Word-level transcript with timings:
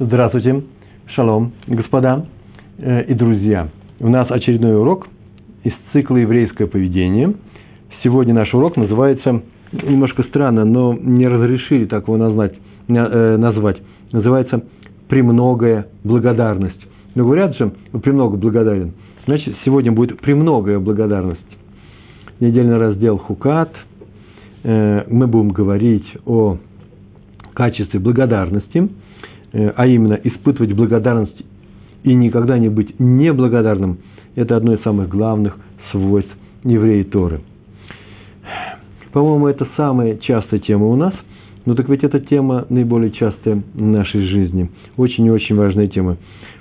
Здравствуйте, 0.00 0.64
шалом, 1.14 1.52
господа 1.68 2.26
э, 2.78 3.04
и 3.04 3.14
друзья. 3.14 3.68
У 4.00 4.08
нас 4.08 4.28
очередной 4.28 4.76
урок 4.76 5.06
из 5.62 5.72
цикла 5.92 6.16
«Еврейское 6.16 6.66
поведение». 6.66 7.34
Сегодня 8.02 8.34
наш 8.34 8.52
урок 8.54 8.76
называется, 8.76 9.42
немножко 9.70 10.24
странно, 10.24 10.64
но 10.64 10.94
не 11.00 11.28
разрешили 11.28 11.84
так 11.84 12.08
его 12.08 12.16
назвать, 12.16 12.54
э, 12.88 13.36
назвать. 13.36 13.76
называется 14.10 14.64
«Премногая 15.06 15.86
благодарность». 16.02 16.84
Но 17.14 17.22
говорят 17.22 17.56
же, 17.56 17.70
«премного 18.02 18.36
благодарен». 18.36 18.94
Значит, 19.26 19.54
сегодня 19.64 19.92
будет 19.92 20.18
«Премногая 20.20 20.80
благодарность». 20.80 21.38
Недельный 22.40 22.78
раздел 22.78 23.16
«Хукат». 23.18 23.72
Э, 24.64 25.04
мы 25.08 25.28
будем 25.28 25.50
говорить 25.50 26.06
о 26.26 26.56
качестве 27.54 28.00
благодарности– 28.00 28.88
а 29.54 29.86
именно 29.86 30.14
испытывать 30.14 30.72
благодарность 30.72 31.40
и 32.02 32.12
никогда 32.12 32.58
не 32.58 32.68
быть 32.68 32.98
неблагодарным, 32.98 33.98
это 34.34 34.56
одно 34.56 34.74
из 34.74 34.82
самых 34.82 35.08
главных 35.08 35.56
свойств 35.90 36.32
евреи 36.64 37.04
Торы. 37.04 37.40
По-моему, 39.12 39.46
это 39.46 39.66
самая 39.76 40.16
частая 40.16 40.58
тема 40.58 40.86
у 40.86 40.96
нас, 40.96 41.14
но 41.66 41.74
так 41.74 41.88
ведь 41.88 42.02
эта 42.02 42.18
тема 42.20 42.66
наиболее 42.68 43.12
частая 43.12 43.62
в 43.74 43.80
нашей 43.80 44.26
жизни. 44.26 44.70
Очень 44.96 45.26
и 45.26 45.30
очень 45.30 45.54
важная 45.54 45.86
тема. 45.86 46.16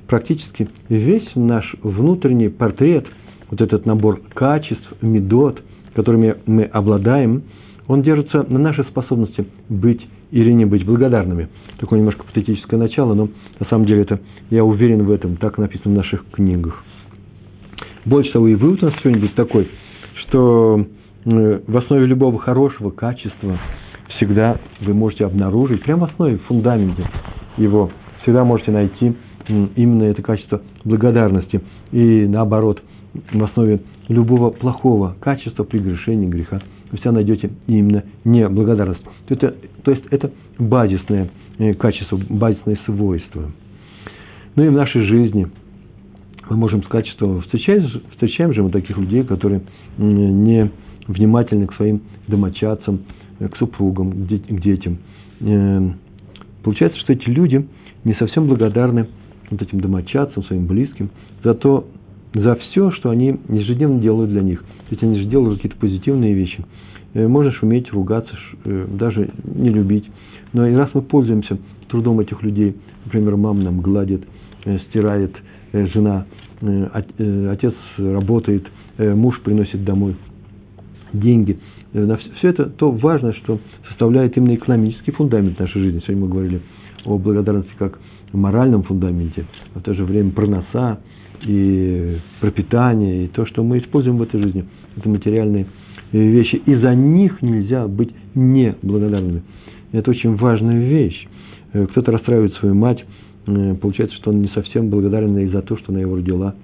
Практически 0.08 0.70
весь 0.88 1.28
наш 1.36 1.76
внутренний 1.82 2.50
портрет, 2.50 3.06
вот 3.50 3.60
этот 3.60 3.86
набор 3.88 4.22
качеств, 4.34 4.94
медот, 5.02 5.62
которыми 5.96 6.36
мы 6.46 6.64
обладаем, 6.66 7.44
он 7.88 8.04
держится 8.04 8.46
на 8.48 8.60
нашей 8.60 8.86
способности 8.86 9.46
быть 9.68 10.02
или 10.34 10.52
не 10.52 10.66
быть 10.66 10.84
благодарными. 10.84 11.48
Такое 11.80 12.00
немножко 12.00 12.24
патетическое 12.24 12.80
начало, 12.80 13.14
но 13.14 13.30
на 13.60 13.68
самом 13.68 13.86
деле 13.86 14.02
это, 14.02 14.20
я 14.50 14.66
уверен 14.66 15.04
в 15.04 15.12
этом, 15.12 15.36
так 15.38 15.60
написано 15.60 15.94
в 15.94 15.98
наших 15.98 16.26
книгах. 16.32 16.84
Больше 18.04 18.32
того, 18.34 18.48
и 18.48 18.56
вывод 18.56 18.82
у 18.82 18.88
нас 18.88 18.96
сегодня 19.02 19.22
будет 19.22 19.36
такой, 19.36 19.70
что 20.16 20.86
в 21.24 21.78
основе 21.78 22.08
любого 22.08 22.40
хорошего 22.40 22.90
качества 22.90 23.60
всегда 24.18 24.58
вы 24.82 24.96
можете 24.96 25.26
обнаружить, 25.26 25.84
прямо 25.84 26.08
в 26.08 26.12
основе, 26.12 26.38
в 26.40 26.44
фундаменте 26.46 27.08
его, 27.58 27.92
всегда 28.24 28.44
можете 28.44 28.72
найти 28.72 29.14
именно 29.48 30.04
это 30.04 30.24
качество 30.24 30.62
благодарности. 30.84 31.62
И 31.92 32.26
наоборот, 32.28 32.82
в 33.32 33.44
основе 33.44 33.82
любого 34.08 34.50
плохого 34.50 35.16
качества 35.20 35.64
прегрешения 35.64 36.28
греха 36.28 36.60
вы 36.94 36.98
всегда 36.98 37.12
найдете 37.14 37.50
именно 37.66 38.04
неблагодарность. 38.24 39.02
Это, 39.28 39.56
то 39.84 39.92
есть 39.92 40.04
это 40.12 40.32
базисное 40.60 41.28
э, 41.58 41.74
качество, 41.74 42.20
базисное 42.30 42.78
свойство. 42.86 43.52
Ну 44.56 44.64
и 44.64 44.70
в 44.70 44.74
нашей 44.74 45.02
жизни 45.08 45.48
мы 46.52 46.56
можем 46.56 46.84
сказать, 46.84 47.08
что 47.08 47.42
встречаем, 47.42 47.90
встречаем 48.12 48.54
же 48.54 48.62
мы 48.62 48.70
таких 48.70 48.96
людей, 48.96 49.24
которые 49.24 49.64
не 49.98 50.70
внимательны 51.08 51.66
к 51.66 51.74
своим 51.74 52.04
домочадцам, 52.28 53.00
э, 53.40 53.48
к 53.50 53.58
супругам, 53.58 54.12
к 54.12 54.62
детям. 54.62 55.00
Э, 55.42 55.94
получается, 56.64 57.00
что 57.00 57.14
эти 57.14 57.28
люди 57.28 57.68
не 58.04 58.14
совсем 58.14 58.46
благодарны 58.46 59.08
вот 59.50 59.64
этим 59.64 59.80
домочадцам, 59.82 60.44
своим 60.44 60.68
близким, 60.68 61.10
за 61.44 61.56
то, 61.56 61.88
за 62.36 62.54
все, 62.54 62.92
что 62.92 63.10
они 63.10 63.40
ежедневно 63.50 64.00
делают 64.00 64.30
для 64.30 64.44
них. 64.44 64.64
То 64.90 64.96
есть 64.96 65.04
они 65.04 65.20
же 65.20 65.26
делают 65.26 65.62
какие-то 65.62 65.80
позитивные 65.80 66.34
вещи. 66.34 66.64
Э, 67.14 67.28
можешь 67.28 67.62
уметь 67.62 67.92
ругаться, 67.92 68.36
э, 68.66 68.88
даже 68.92 69.30
не 69.44 69.70
любить. 69.70 70.06
Но 70.52 70.68
и 70.68 70.74
раз 70.74 70.90
мы 70.94 71.02
пользуемся 71.02 71.58
трудом 71.88 72.20
этих 72.20 72.42
людей, 72.44 72.76
например, 73.06 73.38
мама 73.38 73.64
нам 73.64 73.82
гладит, 73.82 74.24
э, 74.66 74.80
стирает, 74.90 75.36
жена, 75.74 76.28
отец 76.62 77.74
работает, 77.98 78.68
муж 79.00 79.42
приносит 79.42 79.84
домой 79.84 80.16
деньги. 81.12 81.58
Все 81.92 82.50
это 82.50 82.66
то 82.66 82.92
важное, 82.92 83.34
что 83.34 83.58
составляет 83.90 84.38
именно 84.38 84.54
экономический 84.54 85.10
фундамент 85.12 85.60
нашей 85.60 85.82
жизни. 85.82 86.02
Сегодня 86.02 86.26
мы 86.26 86.30
говорили 86.30 86.62
о 87.06 87.18
благодарности 87.18 87.72
как 87.80 88.00
моральном 88.34 88.84
фундаменте, 88.84 89.46
а 89.74 89.80
в 89.80 89.82
то 89.82 89.96
же 89.96 90.06
время 90.06 90.30
проноса 90.32 91.00
и 91.42 92.18
пропитание, 92.42 93.26
и 93.26 93.28
то, 93.28 93.46
что 93.46 93.64
мы 93.64 93.80
используем 93.80 94.18
в 94.18 94.22
этой 94.22 94.42
жизни. 94.42 94.66
Это 94.96 95.10
материальные 95.10 95.66
вещи, 96.12 96.56
и 96.66 96.76
за 96.76 96.94
них 96.96 97.42
нельзя 97.42 97.88
быть 97.88 98.12
неблагодарными. 98.36 99.42
Это 99.92 100.12
очень 100.12 100.36
важная 100.36 100.80
вещь. 100.80 101.28
Э, 101.74 101.88
кто-то 101.88 102.12
расстраивает 102.12 102.54
свою 102.56 102.76
мать, 102.76 103.04
э, 103.48 103.76
получается, 103.76 104.16
что 104.18 104.32
он 104.32 104.42
не 104.42 104.48
совсем 104.50 104.90
благодарен 104.90 105.38
ей 105.38 105.48
за 105.48 105.62
то, 105.62 105.78
что 105.78 105.92
она 105.92 106.02
его 106.02 106.16
родила, 106.16 106.56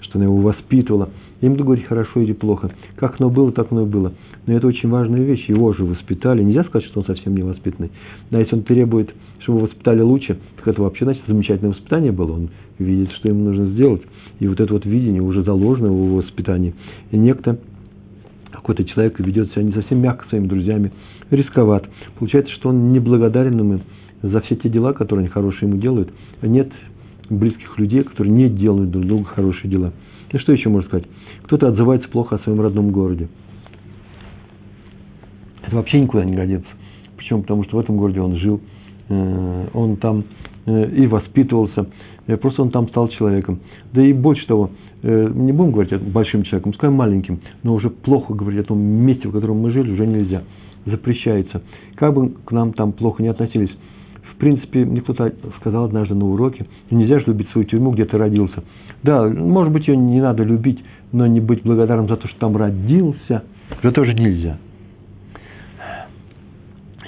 что 0.00 0.18
она 0.18 0.24
его 0.24 0.36
воспитывала. 0.38 1.10
Я 1.44 1.50
не 1.50 1.56
буду 1.56 1.64
говорить 1.64 1.84
хорошо 1.84 2.22
или 2.22 2.32
плохо. 2.32 2.70
Как 2.96 3.20
оно 3.20 3.28
было, 3.28 3.52
так 3.52 3.70
оно 3.70 3.82
и 3.82 3.86
было. 3.86 4.14
Но 4.46 4.54
это 4.54 4.66
очень 4.66 4.88
важная 4.88 5.22
вещь. 5.22 5.44
Его 5.46 5.74
же 5.74 5.84
воспитали. 5.84 6.42
Нельзя 6.42 6.64
сказать, 6.64 6.88
что 6.88 7.00
он 7.00 7.06
совсем 7.06 7.36
невоспитанный. 7.36 7.90
Да, 8.30 8.38
если 8.38 8.54
он 8.54 8.62
требует, 8.62 9.14
чтобы 9.40 9.58
его 9.58 9.66
воспитали 9.66 10.00
лучше, 10.00 10.38
так 10.56 10.68
это 10.68 10.80
вообще, 10.80 11.04
значит, 11.04 11.22
замечательное 11.26 11.72
воспитание 11.72 12.12
было. 12.12 12.32
Он 12.32 12.48
видит, 12.78 13.12
что 13.12 13.28
ему 13.28 13.44
нужно 13.44 13.66
сделать. 13.66 14.00
И 14.40 14.48
вот 14.48 14.58
это 14.58 14.72
вот 14.72 14.86
видение 14.86 15.20
уже 15.20 15.42
заложено 15.42 15.88
в 15.88 16.06
его 16.06 16.16
воспитании. 16.16 16.72
И 17.10 17.18
некто 17.18 17.58
какой-то 18.50 18.86
человек 18.86 19.20
ведет 19.20 19.52
себя 19.52 19.64
не 19.64 19.72
совсем 19.72 20.00
мягко 20.00 20.26
своими 20.30 20.46
друзьями, 20.46 20.92
рисковат. 21.30 21.86
Получается, 22.18 22.54
что 22.54 22.70
он 22.70 22.90
неблагодарен 22.94 23.60
им 23.60 23.82
за 24.22 24.40
все 24.40 24.56
те 24.56 24.70
дела, 24.70 24.94
которые 24.94 25.24
они 25.24 25.28
хорошие 25.28 25.68
ему 25.68 25.78
делают. 25.78 26.10
А 26.40 26.46
нет 26.46 26.72
близких 27.28 27.78
людей, 27.78 28.02
которые 28.02 28.32
не 28.32 28.48
делают 28.48 28.90
друг 28.90 29.04
другу 29.04 29.24
хорошие 29.24 29.70
дела. 29.70 29.92
И 30.32 30.38
что 30.38 30.52
еще 30.52 30.70
можно 30.70 30.88
сказать? 30.88 31.06
Кто-то 31.44 31.68
отзывается 31.68 32.08
плохо 32.08 32.36
о 32.36 32.38
своем 32.40 32.60
родном 32.60 32.90
городе. 32.90 33.28
Это 35.62 35.76
вообще 35.76 36.00
никуда 36.00 36.24
не 36.24 36.34
годится. 36.34 36.68
Почему? 37.16 37.42
Потому 37.42 37.64
что 37.64 37.76
в 37.76 37.80
этом 37.80 37.96
городе 37.96 38.20
он 38.20 38.36
жил, 38.36 38.60
э, 39.08 39.66
он 39.72 39.96
там 39.96 40.24
э, 40.66 40.90
и 40.90 41.06
воспитывался, 41.06 41.86
просто 42.40 42.62
он 42.62 42.70
там 42.70 42.88
стал 42.88 43.08
человеком. 43.08 43.60
Да 43.92 44.02
и 44.02 44.12
больше 44.12 44.46
того, 44.46 44.70
Э, 45.06 45.30
не 45.34 45.52
будем 45.52 45.72
говорить 45.72 46.00
большим 46.00 46.44
человеком, 46.44 46.72
скажем 46.72 46.94
маленьким, 46.94 47.40
но 47.62 47.74
уже 47.74 47.90
плохо 47.90 48.32
говорить 48.32 48.60
о 48.60 48.68
том 48.68 48.78
месте, 48.78 49.28
в 49.28 49.32
котором 49.32 49.58
мы 49.58 49.70
жили, 49.70 49.92
уже 49.92 50.06
нельзя. 50.06 50.44
Запрещается. 50.86 51.60
Как 51.96 52.14
бы 52.14 52.30
к 52.30 52.52
нам 52.52 52.72
там 52.72 52.92
плохо 52.92 53.22
не 53.22 53.28
относились. 53.28 53.68
В 54.32 54.36
принципе, 54.36 54.86
мне 54.86 55.02
кто-то 55.02 55.34
сказал 55.60 55.84
однажды 55.84 56.14
на 56.14 56.24
уроке, 56.24 56.64
нельзя 56.90 57.18
же 57.18 57.26
любить 57.26 57.50
свою 57.50 57.66
тюрьму, 57.66 57.90
где 57.90 58.06
ты 58.06 58.16
родился. 58.16 58.64
Да, 59.04 59.28
может 59.28 59.72
быть, 59.72 59.86
ее 59.86 59.96
не 59.96 60.20
надо 60.20 60.42
любить, 60.42 60.82
но 61.12 61.26
не 61.26 61.40
быть 61.40 61.62
благодарным 61.62 62.08
за 62.08 62.16
то, 62.16 62.26
что 62.26 62.38
там 62.40 62.56
родился, 62.56 63.44
это 63.70 63.92
тоже 63.92 64.14
нельзя. 64.14 64.58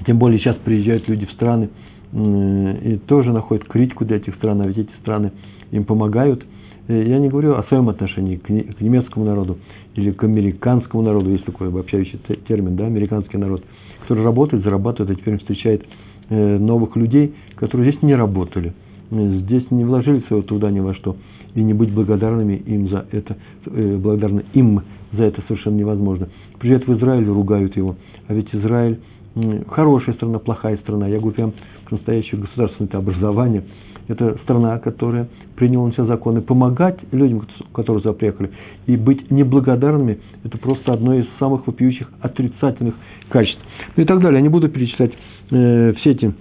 Тем 0.07 0.19
более 0.19 0.39
сейчас 0.39 0.57
приезжают 0.57 1.09
люди 1.09 1.27
в 1.27 1.33
страны 1.33 1.71
и 2.13 3.01
тоже 3.07 3.33
находят 3.33 3.67
критику 3.67 4.05
для 4.05 4.19
этих 4.19 4.37
стран, 4.37 4.63
а 4.63 4.67
ведь 4.69 4.79
эти 4.79 4.93
страны 5.01 5.33
им 5.73 5.85
помогают– 5.85 6.45
Э, 6.89 7.05
я 7.07 7.19
не 7.19 7.29
говорю 7.29 7.55
о 7.55 7.63
своем 7.65 7.89
отношении 7.89 8.37
к 8.37 8.49
немецкому 8.81 9.25
народу 9.25 9.59
или 9.95 10.13
к 10.13 10.23
американскому 10.25 11.03
народу, 11.03 11.31
есть 11.31 11.45
такой 11.45 11.69
обобщающий 11.69 12.19
термин, 12.47 12.77
да, 12.77 12.87
американский 12.87 13.39
народ, 13.39 13.65
который 14.03 14.25
работает, 14.25 14.63
зарабатывает, 14.63 15.17
а 15.17 15.21
теперь 15.21 15.39
встречает 15.39 15.85
э, 16.29 16.59
новых 16.59 16.97
людей, 16.97 17.35
которые 17.57 17.91
здесь 17.91 18.03
не 18.03 18.15
работали, 18.15 18.73
э, 19.11 19.39
здесь 19.43 19.71
не 19.71 19.85
вложили 19.85 20.21
своего 20.29 20.43
труда 20.43 20.71
ни 20.71 20.81
во 20.81 20.95
что, 20.95 21.17
и 21.57 21.63
не 21.65 21.75
быть 21.75 21.93
благодарными 21.93 22.55
им 22.55 22.89
за 22.89 23.05
это, 23.11 23.37
благодарны 23.67 24.45
им 24.55 24.83
за 25.13 25.25
это 25.25 25.43
совершенно 25.49 25.75
невозможно. 25.77 26.29
Приезжают 26.61 26.87
в 26.87 26.97
Израиль, 26.97 27.27
ругают 27.27 27.77
его, 27.77 27.97
а 28.29 28.35
ведь 28.35 28.55
Израиль 28.55 29.01
хорошая 29.69 30.15
страна, 30.15 30.39
плохая 30.39 30.77
страна. 30.79 31.09
Я 31.09 31.19
говорю 31.19 31.35
прям 31.35 31.53
настоящее 31.91 32.41
государственное 32.41 32.91
образование– 32.93 33.65
это 34.09 34.39
страна, 34.45 34.79
которая 34.79 35.29
приняла 35.57 35.87
на 35.89 35.93
себя 35.93 36.05
законы, 36.05 36.41
помогать 36.41 36.99
людям, 37.13 37.47
которые 37.73 38.03
сюда 38.03 38.13
приехали, 38.13 38.51
и 38.87 38.97
быть 38.97 39.31
неблагодарными, 39.31 40.19
это 40.45 40.59
просто 40.59 40.93
одно 40.93 41.15
из 41.15 41.27
самых 41.39 41.67
вопиющих 41.67 42.09
отрицательных 42.21 42.95
качеств. 43.31 43.61
Ну 43.97 44.03
и 44.03 44.07
так 44.07 44.21
далее. 44.21 44.37
Я 44.39 44.43
не 44.43 44.49
буду 44.49 44.69
перечислять 44.69 45.13
э, 45.51 45.93
все 45.95 46.11
эти 46.11 46.33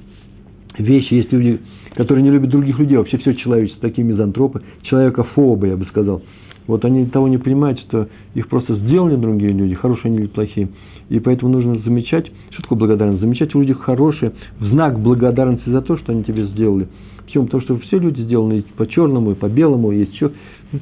вещи. 0.78 1.13
Есть 1.16 1.31
люди, 1.31 1.60
которые 1.95 2.24
не 2.24 2.30
любят 2.30 2.50
других 2.50 2.77
людей, 2.80 2.97
вообще 2.97 3.18
все 3.18 3.33
человечество, 3.33 3.81
такие 3.81 4.06
мизантропы, 4.06 4.62
человекофобы, 4.83 5.68
я 5.68 5.77
бы 5.77 5.86
сказал. 5.86 6.21
Вот 6.68 6.83
они 6.83 7.06
того 7.06 7.27
не 7.27 7.38
понимают, 7.38 7.80
что 7.80 8.07
их 8.33 8.47
просто 8.47 8.75
сделали 8.75 9.15
другие 9.15 9.51
люди, 9.51 9.75
хорошие 9.75 10.09
они 10.09 10.19
или 10.19 10.27
плохие. 10.27 10.69
И 11.09 11.19
поэтому 11.19 11.51
нужно 11.51 11.77
замечать, 11.80 12.31
что 12.50 12.63
такое 12.63 12.80
благодарность? 12.80 13.21
Замечать 13.21 13.53
в 13.53 13.59
людях 13.59 13.81
хорошее, 13.81 14.33
в 14.59 14.65
знак 14.65 15.00
благодарности 15.00 15.69
за 15.69 15.81
то, 15.81 15.97
что 15.97 16.12
они 16.12 16.24
тебе 16.24 16.45
сделали– 16.47 16.88
Почему? 17.25 17.45
Потому 17.45 17.63
что 17.63 17.77
все 17.80 17.98
люди 17.98 18.21
сделаны 18.21 18.63
по 18.77 18.88
черному, 18.88 19.31
и 19.31 19.36
по 19.36 19.50
белому, 19.50 19.91
есть 19.91 20.13
еще 20.13 20.31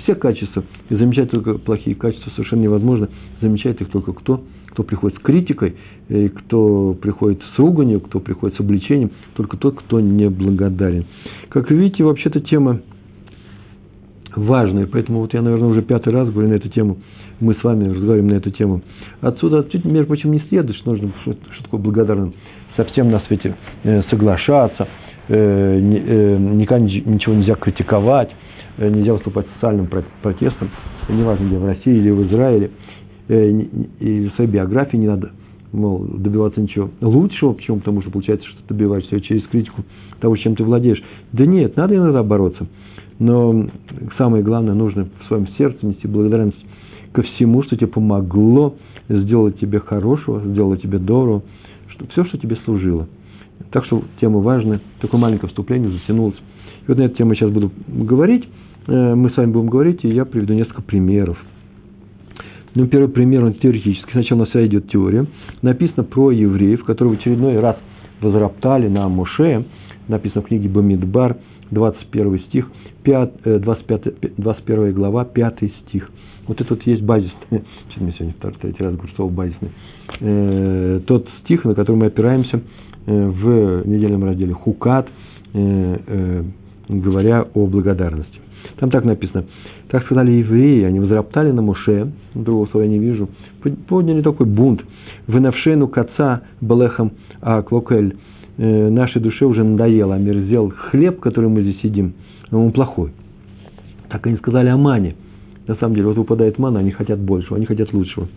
все 0.04 0.16
качества. 0.16 0.64
И 0.90 0.96
замечать 0.96 1.32
только 1.32 1.56
плохие 1.56 1.96
качества 1.96 2.32
совершенно 2.32 2.62
невозможно. 2.62 3.10
Замечать 3.42 3.80
их 3.82 3.90
только 3.90 4.14
кто? 4.14 4.44
Кто 4.74 4.82
приходит 4.84 5.20
с 5.20 5.22
критикой, 5.22 5.76
и 6.10 6.30
кто 6.30 6.96
приходит 7.00 7.42
с 7.56 7.60
руганью, 7.60 8.02
кто 8.02 8.20
приходит 8.20 8.58
с 8.58 8.60
обличением, 8.60 9.12
только 9.36 9.56
тот, 9.56 9.76
кто 9.76 10.00
не 10.00 10.30
благодарен. 10.30 11.06
Как 11.50 11.70
видите, 11.70 12.04
вообще-то 12.04 12.40
тема 12.42 12.80
важная, 14.36 14.88
поэтому 14.88 15.20
вот 15.20 15.34
я, 15.36 15.44
наверное, 15.44 15.70
уже 15.70 15.84
пятый 15.84 16.12
раз 16.12 16.28
говорю 16.32 16.50
на 16.50 16.56
эту 16.56 16.70
тему, 16.70 16.98
мы 17.40 17.54
с 17.54 17.64
вами 17.64 17.88
разговариваем 17.88 18.30
на 18.30 18.38
эту 18.38 18.50
тему. 18.50 18.82
Отсюда, 19.22 19.64
между 19.84 20.08
прочим, 20.08 20.32
не 20.32 20.40
следует, 20.50 20.76
что 20.78 20.92
нужно, 20.92 21.12
что, 21.22 21.34
что 21.34 21.64
такое 21.64 21.80
благодарным 21.80 22.34
совсем 22.76 23.12
на 23.12 23.20
свете 23.28 23.56
э, 23.84 24.02
соглашаться, 24.10 24.88
э, 25.28 25.80
никогда 25.80 26.84
ничего 26.84 27.36
нельзя 27.36 27.54
критиковать, 27.54 28.32
э, 28.78 28.90
нельзя 28.90 29.14
выступать 29.14 29.46
социальным 29.56 29.88
протестом, 30.24 30.72
неважно 31.10 31.46
где, 31.46 31.58
в 31.58 31.66
России 31.66 31.96
или 31.96 32.10
в 32.10 32.28
Израиле, 32.28 32.72
и 33.28 34.30
в 34.30 34.36
своей 34.36 34.50
биографии 34.50 34.98
не 34.98 35.08
надо 35.08 35.32
мол, 35.74 36.06
добиваться 36.06 36.62
ничего 36.62 36.90
лучшего, 37.02 37.54
почему? 37.54 37.80
Потому 37.80 38.02
что 38.02 38.12
получается, 38.12 38.48
что 38.48 38.58
ты 38.68 38.74
добиваешься 38.74 39.20
через 39.22 39.44
критику 39.48 39.84
того, 40.20 40.38
чем 40.38 40.56
ты 40.56 40.64
владеешь. 40.64 41.04
Да 41.34 41.46
нет, 41.46 41.76
надо 41.76 41.96
иногда 41.96 42.24
бороться. 42.24 42.68
Но 43.20 43.68
самое 44.18 44.44
главное, 44.44 44.74
нужно 44.74 45.08
в 45.24 45.28
своем 45.28 45.48
сердце 45.58 45.86
нести 45.86 46.08
благодарность 46.08 46.58
ко 47.12 47.22
всему, 47.22 47.64
что 47.64 47.76
тебе 47.76 47.88
помогло 47.88 48.76
сделать 49.10 49.60
тебе 49.60 49.80
хорошего, 49.80 50.42
сделать 50.42 50.82
тебе 50.82 50.98
доброго, 50.98 51.44
что, 51.90 52.08
все, 52.08 52.26
что 52.26 52.38
тебе 52.38 52.58
служило. 52.66 53.08
Так 53.72 53.86
что 53.86 54.04
тема 54.20 54.40
важная, 54.40 54.82
такое 55.00 55.20
маленькое 55.20 55.50
вступление 55.50 55.92
затянулось. 55.92 56.36
И 56.36 56.86
вот 56.88 56.98
на 56.98 57.04
эту 57.04 57.18
тему 57.18 57.32
я 57.32 57.38
сейчас 57.38 57.52
буду 57.52 57.72
говорить, 57.88 58.48
э, 58.88 59.16
мы 59.16 59.30
с 59.30 59.38
вами 59.38 59.52
будем 59.52 59.70
говорить, 59.70 60.04
и 60.04 60.10
я 60.10 60.26
приведу 60.26 60.54
несколько 60.54 60.82
примеров. 60.82 61.38
Ну, 62.76 62.88
первый 62.88 63.10
пример, 63.10 63.44
он 63.46 63.54
теоретический. 63.54 64.12
Сначала 64.12 64.40
у 64.40 64.42
нас 64.46 64.56
идет 64.56 64.90
теория. 64.90 65.26
Написано 65.62 66.04
про 66.04 66.32
евреев, 66.32 66.84
которые 66.86 67.16
в 67.16 67.20
очередной 67.20 67.60
раз 67.60 67.78
возроптали 68.20 68.88
на 68.88 69.08
Моше. 69.10 69.66
Написано 70.08 70.42
в 70.42 70.46
книге 70.48 70.70
Бамидбар, 70.70 71.38
21 71.72 72.40
стих, 72.42 72.72
5, 73.04 73.62
25, 73.62 74.36
21 74.38 74.94
глава, 74.94 75.24
5 75.26 75.56
стих. 75.88 76.10
Вот 76.48 76.60
это 76.60 76.74
вот 76.74 76.84
есть 76.86 77.02
базисный, 77.04 77.64
что 77.92 78.04
мне 78.04 78.14
сегодня 78.14 78.34
второй, 78.38 78.58
третий 78.60 78.84
раз 78.84 78.96
говорю 78.96 79.14
слово 79.16 79.32
базисный, 79.32 79.70
э, 80.20 81.02
тот 81.06 81.28
стих, 81.44 81.64
на 81.64 81.74
который 81.76 81.96
мы 81.96 82.08
опираемся 82.08 82.60
э, 83.06 83.28
в 83.28 83.88
недельном 83.88 84.24
разделе 84.26 84.54
Хукат, 84.54 85.08
э, 85.54 86.44
говоря 86.90 87.48
о 87.54 87.66
благодарности. 87.68 88.40
Там 88.78 88.90
так 88.90 89.06
написано. 89.06 89.46
Так 89.94 90.06
сказали 90.06 90.32
евреи, 90.32 90.86
они 90.86 91.00
возроптали 91.00 91.52
на 91.52 91.62
Муше, 91.62 92.12
другого 92.34 92.66
слова 92.66 92.84
я 92.84 92.90
не 92.90 92.98
вижу, 92.98 93.30
подняли 93.88 94.24
такой 94.24 94.48
бунт. 94.48 94.82
Вынавшену 95.28 95.88
каца 95.88 96.42
балехам 96.62 97.12
а 97.42 97.62
клокель. 97.62 98.16
Э, 98.58 98.90
нашей 98.90 99.22
душе 99.22 99.46
уже 99.46 99.64
надоело, 99.64 100.16
омерзел 100.16 100.74
хлеб, 100.76 101.20
который 101.20 101.48
мы 101.48 101.62
здесь 101.62 101.78
едим, 101.84 102.14
он 102.50 102.72
плохой. 102.72 103.12
Так 104.10 104.26
они 104.26 104.38
сказали 104.38 104.70
о 104.70 104.78
мане. 104.78 105.14
На 105.68 105.76
самом 105.76 105.94
деле, 105.94 106.08
вот 106.08 106.18
выпадает 106.18 106.58
мана, 106.58 106.80
они 106.80 106.90
хотят 106.90 107.20
большего, 107.20 107.58
они 107.58 107.68
хотят 107.68 107.94
лучшего. 107.94 108.28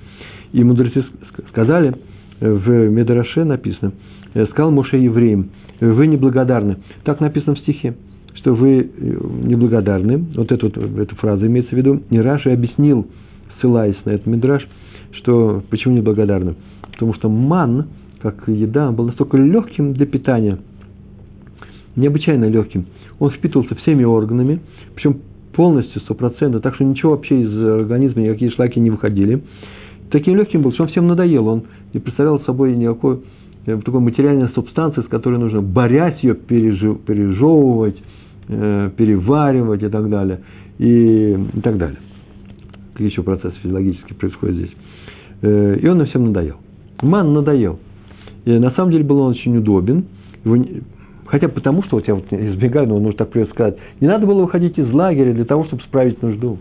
И 0.53 0.63
мудрецы 0.63 1.07
сказали, 1.49 1.95
э, 2.41 2.53
в 2.53 2.69
Медраше 2.91 3.45
написано, 3.45 3.93
э, 4.35 4.45
сказал 4.51 4.73
Моше 4.73 4.99
евреям, 4.99 5.49
вы 5.81 6.07
неблагодарны. 6.07 6.77
Так 7.05 7.21
написано 7.21 7.55
в 7.55 7.61
стихе, 7.61 7.95
что 8.47 8.55
вы 8.55 8.79
э, 8.79 9.19
неблагодарны. 9.43 10.25
Вот 10.37 10.53
эту, 10.53 10.69
эту 10.69 11.17
фразу 11.17 11.45
имеется 11.49 11.75
в 11.75 11.79
виду. 11.79 12.01
И 12.11 12.19
Раши 12.21 12.51
объяснил, 12.51 13.05
ссылаясь 13.59 13.97
на 14.05 14.11
этот 14.11 14.27
Мидраш, 14.27 14.65
что 15.11 15.65
почему 15.69 15.97
неблагодарны. 15.97 16.55
Потому 16.93 17.15
что 17.15 17.29
ман, 17.29 17.89
как 18.23 18.47
еда, 18.47 18.93
был 18.93 19.07
настолько 19.07 19.37
легким 19.37 19.95
для 19.95 20.07
питания, 20.07 20.59
необычайно 21.97 22.45
легким. 22.45 22.87
Он 23.19 23.33
впитывался 23.33 23.75
всеми 23.75 24.05
органами, 24.05 24.61
причем 24.95 25.23
полностью, 25.53 26.01
стопроцентно, 26.03 26.61
так 26.61 26.77
что 26.77 26.85
ничего 26.85 27.13
вообще 27.13 27.41
из 27.41 27.67
организма, 27.81 28.23
никакие 28.23 28.53
шлаки 28.53 28.79
не 28.79 28.91
выходили. 28.91 29.43
Таким 30.13 30.37
легким 30.37 30.63
был, 30.63 30.73
что 30.73 30.85
он 30.85 30.91
всем 30.91 31.09
надоел, 31.09 31.49
он 31.49 31.65
не 31.93 31.99
представлял 31.99 32.39
собой 32.43 32.77
никакой 32.77 33.23
э, 33.67 33.77
такой 33.85 33.99
материальной 33.99 34.51
субстанции, 34.51 35.01
с 35.01 35.09
которой 35.09 35.41
нужно, 35.41 35.63
борясь 35.63 36.21
ее, 36.23 36.37
пережевывать, 36.37 37.97
э, 38.49 38.91
переваривать 38.97 39.83
и 39.83 39.89
так 39.89 40.09
далее, 40.09 40.41
и, 40.79 41.37
и 41.55 41.61
так 41.61 41.79
далее. 41.79 41.99
Какие 42.93 43.11
еще 43.11 43.23
процессы 43.23 43.55
физиологические 43.63 44.17
происходят 44.17 44.57
здесь. 44.57 44.73
Э, 45.43 45.79
и 45.81 45.89
он 45.89 45.99
нам 45.99 46.07
всем 46.07 46.25
надоел. 46.27 46.57
Ман 47.03 47.33
надоел. 47.35 47.79
И 48.45 48.53
на 48.59 48.71
самом 48.73 48.93
деле 48.93 49.05
был 49.05 49.21
он 49.21 49.33
очень 49.33 49.57
удобен. 49.57 50.07
Его, 50.45 50.57
Хотя 51.27 51.49
потому, 51.49 51.83
что 51.83 51.97
вот 51.97 52.07
я 52.07 52.15
вот 52.15 52.25
избегаю, 52.31 52.89
но 52.89 52.99
нужно 52.99 53.19
так 53.19 53.31
придется 53.31 53.53
сказать, 53.55 53.77
не 54.01 54.07
надо 54.07 54.27
было 54.27 54.43
выходить 54.43 54.79
из 54.79 54.91
лагеря 54.93 55.33
для 55.35 55.45
того, 55.45 55.65
чтобы 55.65 55.83
справить 55.83 56.23
нужду. 56.23 56.59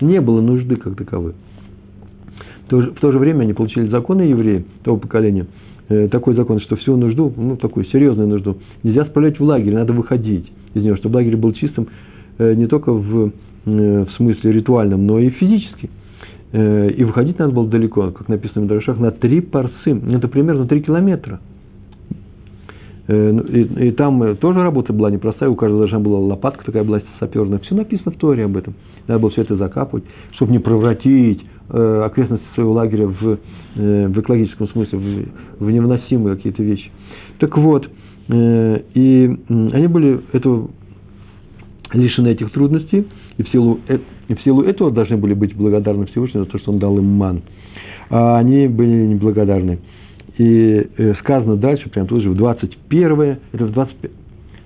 Не 0.00 0.20
было 0.20 0.42
нужды 0.42 0.76
как 0.76 0.96
таковой. 0.96 1.32
В 2.66 2.68
то 2.68 2.82
же, 2.82 2.90
в 2.90 3.00
то 3.00 3.12
же 3.12 3.18
время 3.18 3.42
они 3.42 3.54
получили 3.54 3.86
законы 3.88 4.22
евреи 4.22 4.66
того 4.82 4.98
поколения, 4.98 5.46
э, 5.88 6.08
такой 6.08 6.34
закон, 6.34 6.60
что 6.60 6.76
всю 6.76 6.96
нужду, 6.96 7.32
ну, 7.34 7.56
такую 7.56 7.86
серьезную 7.86 8.28
нужду, 8.28 8.58
нельзя 8.82 9.06
справлять 9.06 9.38
в 9.38 9.44
лагере, 9.44 9.76
надо 9.76 9.92
выходить 9.94 10.52
из 10.76 10.84
него, 10.84 10.96
чтобы 10.96 11.16
лагерь 11.16 11.36
был 11.36 11.52
чистым 11.52 11.88
э, 12.38 12.54
не 12.54 12.66
только 12.66 12.92
в, 12.92 13.32
э, 13.66 14.04
в 14.04 14.10
смысле 14.16 14.52
ритуальном, 14.52 15.06
но 15.06 15.18
и 15.18 15.30
физически. 15.30 15.90
Э, 16.52 16.90
и 16.90 17.04
выходить 17.04 17.38
надо 17.38 17.52
было 17.52 17.68
далеко, 17.68 18.10
как 18.10 18.28
написано 18.28 18.64
в 18.64 18.68
Дарашах, 18.68 18.98
на 18.98 19.10
три 19.10 19.40
парсы, 19.40 19.90
это 19.90 20.28
примерно 20.28 20.66
три 20.66 20.82
километра– 20.82 21.40
ну, 23.08 23.40
и, 23.42 23.88
и 23.88 23.92
там 23.92 24.36
тоже 24.36 24.62
работа 24.62 24.92
была 24.92 25.10
непростая, 25.10 25.48
у 25.48 25.54
каждого 25.54 25.82
должна 25.82 26.00
была 26.00 26.18
лопатка 26.18 26.64
такая 26.64 26.82
была 26.82 27.00
саперная. 27.20 27.60
Все 27.60 27.74
написано 27.74 28.10
в 28.10 28.16
Торе 28.16 28.44
об 28.44 28.56
этом. 28.56 28.74
Надо 29.06 29.20
было 29.20 29.30
все 29.30 29.42
это 29.42 29.56
закапывать, 29.56 30.04
чтобы 30.32 30.50
не 30.50 30.58
превратить 30.58 31.44
э, 31.68 32.02
окрестности 32.04 32.44
своего 32.54 32.72
лагеря 32.72 33.06
в, 33.06 33.38
э, 33.76 34.08
в 34.08 34.20
экологическом 34.20 34.68
смысле, 34.70 34.98
в, 34.98 35.64
в 35.64 35.70
невыносимые 35.70 36.34
какие-то 36.36 36.64
вещи. 36.64 36.90
Так 37.38 37.56
вот, 37.56 37.86
э, 37.86 37.88
и 38.28 39.28
э, 39.48 39.68
они 39.72 39.86
были 39.86 40.20
этого, 40.32 40.70
лишены 41.92 42.28
этих 42.28 42.50
трудностей, 42.50 43.06
и 43.38 43.42
в, 43.42 43.48
силу, 43.50 43.80
э, 43.88 43.98
и 44.28 44.34
в 44.34 44.40
силу 44.42 44.62
этого 44.62 44.90
должны 44.90 45.16
были 45.16 45.34
быть 45.34 45.54
благодарны 45.54 46.06
Всевышнему 46.06 46.44
за 46.44 46.50
то, 46.50 46.58
что 46.58 46.72
он 46.72 46.78
дал 46.78 46.98
им 46.98 47.04
ман. 47.04 47.42
А 48.10 48.38
они 48.38 48.66
были 48.68 49.06
неблагодарны. 49.06 49.78
И 50.38 50.88
э, 50.96 51.14
сказано 51.20 51.56
дальше, 51.56 51.88
прямо 51.88 52.08
тут 52.08 52.22
же, 52.22 52.30
в 52.30 52.36
21, 52.36 53.38
это 53.52 53.64
в 53.66 53.72
25, 53.72 54.10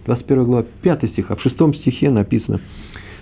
21 0.07 0.45
глава, 0.45 0.65
5 0.83 1.11
стих, 1.13 1.27
а 1.31 1.37
в 1.37 1.43
6 1.43 1.55
стихе 1.81 2.11
написано, 2.11 2.61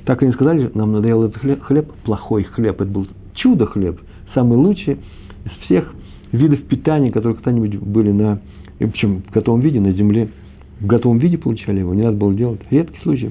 так 0.05 0.23
они 0.23 0.33
сказали, 0.33 0.71
нам 0.75 0.93
надоел 0.93 1.25
этот 1.25 1.39
хлеб, 1.39 1.63
хлеб, 1.63 1.93
плохой 2.05 2.45
хлеб, 2.45 2.81
это 2.81 2.91
был 2.91 3.07
чудо 3.35 3.67
хлеб, 3.67 4.01
самый 4.35 4.57
лучший 4.57 4.95
из 5.45 5.65
всех 5.65 5.93
видов 6.33 6.63
питания, 6.65 7.11
которые 7.11 7.35
когда-нибудь 7.37 7.77
были 7.77 8.13
на, 8.13 8.41
причем 8.87 9.23
в 9.23 9.33
готовом 9.33 9.61
виде 9.61 9.81
на 9.81 9.93
земле, 9.93 10.29
в 10.81 10.87
готовом 10.87 11.19
виде 11.19 11.39
получали 11.39 11.81
его, 11.81 11.95
не 11.95 12.03
надо 12.03 12.17
было 12.17 12.35
делать, 12.35 12.61
редкий 12.71 13.01
случай. 13.03 13.31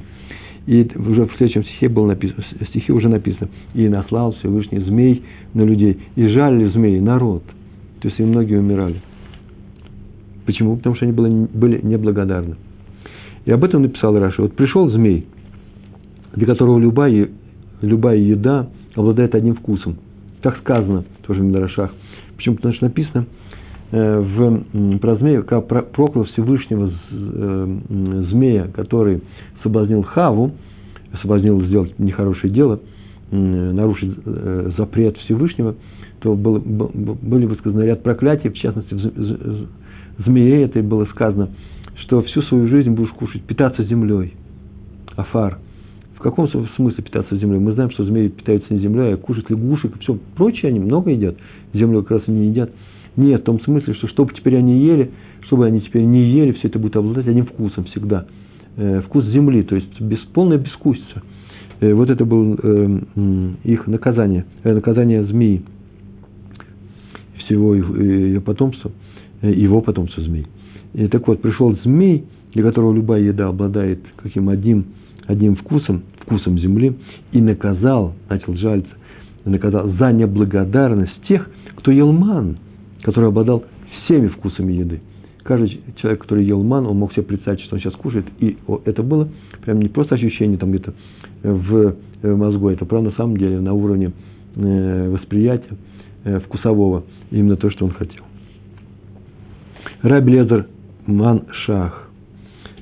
И 0.66 0.86
уже 0.96 1.26
в 1.26 1.36
следующем 1.38 1.64
стихе 1.64 1.88
было 1.88 2.08
написано, 2.08 2.44
стихе 2.70 2.92
уже 2.92 3.08
написано, 3.08 3.50
и 3.74 3.88
наслал 3.88 4.34
Всевышний 4.34 4.80
змей 4.80 5.24
на 5.54 5.62
людей, 5.62 5.98
и 6.16 6.28
жалили 6.28 6.70
змеи 6.72 7.00
народ. 7.00 7.44
То 8.02 8.10
есть 8.10 8.20
и 8.20 8.24
многие 8.24 8.60
умирали. 8.60 9.02
Почему? 10.46 10.76
Потому 10.76 10.96
что 10.96 11.06
они 11.06 11.14
были, 11.14 11.48
были 11.54 11.80
неблагодарны. 11.82 12.56
И 13.46 13.52
об 13.52 13.64
этом 13.64 13.84
написал 13.84 14.18
Раша. 14.20 14.42
Вот 14.42 14.54
пришел 14.54 14.90
змей, 14.90 15.26
для 16.36 16.46
которого 16.46 16.80
любая, 16.80 17.30
любая 17.82 18.18
еда 18.18 18.70
обладает 18.94 19.36
одним 19.36 19.56
вкусом. 19.56 19.98
Так 20.42 20.58
сказано 20.58 21.06
тоже 21.26 21.42
в 21.42 21.44
Мидрашах. 21.44 21.94
Почему? 22.36 22.56
Потому 22.58 22.74
что 22.74 22.86
написано 22.86 23.26
в, 23.92 25.00
про 25.00 25.16
змея, 25.16 25.42
как 25.44 25.68
про, 25.68 25.82
проклял 25.82 26.26
Всевышнего 26.26 26.92
э, 27.10 27.78
змея, 28.30 28.68
который 28.74 29.22
соблазнил 29.64 30.04
Хаву, 30.04 30.52
соблазнил 31.22 31.62
сделать 31.64 31.98
нехорошее 31.98 32.52
дело, 32.52 32.82
э, 33.32 33.36
нарушить 33.36 34.14
э, 34.26 34.72
запрет 34.78 35.18
Всевышнего, 35.20 35.76
то 36.20 36.36
был, 36.36 36.60
был, 36.60 37.18
были 37.22 37.46
высказаны 37.46 37.84
ряд 37.84 38.04
проклятий, 38.04 38.50
в 38.50 38.56
частности, 38.56 38.94
в, 38.94 39.68
змее 40.26 40.64
этой 40.64 40.82
было 40.82 41.06
сказано, 41.06 41.50
что 42.02 42.22
всю 42.24 42.42
свою 42.44 42.68
жизнь 42.68 42.92
будешь 42.92 43.12
кушать, 43.12 43.44
питаться 43.44 43.84
землей. 43.84 44.34
Афар. 45.16 45.60
В 46.16 46.20
каком 46.20 46.50
смысле 46.50 47.04
питаться 47.04 47.38
землей? 47.38 47.60
Мы 47.60 47.74
знаем, 47.74 47.92
что 47.92 48.04
змеи 48.04 48.28
питаются 48.28 48.74
не 48.74 48.80
землей, 48.80 49.14
а 49.14 49.18
кушают 49.18 49.50
лягушек 49.50 49.96
и 49.96 50.00
все. 50.00 50.18
Прочее 50.36 50.70
они 50.70 50.80
много 50.80 51.12
едят. 51.12 51.36
Землю 51.74 52.02
как 52.02 52.20
раз 52.20 52.28
не 52.28 52.48
едят. 52.48 52.72
Нет, 53.18 53.42
в 53.42 53.46
том 53.46 53.60
смысле, 53.62 53.96
что 53.96 54.08
чтобы 54.08 54.34
теперь 54.34 54.56
они 54.58 54.80
ели, 54.80 55.12
чтобы 55.42 55.66
они 55.66 55.82
теперь 55.82 56.04
не 56.04 56.30
ели, 56.30 56.52
все 56.54 56.68
это 56.68 56.78
будет 56.78 56.96
обладать 56.96 57.28
одним 57.28 57.48
вкусом 57.48 57.86
всегда. 57.86 58.28
Э, 58.78 59.02
вкус 59.02 59.26
земли, 59.26 59.64
то 59.64 59.76
есть 59.76 60.00
без, 60.00 60.20
полная 60.34 60.60
бескусица. 60.60 61.24
Э, 61.80 61.94
вот 61.94 62.12
это 62.12 62.26
было 62.26 62.56
э, 62.62 63.00
их 63.64 63.88
наказание, 63.88 64.46
наказание 64.64 65.24
змеи. 65.26 65.64
всего 67.46 67.74
ее 67.74 68.40
потомства, 68.40 68.92
его 69.42 69.82
потомства 69.82 70.22
змей. 70.22 70.46
И 70.94 71.08
так 71.08 71.28
вот, 71.28 71.42
пришел 71.42 71.76
змей, 71.84 72.26
для 72.54 72.62
которого 72.62 72.94
любая 72.94 73.22
еда 73.22 73.48
обладает 73.48 74.00
каким 74.18 74.50
одним, 74.50 74.86
одним 75.26 75.56
вкусом, 75.56 76.04
вкусом 76.20 76.60
земли, 76.60 76.96
и 77.32 77.42
наказал, 77.42 78.14
начал 78.30 78.54
жалиться, 78.56 78.94
наказал 79.44 79.90
за 79.94 80.12
неблагодарность 80.12 81.20
тех, 81.28 81.50
кто 81.78 81.92
ел 81.92 82.12
ман, 82.12 82.58
который 83.08 83.30
обладал 83.30 83.64
всеми 84.04 84.28
вкусами 84.28 84.74
еды. 84.74 85.00
Каждый 85.44 85.80
человек, 85.96 86.24
который 86.24 86.44
ел 86.44 86.62
ман, 86.62 86.86
он 86.86 86.98
мог 86.98 87.14
себе 87.14 87.24
представить, 87.24 87.62
что 87.62 87.76
он 87.76 87.82
сейчас 87.82 87.94
кушает, 87.94 88.26
и 88.40 88.58
это 88.84 89.02
было 89.02 89.30
прям 89.64 89.80
не 89.80 89.88
просто 89.88 90.16
ощущение 90.16 90.58
там 90.58 90.72
где-то 90.72 90.94
в 91.42 91.96
мозгу, 92.22 92.68
это 92.68 92.84
правда 92.84 93.12
на 93.12 93.16
самом 93.16 93.38
деле 93.38 93.62
на 93.62 93.72
уровне 93.72 94.12
э, 94.58 95.10
восприятия 95.10 95.78
э, 96.26 96.42
вкусового, 96.42 97.06
именно 97.32 97.56
то, 97.56 97.70
что 97.70 97.86
он 97.86 97.92
хотел. 97.92 98.26
Раби 100.02 100.34
Лезер 100.34 100.68
Ман 101.06 101.44
Шах. 101.66 102.10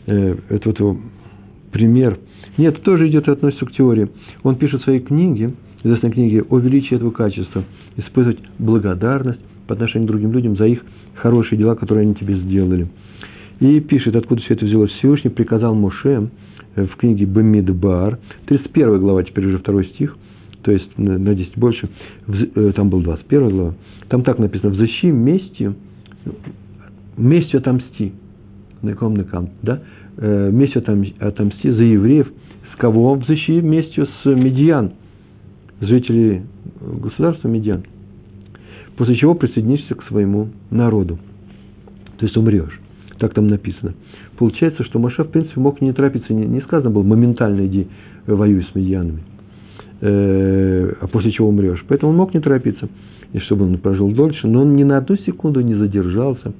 Э, 0.07 0.37
это 0.49 0.69
вот 0.69 0.79
его 0.79 0.97
пример. 1.71 2.17
Нет, 2.57 2.81
тоже 2.81 3.09
идет 3.09 3.27
и 3.27 3.31
относится 3.31 3.67
к 3.67 3.73
теории. 3.73 4.09
Он 4.41 4.55
пишет 4.55 4.81
в 4.81 4.85
своей 4.85 5.01
книге, 5.01 5.53
известной 5.83 6.09
книге, 6.09 6.41
о 6.49 6.57
величии 6.57 6.95
этого 6.95 7.11
качества, 7.11 7.63
использовать 7.97 8.39
благодарность 8.57 9.39
по 9.67 9.73
отношению 9.73 10.07
к 10.07 10.11
другим 10.11 10.31
людям 10.31 10.57
за 10.57 10.65
их 10.65 10.83
хорошие 11.15 11.57
дела, 11.57 11.75
которые 11.75 12.03
они 12.03 12.15
тебе 12.15 12.37
сделали. 12.37 12.87
И 13.59 13.79
пишет, 13.79 14.15
откуда 14.15 14.41
все 14.41 14.53
это 14.53 14.65
взялось. 14.65 14.91
Всевышний 14.91 15.29
приказал 15.29 15.75
Моше 15.75 16.29
э, 16.75 16.85
в 16.85 16.95
книге 16.97 17.25
Бамидбар, 17.25 18.19
31 18.47 18.99
глава, 18.99 19.23
теперь 19.23 19.47
уже 19.47 19.59
второй 19.59 19.85
стих, 19.87 20.17
то 20.61 20.71
есть 20.71 20.97
на 20.97 21.33
10 21.33 21.57
больше, 21.57 21.89
э, 22.27 22.73
там 22.75 22.89
был 22.89 23.01
21 23.01 23.49
глава, 23.49 23.73
там 24.09 24.23
так 24.23 24.39
написано, 24.39 24.71
«Взыщи 24.71 25.07
местью, 25.07 25.75
местью 27.17 27.59
отомсти». 27.59 28.13
Наком, 28.81 29.15
наком, 29.15 29.49
да? 29.63 29.81
Э, 30.17 30.51
местью 30.51 30.83
отомсти 31.19 31.71
за 31.71 31.81
евреев. 31.81 32.31
С 32.73 32.77
кого 32.77 33.15
взыщи 33.15 33.61
местью? 33.61 34.07
С 34.21 34.25
медиан, 34.25 34.91
жителей 35.79 36.41
государства 36.81 37.47
медиан– 37.47 37.83
после 38.97 39.15
чего 39.15 39.35
присоединишься 39.35 39.95
к 39.95 40.03
своему 40.05 40.49
народу. 40.69 41.19
То 42.17 42.25
есть 42.25 42.37
умрешь. 42.37 42.79
Так 43.17 43.33
там 43.33 43.47
написано. 43.47 43.93
Получается, 44.37 44.83
что 44.83 44.99
Маша, 44.99 45.23
в 45.23 45.29
принципе, 45.29 45.59
мог 45.59 45.81
не 45.81 45.93
торопиться, 45.93 46.33
не, 46.33 46.45
не 46.45 46.61
сказано 46.61 46.91
было, 46.91 47.03
моментально 47.03 47.65
иди 47.67 47.87
воюй 48.27 48.63
с 48.63 48.75
медьянами, 48.75 49.23
э, 50.01 50.93
а 50.99 51.07
после 51.07 51.31
чего 51.31 51.49
умрешь. 51.49 51.83
Поэтому 51.87 52.11
он 52.11 52.17
мог 52.17 52.33
не 52.33 52.41
торопиться, 52.41 52.89
и 53.31 53.39
чтобы 53.39 53.65
он 53.65 53.77
прожил 53.77 54.11
дольше, 54.11 54.47
но 54.47 54.61
он 54.61 54.75
ни 54.75 54.83
на 54.83 54.97
одну 54.97 55.15
секунду 55.17 55.61
не 55.61 55.75
задержался, 55.75 56.53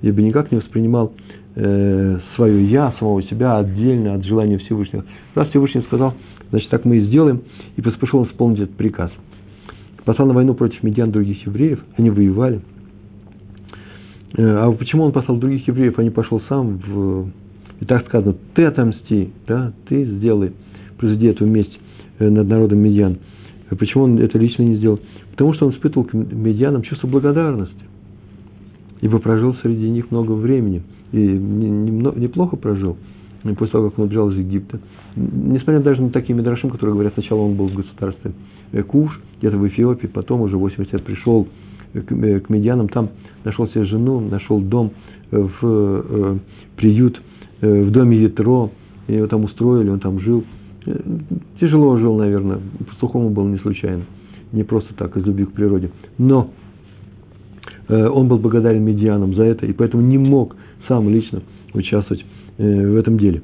ибо 0.00 0.22
никак 0.22 0.50
не 0.50 0.58
воспринимал 0.58 1.12
э, 1.56 2.18
свое 2.36 2.64
«я», 2.70 2.94
самого 2.98 3.22
себя 3.24 3.58
отдельно 3.58 4.14
от 4.14 4.24
желания 4.24 4.56
Всевышнего. 4.58 5.04
Раз 5.34 5.48
Всевышний 5.48 5.82
сказал, 5.82 6.14
значит, 6.48 6.70
так 6.70 6.86
мы 6.86 6.98
и 6.98 7.04
сделаем, 7.04 7.42
и 7.76 7.82
поспешил 7.82 8.24
исполнить 8.24 8.60
этот 8.60 8.76
приказ– 8.76 9.10
послал 10.04 10.28
на 10.28 10.34
войну 10.34 10.54
против 10.54 10.82
медиан 10.82 11.10
других 11.10 11.46
евреев, 11.46 11.80
они 11.96 12.10
воевали. 12.10 12.60
Э, 14.36 14.42
а 14.42 14.72
почему 14.72 15.04
он 15.04 15.12
послал 15.12 15.38
других 15.38 15.66
евреев, 15.66 15.98
а 15.98 16.02
не 16.02 16.10
пошел 16.10 16.40
сам 16.48 16.78
в... 16.78 17.28
И 17.80 17.84
так 17.86 18.06
сказано, 18.06 18.34
ты 18.54 18.64
отомсти, 18.64 19.30
да, 19.46 19.72
ты 19.88 20.04
сделай, 20.04 20.52
произведи 20.98 21.26
эту 21.28 21.46
месть 21.46 21.78
э, 22.18 22.28
над 22.28 22.46
народом 22.48 22.78
медиан. 22.78 23.18
А 23.70 23.76
почему 23.76 24.04
он 24.04 24.18
это 24.18 24.38
лично 24.38 24.62
не 24.62 24.76
сделал? 24.76 25.00
Потому 25.30 25.54
что 25.54 25.66
он 25.66 25.72
испытывал 25.72 26.06
к 26.06 26.12
медианам 26.12 26.82
чувство 26.82 27.06
благодарности. 27.06 27.74
Ибо 29.00 29.18
прожил 29.18 29.54
среди 29.62 29.88
них 29.88 30.10
много 30.10 30.32
времени. 30.32 30.82
И 31.12 31.18
неплохо 31.18 32.56
прожил 32.56 32.96
после 33.56 33.68
того, 33.72 33.88
как 33.88 33.98
он 33.98 34.04
убежал 34.06 34.30
из 34.30 34.38
Египта. 34.38 34.78
Несмотря 35.16 35.80
даже 35.80 36.02
на 36.02 36.10
такие 36.10 36.34
медрашим, 36.34 36.68
которые 36.68 36.92
говорят, 36.92 37.14
сначала 37.14 37.40
он 37.40 37.54
был 37.54 37.68
в 37.68 37.74
государстве 37.74 38.32
Э, 38.32 38.59
Куш, 38.86 39.20
где-то 39.40 39.56
в 39.56 39.66
Эфиопии, 39.66 40.06
потом 40.06 40.42
уже 40.42 40.56
в 40.56 40.60
80 40.60 40.92
лет 40.92 41.02
пришел 41.02 41.48
к, 41.92 42.12
э, 42.12 42.40
к 42.40 42.48
медианам, 42.50 42.88
там 42.88 43.10
нашел 43.44 43.68
себе 43.68 43.84
жену, 43.84 44.20
нашел 44.20 44.60
дом 44.60 44.92
э, 45.30 45.38
в 45.38 45.58
э, 45.62 46.38
приют 46.76 47.20
в 47.60 47.90
доме 47.90 48.22
Ятро, 48.22 48.70
его 49.06 49.26
там 49.26 49.44
устроили, 49.44 49.90
он 49.90 50.00
там 50.00 50.18
жил. 50.18 50.44
Тяжело 51.60 51.98
жил, 51.98 52.16
наверное, 52.16 52.58
по-сухому 52.88 53.28
был 53.28 53.46
не 53.48 53.58
случайно, 53.58 54.04
не 54.52 54.62
просто 54.62 54.94
так, 54.94 55.14
из 55.18 55.26
любви 55.26 55.44
к 55.44 55.52
природе. 55.52 55.90
Но 56.16 56.50
он 57.86 58.28
был 58.28 58.38
благодарен 58.38 58.82
медианам 58.82 59.34
за 59.34 59.42
это, 59.42 59.66
и 59.66 59.74
поэтому 59.74 60.02
не 60.02 60.16
мог 60.16 60.56
сам 60.88 61.10
лично 61.10 61.42
участвовать 61.74 62.24
в 62.56 62.96
этом 62.96 63.18
деле. 63.18 63.42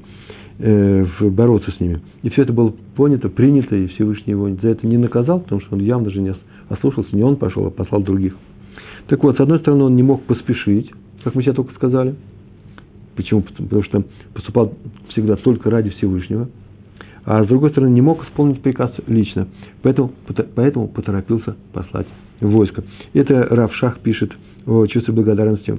Э, 0.59 1.05
бороться 1.21 1.71
с 1.71 1.79
ними. 1.79 2.01
И 2.23 2.29
все 2.31 2.41
это 2.41 2.51
было 2.51 2.73
понято, 2.95 3.29
принято, 3.29 3.75
и 3.75 3.85
Всевышний 3.89 4.31
его 4.31 4.49
за 4.49 4.69
это 4.69 4.87
не 4.87 4.97
наказал, 4.97 5.39
потому 5.39 5.61
что 5.61 5.75
он 5.75 5.81
явно 5.81 6.09
же 6.09 6.19
не 6.19 6.33
ослушался, 6.69 7.15
не 7.15 7.21
он 7.21 7.35
пошел, 7.35 7.67
а 7.67 7.69
послал 7.69 8.01
других. 8.01 8.35
Так 9.07 9.23
вот, 9.23 9.37
с 9.37 9.39
одной 9.39 9.59
стороны, 9.59 9.83
он 9.83 9.95
не 9.95 10.01
мог 10.01 10.23
поспешить, 10.23 10.89
как 11.23 11.35
мы 11.35 11.43
сейчас 11.43 11.55
только 11.55 11.75
сказали. 11.75 12.15
Почему? 13.15 13.41
Потому 13.41 13.83
что 13.83 14.03
поступал 14.33 14.73
всегда 15.09 15.35
только 15.35 15.69
ради 15.69 15.91
Всевышнего. 15.91 16.49
А 17.23 17.43
с 17.43 17.47
другой 17.47 17.69
стороны, 17.69 17.91
не 17.91 18.01
мог 18.01 18.23
исполнить 18.25 18.61
приказ 18.61 18.91
лично. 19.05 19.47
Поэтому, 19.83 20.11
поэтому 20.55 20.87
поторопился 20.87 21.55
послать 21.71 22.07
войско. 22.41 22.83
Это 23.13 23.43
Равшах 23.43 23.99
пишет 23.99 24.31
о 24.65 24.87
чувстве 24.87 25.13
благодарности, 25.13 25.77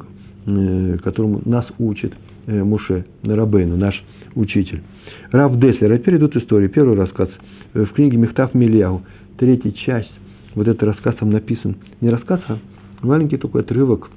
которому 1.02 1.40
нас 1.45 1.67
учит 1.78 2.14
э, 2.47 2.62
Муше 2.62 3.05
Рабейну, 3.23 3.76
наш 3.76 4.02
учитель. 4.35 4.83
Рав 5.31 5.59
Деслер. 5.59 5.93
А 5.93 5.99
теперь 5.99 6.17
идут 6.17 6.37
истории. 6.37 6.69
Первый 6.69 6.97
рассказ 6.97 7.28
э, 7.75 7.85
в 7.85 7.93
книге 7.93 8.17
Мехтав 8.17 8.55
Мильяу. 8.55 9.02
Третья 9.37 9.71
часть. 9.73 10.12
Вот 10.55 10.67
этот 10.67 10.83
рассказ 10.83 11.17
там 11.17 11.31
написан. 11.31 11.76
Не 12.00 12.11
рассказ, 12.11 12.40
а 12.49 12.59
маленький 13.02 13.37
такой 13.37 13.61
отрывок, 13.61 14.11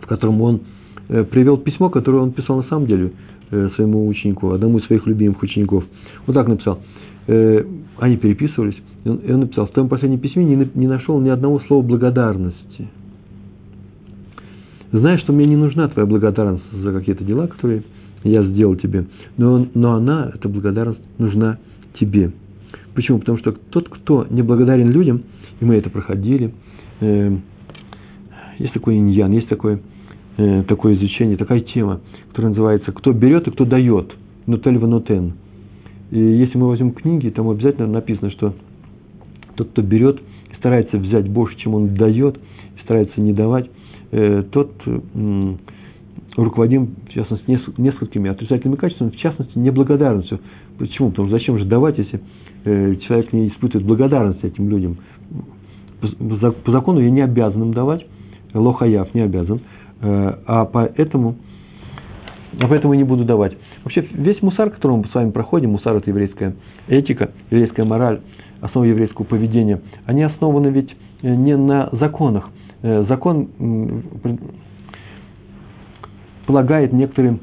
в 0.00 0.06
котором 0.06 0.40
он 0.40 0.62
э, 1.08 1.24
привел 1.24 1.58
письмо, 1.58 1.90
которое 1.90 2.18
он 2.18 2.32
писал 2.32 2.56
на 2.56 2.64
самом 2.64 2.86
деле 2.86 3.12
э, 3.50 3.68
своему 3.76 4.06
ученику, 4.06 4.50
одному 4.50 4.78
из 4.78 4.86
своих 4.86 5.06
любимых 5.06 5.42
учеников. 5.42 5.84
Вот 6.26 6.34
так 6.34 6.48
написал. 6.48 6.80
Они 7.26 8.18
переписывались. 8.18 8.76
И 9.04 9.08
он, 9.08 9.40
написал, 9.40 9.66
в 9.66 9.70
твоем 9.70 9.88
последнем 9.88 10.18
письме 10.18 10.44
не 10.44 10.86
нашел 10.86 11.18
ни 11.20 11.30
одного 11.30 11.60
слова 11.60 11.82
благодарности. 11.82 12.88
Знаешь, 14.94 15.22
что 15.22 15.32
мне 15.32 15.44
не 15.46 15.56
нужна 15.56 15.88
твоя 15.88 16.06
благодарность 16.06 16.62
за 16.72 16.92
какие-то 16.92 17.24
дела, 17.24 17.48
которые 17.48 17.82
я 18.22 18.44
сделал 18.44 18.76
тебе. 18.76 19.06
Но, 19.36 19.66
но 19.74 19.94
она, 19.94 20.30
эта 20.32 20.48
благодарность, 20.48 21.00
нужна 21.18 21.58
тебе. 21.98 22.30
Почему? 22.94 23.18
Потому 23.18 23.38
что 23.38 23.50
тот, 23.70 23.88
кто 23.88 24.24
не 24.30 24.42
благодарен 24.42 24.92
людям, 24.92 25.22
и 25.58 25.64
мы 25.64 25.74
это 25.74 25.90
проходили, 25.90 26.54
э, 27.00 27.36
есть 28.60 28.72
такой 28.72 28.98
иньян, 28.98 29.32
есть 29.32 29.48
такое, 29.48 29.80
э, 30.36 30.62
такое 30.68 30.94
изучение, 30.94 31.36
такая 31.36 31.58
тема, 31.58 32.00
которая 32.28 32.50
называется 32.50 32.92
«Кто 32.92 33.12
берет 33.12 33.48
и 33.48 33.50
кто 33.50 33.64
дает?» 33.64 34.14
Нутель 34.46 34.78
нотен. 34.78 35.32
И 36.12 36.20
если 36.20 36.56
мы 36.56 36.68
возьмем 36.68 36.92
книги, 36.92 37.30
там 37.30 37.50
обязательно 37.50 37.88
написано, 37.88 38.30
что 38.30 38.54
тот, 39.56 39.70
кто 39.70 39.82
берет, 39.82 40.20
старается 40.56 40.98
взять 40.98 41.28
больше, 41.28 41.56
чем 41.56 41.74
он 41.74 41.96
дает, 41.96 42.38
старается 42.84 43.20
не 43.20 43.32
давать, 43.32 43.68
тот 44.52 44.70
руководим, 46.36 46.94
в 47.08 47.12
частности, 47.12 47.58
несколькими 47.78 48.30
отрицательными 48.30 48.76
качествами, 48.76 49.10
в 49.10 49.16
частности, 49.16 49.56
неблагодарностью. 49.58 50.40
Почему? 50.78 51.10
Потому 51.10 51.28
что 51.28 51.38
зачем 51.38 51.58
же 51.58 51.64
давать, 51.64 51.98
если 51.98 52.20
э, 52.64 52.96
человек 53.06 53.32
не 53.32 53.48
испытывает 53.48 53.86
благодарности 53.86 54.46
этим 54.46 54.68
людям? 54.68 54.96
По 56.64 56.72
закону 56.72 57.00
я 57.00 57.10
не 57.10 57.22
обязан 57.22 57.62
им 57.62 57.72
давать, 57.74 58.04
лохаяв 58.52 59.14
не 59.14 59.22
обязан, 59.22 59.60
э, 60.00 60.34
а 60.46 60.64
поэтому, 60.66 61.36
а 62.60 62.66
поэтому 62.68 62.94
не 62.94 63.04
буду 63.04 63.24
давать. 63.24 63.56
Вообще, 63.84 64.06
весь 64.12 64.42
мусар, 64.42 64.70
который 64.70 64.96
мы 64.96 65.04
с 65.06 65.14
вами 65.14 65.30
проходим, 65.30 65.70
мусар– 65.70 65.96
это 65.96 66.10
еврейская 66.10 66.56
этика, 66.88 67.30
еврейская 67.50 67.84
мораль, 67.84 68.20
основа 68.60 68.84
еврейского 68.84 69.24
поведения, 69.24 69.80
они 70.06 70.22
основаны 70.22 70.68
ведь 70.68 70.94
э, 71.22 71.34
не 71.34 71.56
на 71.56 71.88
законах. 71.92 72.50
Закон 73.08 73.48
полагает 76.46 76.92
некоторые, 76.92 77.38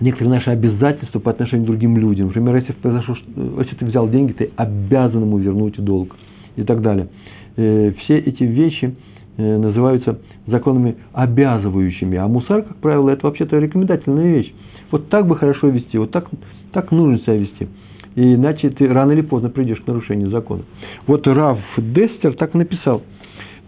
некоторые 0.00 0.34
наши 0.34 0.50
обязательства 0.50 1.18
по 1.18 1.30
отношению 1.30 1.66
к 1.66 1.68
другим 1.68 1.96
людям. 1.96 2.28
Например, 2.28 2.56
если, 2.56 2.72
произошло, 2.72 3.16
если 3.58 3.74
ты 3.76 3.84
взял 3.84 4.08
деньги, 4.08 4.32
ты 4.32 4.50
обязан 4.56 5.22
ему 5.22 5.38
вернуть 5.38 5.76
долг 5.76 6.16
и 6.56 6.62
так 6.62 6.80
далее. 6.80 7.08
Э, 7.56 7.92
все 7.98 8.18
эти 8.18 8.44
вещи 8.44 8.94
э, 9.36 9.58
называются 9.58 10.20
законами 10.46 10.96
обязывающими. 11.12 12.16
А 12.16 12.26
мусар, 12.28 12.62
как 12.62 12.76
правило, 12.78 13.10
это 13.10 13.26
вообще-то 13.26 13.58
рекомендательная 13.58 14.32
вещь. 14.36 14.52
Вот 14.90 15.08
так 15.08 15.26
бы 15.26 15.36
хорошо 15.36 15.68
вести, 15.68 15.98
вот 15.98 16.12
так, 16.12 16.28
так 16.72 16.92
нужно 16.92 17.18
себя 17.18 17.36
вести. 17.36 17.68
Иначе 18.14 18.70
ты 18.70 18.88
рано 18.88 19.12
или 19.12 19.20
поздно 19.20 19.50
придешь 19.50 19.80
к 19.80 19.86
нарушению 19.86 20.30
закона. 20.30 20.62
Вот 21.06 21.26
Рав 21.26 21.58
Дестер 21.76 22.34
так 22.34 22.54
написал. 22.54 23.02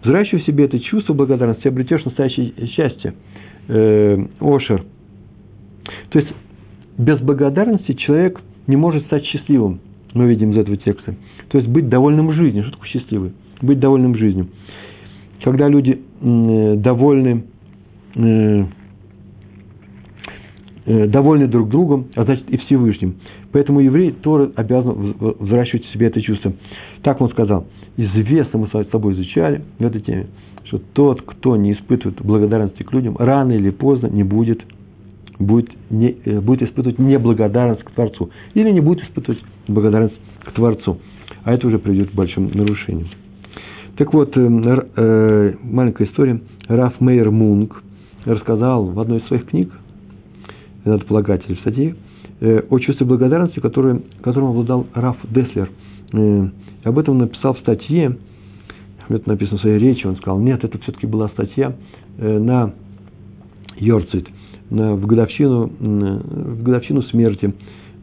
Взращивая 0.03 0.41
в 0.43 0.45
себе 0.45 0.65
это 0.65 0.79
чувство 0.79 1.13
благодарности, 1.13 1.63
ты 1.63 1.69
обретешь 1.69 2.05
настоящее 2.05 2.53
счастье. 2.67 3.13
Э, 3.67 4.17
ошер. 4.39 4.83
То 6.09 6.19
есть, 6.19 6.31
без 6.97 7.19
благодарности 7.19 7.93
человек 7.93 8.39
не 8.67 8.75
может 8.75 9.05
стать 9.05 9.25
счастливым. 9.25 9.79
Мы 10.13 10.27
видим 10.27 10.51
из 10.51 10.57
этого 10.57 10.77
текста. 10.77 11.15
То 11.49 11.57
есть, 11.57 11.69
быть 11.69 11.89
довольным 11.89 12.31
жизнью. 12.33 12.63
Что 12.63 12.73
такое 12.73 12.89
счастливый? 12.89 13.33
Быть 13.61 13.79
довольным 13.79 14.15
жизнью. 14.15 14.47
Когда 15.43 15.67
люди 15.67 15.99
э, 16.21 16.75
довольны, 16.77 17.43
э, 18.15 18.65
э, 20.85 21.07
довольны 21.07 21.47
друг 21.47 21.69
другом, 21.69 22.07
а 22.15 22.23
значит 22.23 22.49
и 22.49 22.57
Всевышним. 22.57 23.15
Поэтому 23.51 23.79
еврей 23.79 24.11
тоже 24.11 24.51
обязан 24.55 25.15
взращивать 25.39 25.85
в 25.85 25.93
себе 25.93 26.07
это 26.07 26.21
чувство. 26.21 26.53
Так 27.03 27.19
он 27.21 27.29
сказал. 27.29 27.65
Известно, 27.99 28.59
мы 28.59 28.67
с 28.67 28.85
тобой 28.87 29.11
изучали 29.13 29.61
в 29.77 29.83
этой 29.85 29.99
теме, 29.99 30.27
что 30.63 30.79
тот, 30.93 31.21
кто 31.21 31.57
не 31.57 31.73
испытывает 31.73 32.21
благодарности 32.21 32.81
к 32.83 32.93
людям, 32.93 33.17
рано 33.19 33.51
или 33.51 33.71
поздно 33.71 34.07
не 34.07 34.23
будет, 34.23 34.61
будет, 35.37 35.69
не, 35.89 36.15
э, 36.23 36.39
будет 36.39 36.61
испытывать 36.61 36.97
неблагодарность 36.97 37.83
к 37.83 37.91
Творцу. 37.91 38.29
Или 38.53 38.71
не 38.71 38.79
будет 38.79 39.03
испытывать 39.03 39.41
благодарность 39.67 40.15
к 40.45 40.51
Творцу. 40.53 40.99
А 41.43 41.53
это 41.53 41.67
уже 41.67 41.77
приведет 41.77 42.11
к 42.11 42.13
большим 42.13 42.49
нарушениям. 42.53 43.09
Так 43.97 44.13
вот, 44.13 44.31
э, 44.37 44.47
э, 44.95 45.53
маленькая 45.61 46.05
история. 46.07 46.39
Раф 46.69 47.01
Мейер 47.01 47.31
Мунг 47.31 47.83
рассказал 48.23 48.85
в 48.85 48.97
одной 48.97 49.17
из 49.19 49.27
своих 49.27 49.45
книг, 49.47 49.73
надо 50.85 51.03
полагать, 51.03 51.41
или 51.49 51.55
в 51.57 51.59
статье, 51.59 51.95
э, 52.39 52.61
о 52.69 52.79
чувстве 52.79 53.05
благодарности, 53.05 53.59
которое, 53.59 53.99
которым 54.21 54.51
обладал 54.51 54.87
Раф 54.93 55.17
Деслер. 55.29 55.69
Об 56.83 56.97
этом 56.97 57.15
он 57.15 57.21
написал 57.21 57.53
в 57.53 57.59
статье, 57.59 58.17
это 59.09 59.29
написано 59.29 59.57
в 59.57 59.61
своей 59.61 59.79
речи, 59.79 60.05
он 60.05 60.15
сказал, 60.17 60.39
нет, 60.39 60.63
это 60.63 60.77
все-таки 60.79 61.07
была 61.07 61.29
статья 61.29 61.75
э, 62.17 62.39
на 62.39 62.73
Йорцит, 63.77 64.27
на, 64.69 64.95
в, 64.95 65.05
годовщину, 65.05 65.69
в 65.79 66.63
годовщину 66.63 67.01
смерти 67.03 67.53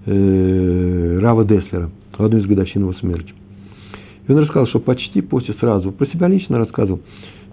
э, 0.04 1.18
Рава 1.20 1.44
Деслера, 1.44 1.90
в 2.16 2.24
одну 2.24 2.38
из 2.38 2.46
годовщин 2.46 2.82
его 2.82 2.92
смерти. 2.94 3.32
И 4.26 4.32
он 4.32 4.38
рассказал, 4.38 4.66
что 4.66 4.80
почти 4.80 5.20
после 5.20 5.54
сразу, 5.54 5.92
про 5.92 6.06
себя 6.06 6.26
лично 6.28 6.58
рассказывал, 6.58 7.00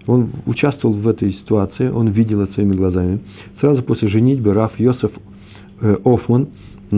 он 0.06 0.30
участвовал 0.46 0.94
в 0.94 1.08
этой 1.08 1.32
ситуации, 1.32 1.88
он 1.88 2.08
видел 2.08 2.42
это 2.42 2.52
своими 2.54 2.74
глазами. 2.74 3.20
Сразу 3.60 3.82
после 3.82 4.08
женитьбы 4.08 4.52
Раф 4.52 4.78
Йосеф 4.78 5.12
э, 5.80 5.96
Офман, 6.04 6.48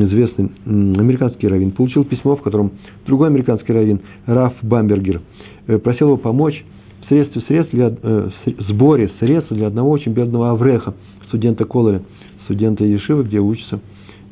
известный 0.05 0.51
американский 0.65 1.49
раввин, 1.49 1.73
получил 1.73 2.05
письмо, 2.05 2.37
в 2.37 2.43
котором 2.43 2.73
другой 3.07 3.29
американский 3.29 3.73
раввин, 3.73 4.01
Раф 4.27 4.55
Бамбергер, 4.63 5.21
э, 5.67 5.79
просил 5.79 6.09
его 6.09 6.17
помочь 6.17 6.65
в 7.05 7.09
средстве 7.09 7.43
средств 7.43 7.75
для, 7.75 7.95
э, 8.03 8.31
сборе 8.69 9.11
средств 9.21 9.53
для 9.53 9.69
одного 9.69 9.91
очень 9.91 10.13
бедного 10.13 10.51
Авреха, 10.51 10.95
студента 11.29 11.65
Колора, 11.65 12.03
студента 12.45 12.85
Ешивы, 12.85 13.25
где 13.25 13.39
учатся 13.39 13.81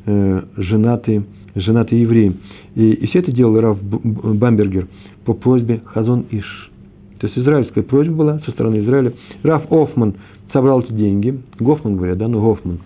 э, 0.05 0.41
женатые, 0.57 1.23
женатые 1.55 2.01
евреи. 2.01 2.35
И, 2.75 2.91
и 2.91 3.07
все 3.07 3.19
это 3.19 3.31
делал 3.31 3.59
Раф 3.59 3.77
Бамбергер 3.81 4.87
по 5.25 5.33
просьбе 5.33 5.81
Хазон 5.85 6.25
Иш. 6.31 6.71
То 7.19 7.27
есть 7.27 7.37
израильская 7.37 7.81
просьба 7.81 8.13
была 8.13 8.39
со 8.39 8.51
стороны 8.51 8.79
Израиля. 8.79 9.13
Раф 9.43 9.71
Офман 9.71 10.15
собрал 10.51 10.81
эти 10.81 10.91
деньги. 10.91 11.39
Гофман 11.59 11.95
говорят, 11.97 12.17
да, 12.17 12.27
ну 12.27 12.41
Гофман. 12.41 12.79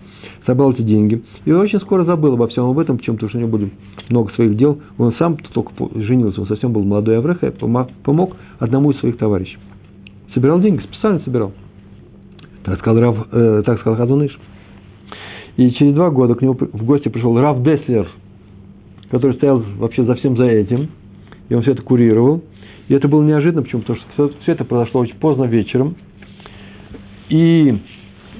Собрал 0.46 0.72
эти 0.72 0.82
деньги. 0.82 1.22
И 1.44 1.52
очень 1.52 1.80
скоро 1.80 2.04
забыл 2.04 2.34
обо 2.34 2.46
всем 2.48 2.64
об 2.66 2.78
этом, 2.78 2.98
почему 2.98 3.16
потому 3.16 3.30
что 3.30 3.38
у 3.38 3.40
него 3.40 3.50
были 3.50 3.70
много 4.08 4.32
своих 4.32 4.56
дел. 4.56 4.78
Он 4.98 5.12
сам 5.14 5.36
только 5.36 5.72
женился, 6.00 6.40
он 6.40 6.46
совсем 6.46 6.72
был 6.72 6.84
молодой 6.84 7.18
Авреха, 7.18 7.48
и 7.48 7.50
помог 7.50 8.36
одному 8.58 8.92
из 8.92 8.98
своих 9.00 9.16
товарищей. 9.18 9.58
Собирал 10.34 10.60
деньги, 10.60 10.82
специально 10.82 11.20
собирал. 11.20 11.52
Так 12.64 12.78
сказал, 12.78 13.00
Рав, 13.00 13.26
э, 13.32 13.62
так 13.66 13.80
сказал 13.80 13.96
Хазуныш. 13.96 14.38
И 15.56 15.70
через 15.72 15.94
два 15.94 16.10
года 16.10 16.34
к 16.34 16.42
нему 16.42 16.54
в 16.54 16.84
гости 16.84 17.08
пришел 17.08 17.38
Рав 17.38 17.62
Деслер, 17.62 18.08
который 19.10 19.34
стоял 19.34 19.62
вообще 19.78 20.04
за 20.04 20.14
всем 20.14 20.36
за 20.36 20.44
этим– 20.44 20.88
и 21.50 21.54
он 21.54 21.62
все 21.62 21.72
это 21.72 21.82
курировал. 21.82 22.42
И 22.90 22.92
это 22.92 23.06
было 23.06 23.22
неожиданно, 23.22 23.62
почему? 23.62 23.82
Потому 23.82 24.00
что 24.00 24.32
все, 24.42 24.52
это 24.52 24.64
произошло 24.64 25.02
очень 25.02 25.14
поздно 25.14 25.44
вечером. 25.44 25.94
И 27.28 27.78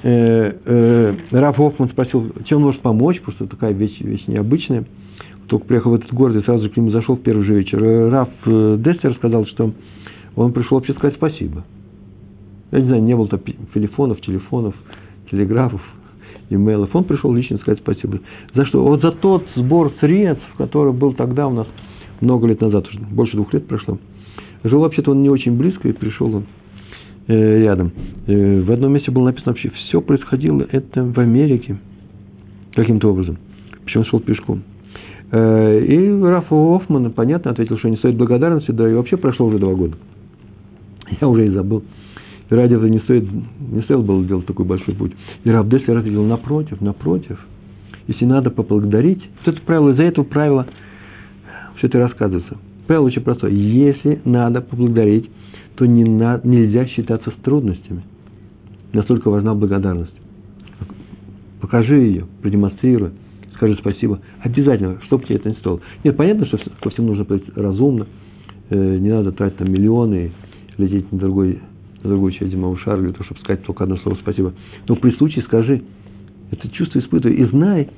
э, 0.02 0.52
э, 0.64 1.16
Раф 1.30 1.56
Хоффман 1.56 1.88
спросил, 1.90 2.32
чем 2.46 2.58
он 2.58 2.64
может 2.64 2.80
помочь, 2.80 3.20
потому 3.20 3.36
что 3.36 3.46
такая 3.46 3.72
вещь, 3.72 4.00
вещь 4.00 4.24
необычная. 4.26 4.86
Только 5.46 5.66
приехал 5.66 5.92
в 5.92 5.94
этот 5.94 6.12
город 6.12 6.34
и 6.34 6.42
сразу 6.42 6.64
же 6.64 6.68
к 6.68 6.76
нему 6.76 6.90
зашел 6.90 7.14
в 7.14 7.20
первый 7.20 7.44
же 7.44 7.54
вечер. 7.54 7.80
Раф 8.10 8.28
э, 8.44 8.76
Дестер 8.80 9.14
сказал, 9.14 9.46
что 9.46 9.72
он 10.34 10.52
пришел 10.52 10.78
вообще 10.78 10.94
сказать 10.94 11.14
спасибо. 11.14 11.64
Я 12.72 12.80
не 12.80 12.86
знаю, 12.86 13.04
не 13.04 13.14
было 13.14 13.28
там 13.28 13.38
телефонов, 13.72 14.20
телефонов, 14.20 14.74
телеграфов, 15.30 15.80
имейлов. 16.48 16.90
Он 16.92 17.04
пришел 17.04 17.32
лично 17.32 17.58
сказать 17.58 17.78
спасибо. 17.78 18.18
За 18.56 18.66
что? 18.66 18.82
Вот 18.82 19.00
за 19.00 19.12
тот 19.12 19.46
сбор 19.54 19.92
средств, 20.00 20.44
который 20.58 20.92
был 20.92 21.12
тогда 21.12 21.46
у 21.46 21.52
нас 21.52 21.68
много 22.20 22.48
лет 22.48 22.60
назад, 22.60 22.88
уже 22.88 22.98
больше 22.98 23.36
двух 23.36 23.54
лет 23.54 23.68
прошло. 23.68 23.96
Жил 24.64 24.80
вообще-то 24.80 25.12
он 25.12 25.22
не 25.22 25.30
очень 25.30 25.56
близко, 25.56 25.88
и 25.88 25.92
пришел 25.92 26.34
он 26.34 26.44
э, 27.26 27.62
рядом. 27.62 27.92
Э, 28.26 28.60
в 28.60 28.70
одном 28.70 28.92
месте 28.92 29.10
было 29.10 29.26
написано 29.26 29.52
вообще, 29.52 29.70
все 29.70 30.00
происходило 30.00 30.66
это 30.70 31.02
в 31.02 31.18
Америке, 31.18 31.76
каким-то 32.74 33.10
образом. 33.10 33.38
Причем 33.84 34.04
шел 34.04 34.20
пешком. 34.20 34.62
Э, 35.32 35.80
и 35.80 36.22
Рафа 36.22 36.76
Оффман, 36.76 37.10
понятно, 37.12 37.50
ответил, 37.50 37.78
что 37.78 37.88
не 37.88 37.96
стоит 37.96 38.16
благодарности, 38.16 38.70
да 38.70 38.88
и 38.88 38.94
вообще 38.94 39.16
прошло 39.16 39.46
уже 39.46 39.58
два 39.58 39.74
года. 39.74 39.96
Я 41.20 41.28
уже 41.28 41.46
и 41.46 41.50
забыл. 41.50 41.82
И 42.50 42.54
ради 42.54 42.74
этого 42.74 42.86
не 42.86 42.98
стоит, 43.00 43.28
не 43.72 43.82
стоило 43.82 44.02
было 44.02 44.24
делать 44.24 44.46
такой 44.46 44.66
большой 44.66 44.94
путь. 44.94 45.12
И 45.44 45.50
Раб 45.50 45.68
Деслер 45.68 45.96
ответил, 45.96 46.24
напротив, 46.24 46.80
напротив. 46.80 47.38
Если 48.08 48.24
надо 48.24 48.50
поблагодарить, 48.50 49.22
то 49.44 49.52
это 49.52 49.60
правило, 49.62 49.90
из-за 49.90 50.02
этого 50.02 50.24
правила– 50.24 50.66
все 51.80 51.86
это 51.86 51.98
рассказывается. 51.98 52.58
Правило 52.90 53.06
очень 53.06 53.22
простое. 53.22 53.52
Если 53.52 54.20
надо 54.24 54.62
поблагодарить, 54.62 55.30
то 55.76 55.86
не 55.86 56.02
на, 56.02 56.40
нельзя 56.42 56.86
считаться 56.86 57.30
с 57.30 57.34
трудностями. 57.34 58.02
Настолько 58.92 59.30
важна 59.30 59.54
благодарность. 59.54 60.12
Покажи 61.60 62.00
ее, 62.00 62.26
продемонстрируй, 62.42 63.10
скажи 63.54 63.76
спасибо. 63.76 64.18
Обязательно, 64.40 65.00
чтобы 65.02 65.24
тебе 65.24 65.36
это 65.36 65.50
не 65.50 65.54
стоило. 65.54 65.80
Нет, 66.02 66.16
понятно, 66.16 66.46
что 66.46 66.58
ко 66.82 66.90
всему 66.90 67.10
нужно 67.10 67.22
быть 67.22 67.44
разумно. 67.54 68.08
Э, 68.70 68.98
не 68.98 69.10
надо 69.10 69.30
тратить 69.30 69.58
там 69.58 69.70
миллионы 69.70 70.32
и 70.76 70.82
лететь 70.82 71.12
на 71.12 71.18
другой, 71.20 71.60
на 72.02 72.10
другой 72.10 72.32
часть 72.32 72.50
земного 72.50 72.76
шара 72.78 73.00
для 73.00 73.12
того, 73.12 73.22
чтобы 73.22 73.38
сказать 73.42 73.62
только 73.62 73.84
одно 73.84 73.98
слово 73.98 74.16
спасибо. 74.16 74.52
Но 74.88 74.96
при 74.96 75.12
случае 75.12 75.44
скажи, 75.44 75.80
это 76.50 76.68
чувство 76.70 76.98
испытывай 76.98 77.36
и 77.36 77.44
знай, 77.44 77.88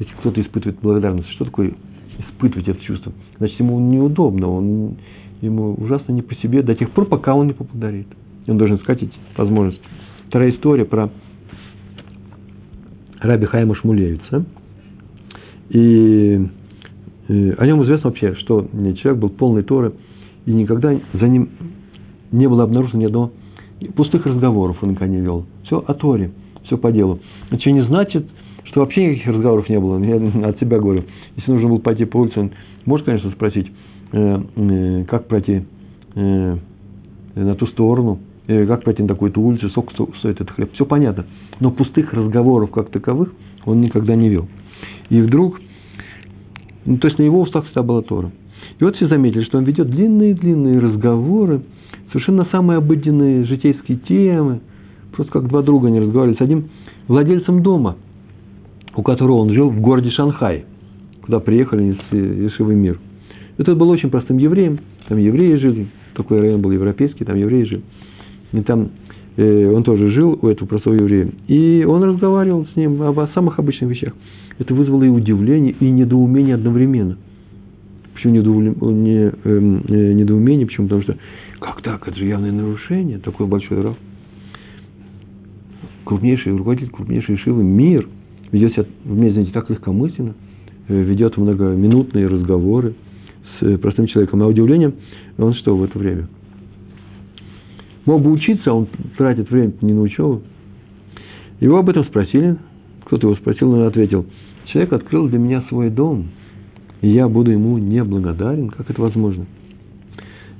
если 0.00 0.12
кто-то 0.16 0.42
испытывает 0.42 0.80
благодарность, 0.82 1.30
что 1.30 1.46
такое 1.46 1.72
испытывать 2.18 2.68
это 2.68 2.80
чувство. 2.80 3.12
Значит, 3.38 3.58
ему 3.60 3.78
неудобно, 3.80 4.48
он, 4.48 4.96
ему 5.40 5.74
ужасно 5.74 6.12
не 6.12 6.22
по 6.22 6.34
себе 6.36 6.62
до 6.62 6.74
тех 6.74 6.90
пор, 6.90 7.06
пока 7.06 7.34
он 7.34 7.46
не 7.46 7.52
поблагодарит. 7.52 8.06
Он 8.46 8.58
должен 8.58 8.76
искать 8.76 9.02
эти 9.02 9.12
возможности. 9.36 9.82
Вторая 10.28 10.50
история 10.50 10.84
про 10.84 11.10
Раби 13.20 13.46
Хайма 13.46 13.74
Шмулевица. 13.74 14.44
И, 15.70 16.46
и 17.28 17.54
о 17.56 17.66
нем 17.66 17.82
известно 17.84 18.10
вообще, 18.10 18.34
что 18.34 18.68
человек 19.02 19.20
был 19.20 19.30
полный 19.30 19.62
Торы, 19.62 19.94
и 20.44 20.52
никогда 20.52 20.94
за 21.14 21.28
ним 21.28 21.48
не 22.32 22.48
было 22.48 22.64
обнаружено 22.64 23.00
ни 23.00 23.06
одного 23.06 23.32
пустых 23.96 24.26
разговоров 24.26 24.78
он 24.82 24.90
никогда 24.90 25.12
не 25.12 25.20
вел. 25.20 25.46
Все 25.64 25.82
о 25.86 25.94
Торе, 25.94 26.32
все 26.64 26.76
по 26.78 26.92
делу. 26.92 27.20
Это 27.50 27.70
не 27.70 27.84
значит, 27.84 28.26
что 28.64 28.80
вообще 28.80 29.06
никаких 29.06 29.34
разговоров 29.34 29.68
не 29.68 29.78
было. 29.78 30.02
Я 30.02 30.16
от 30.48 30.58
себя 30.58 30.78
говорю. 30.78 31.04
Если 31.36 31.50
нужно 31.50 31.68
было 31.68 31.78
пойти 31.78 32.04
по 32.04 32.18
улице, 32.18 32.40
он 32.40 32.50
может, 32.84 33.06
конечно, 33.06 33.30
спросить, 33.30 33.70
э, 34.12 34.42
э, 34.56 35.04
как 35.08 35.28
пройти 35.28 35.62
э, 36.14 36.56
на 37.34 37.54
ту 37.54 37.66
сторону, 37.68 38.18
как 38.46 38.84
пройти 38.84 39.02
на 39.02 39.08
такую-то 39.08 39.40
улицу, 39.40 39.70
сколько 39.70 39.92
стоит 40.18 40.36
этот 40.36 40.50
хлеб. 40.50 40.70
Все 40.74 40.84
понятно. 40.84 41.24
Но 41.60 41.70
пустых 41.70 42.12
разговоров 42.12 42.70
как 42.70 42.90
таковых 42.90 43.32
он 43.64 43.80
никогда 43.80 44.14
не 44.14 44.28
вел. 44.28 44.48
И 45.08 45.20
вдруг, 45.20 45.60
ну, 46.84 46.98
то 46.98 47.08
есть 47.08 47.18
на 47.18 47.22
его 47.22 47.40
устах 47.40 47.64
всегда 47.64 47.82
была 47.82 48.02
Тора. 48.02 48.32
И 48.78 48.84
вот 48.84 48.96
все 48.96 49.08
заметили, 49.08 49.44
что 49.44 49.58
он 49.58 49.64
ведет 49.64 49.88
длинные-длинные 49.88 50.78
разговоры, 50.78 51.62
совершенно 52.08 52.44
самые 52.50 52.78
обыденные 52.78 53.44
житейские 53.44 53.98
темы, 53.98 54.60
просто 55.12 55.32
как 55.32 55.48
два 55.48 55.62
друга 55.62 55.88
они 55.88 56.00
разговаривали 56.00 56.36
с 56.36 56.40
одним 56.42 56.68
владельцем 57.08 57.62
дома, 57.62 57.96
у 58.96 59.02
которого 59.02 59.38
он 59.38 59.52
жил 59.52 59.68
в 59.70 59.80
городе 59.80 60.10
Шанхай– 60.10 60.64
куда 61.24 61.40
приехали 61.40 61.92
из 61.92 61.98
Ешивы 62.12 62.74
мир. 62.74 62.98
Это 63.56 63.74
был 63.74 63.88
очень 63.88 64.10
простым 64.10 64.36
евреем, 64.36 64.78
там 65.08 65.18
евреи 65.18 65.56
жили, 65.56 65.86
такой 66.14 66.40
район 66.40 66.60
был 66.60 66.70
европейский, 66.70 67.24
там 67.24 67.36
евреи 67.36 67.64
жили. 67.64 67.82
И 68.52 68.60
там 68.60 68.90
э, 69.36 69.70
он 69.70 69.84
тоже 69.84 70.10
жил 70.10 70.38
у 70.40 70.48
этого 70.48 70.68
простого 70.68 70.94
еврея. 70.94 71.30
И 71.48 71.84
он 71.84 72.02
разговаривал 72.02 72.66
с 72.66 72.76
ним 72.76 73.00
об, 73.02 73.18
самых 73.32 73.58
обычных 73.58 73.90
вещах. 73.90 74.12
Это 74.58 74.74
вызвало 74.74 75.02
и 75.04 75.08
удивление, 75.08 75.74
и 75.80 75.90
недоумение 75.90 76.56
одновременно. 76.56 77.16
Почему 78.14 78.34
недоумение? 78.34 79.32
Э, 79.44 79.58
недоумение? 80.12 80.66
Почему? 80.66 80.86
Потому 80.86 81.02
что 81.02 81.16
Как 81.60 81.80
так? 81.82 82.06
Это 82.06 82.16
же 82.16 82.26
явное 82.26 82.52
нарушение. 82.52 83.18
Такой 83.18 83.46
большой 83.46 83.80
рав. 83.80 83.96
Крупнейший 86.04 86.52
руководитель, 86.52 86.90
крупнейший 86.90 87.38
Шивы, 87.38 87.64
мир, 87.64 88.06
ведет 88.54 88.72
себя, 88.72 88.84
знаете, 89.04 89.50
так 89.50 89.68
легкомысленно, 89.68 90.34
э, 90.88 91.02
ведет 91.02 91.36
многоминутные 91.36 92.28
разговоры 92.28 92.94
с 93.58 93.62
э, 93.66 93.78
простым 93.78 94.06
человеком. 94.06 94.38
На 94.38 94.46
удивление, 94.46 94.92
он 95.36 95.54
что 95.54 95.76
в 95.76 95.82
это 95.82 95.98
время? 95.98 96.28
Мог 98.06 98.22
бы 98.22 98.30
учиться, 98.30 98.70
а 98.70 98.74
он 98.74 98.86
тратит 99.18 99.50
время 99.50 99.72
не 99.80 99.92
на 99.92 100.02
учебу. 100.02 100.42
Его 101.60 101.78
об 101.78 101.88
этом 101.88 102.04
спросили, 102.04 102.56
кто-то 103.04 103.26
его 103.26 103.36
спросил, 103.36 103.72
он 103.72 103.82
ответил, 103.82 104.24
человек 104.66 104.92
открыл 104.92 105.28
для 105.28 105.38
меня 105.38 105.62
свой 105.68 105.90
дом, 105.90 106.28
и 107.00 107.08
я 107.08 107.28
буду 107.28 107.50
ему 107.50 107.78
неблагодарен, 107.78 108.68
как 108.68 108.88
это 108.88 109.00
возможно? 109.00 109.46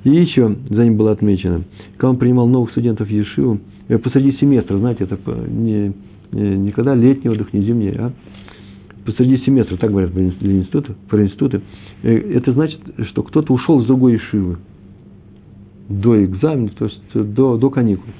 И 0.03 0.09
еще 0.09 0.55
за 0.69 0.83
ним 0.83 0.97
было 0.97 1.11
отмечено, 1.11 1.63
когда 1.93 2.09
он 2.09 2.17
принимал 2.17 2.47
новых 2.47 2.71
студентов 2.71 3.07
в 3.07 3.11
Ешиву, 3.11 3.59
э, 3.87 3.97
посреди 3.99 4.33
семестра, 4.33 4.77
знаете, 4.77 5.05
это 5.05 5.17
не, 5.47 5.93
не, 6.31 6.57
не 6.57 6.71
когда 6.71 6.95
летний 6.95 7.29
отдых, 7.29 7.53
не 7.53 7.61
зимний, 7.61 7.93
а 7.97 8.11
посреди 9.05 9.37
семестра, 9.39 9.77
так 9.77 9.91
говорят 9.91 10.11
про 10.11 10.21
институты, 10.21 10.93
про 11.09 11.23
институты, 11.23 11.61
э, 12.03 12.13
это 12.33 12.53
значит, 12.53 12.79
что 13.09 13.23
кто-то 13.23 13.53
ушел 13.53 13.81
из 13.81 13.87
другой 13.87 14.13
Ешивы 14.13 14.57
до 15.89 16.23
экзамена, 16.23 16.69
то 16.69 16.85
есть 16.85 17.01
до, 17.13 17.57
до 17.57 17.69
каникул. 17.69 18.11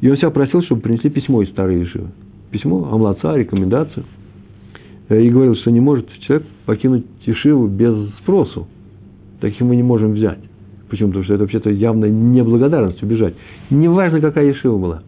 И 0.00 0.10
он 0.10 0.16
себя 0.16 0.30
просил, 0.30 0.62
чтобы 0.62 0.82
принесли 0.82 1.10
письмо 1.10 1.42
из 1.42 1.50
старой 1.50 1.80
Ешивы. 1.80 2.08
Письмо, 2.50 2.88
амлаца, 2.92 3.34
рекомендацию. 3.36 4.04
Э, 5.08 5.20
и 5.20 5.30
говорил, 5.30 5.56
что 5.56 5.70
не 5.70 5.80
может 5.80 6.08
человек 6.20 6.46
покинуть 6.64 7.06
Ешиву 7.24 7.66
без 7.66 8.10
спросу. 8.20 8.68
Таких 9.40 9.60
мы 9.60 9.76
не 9.76 9.82
можем 9.82 10.12
взять. 10.12 10.38
Почему? 10.88 11.08
Потому 11.08 11.24
что 11.24 11.34
это 11.34 11.42
вообще-то 11.42 11.70
явно 11.70 12.06
неблагодарность 12.06 13.02
убежать. 13.02 13.34
Неважно, 13.70 14.20
какая 14.20 14.46
Ешива 14.46 14.78
была. 14.78 15.02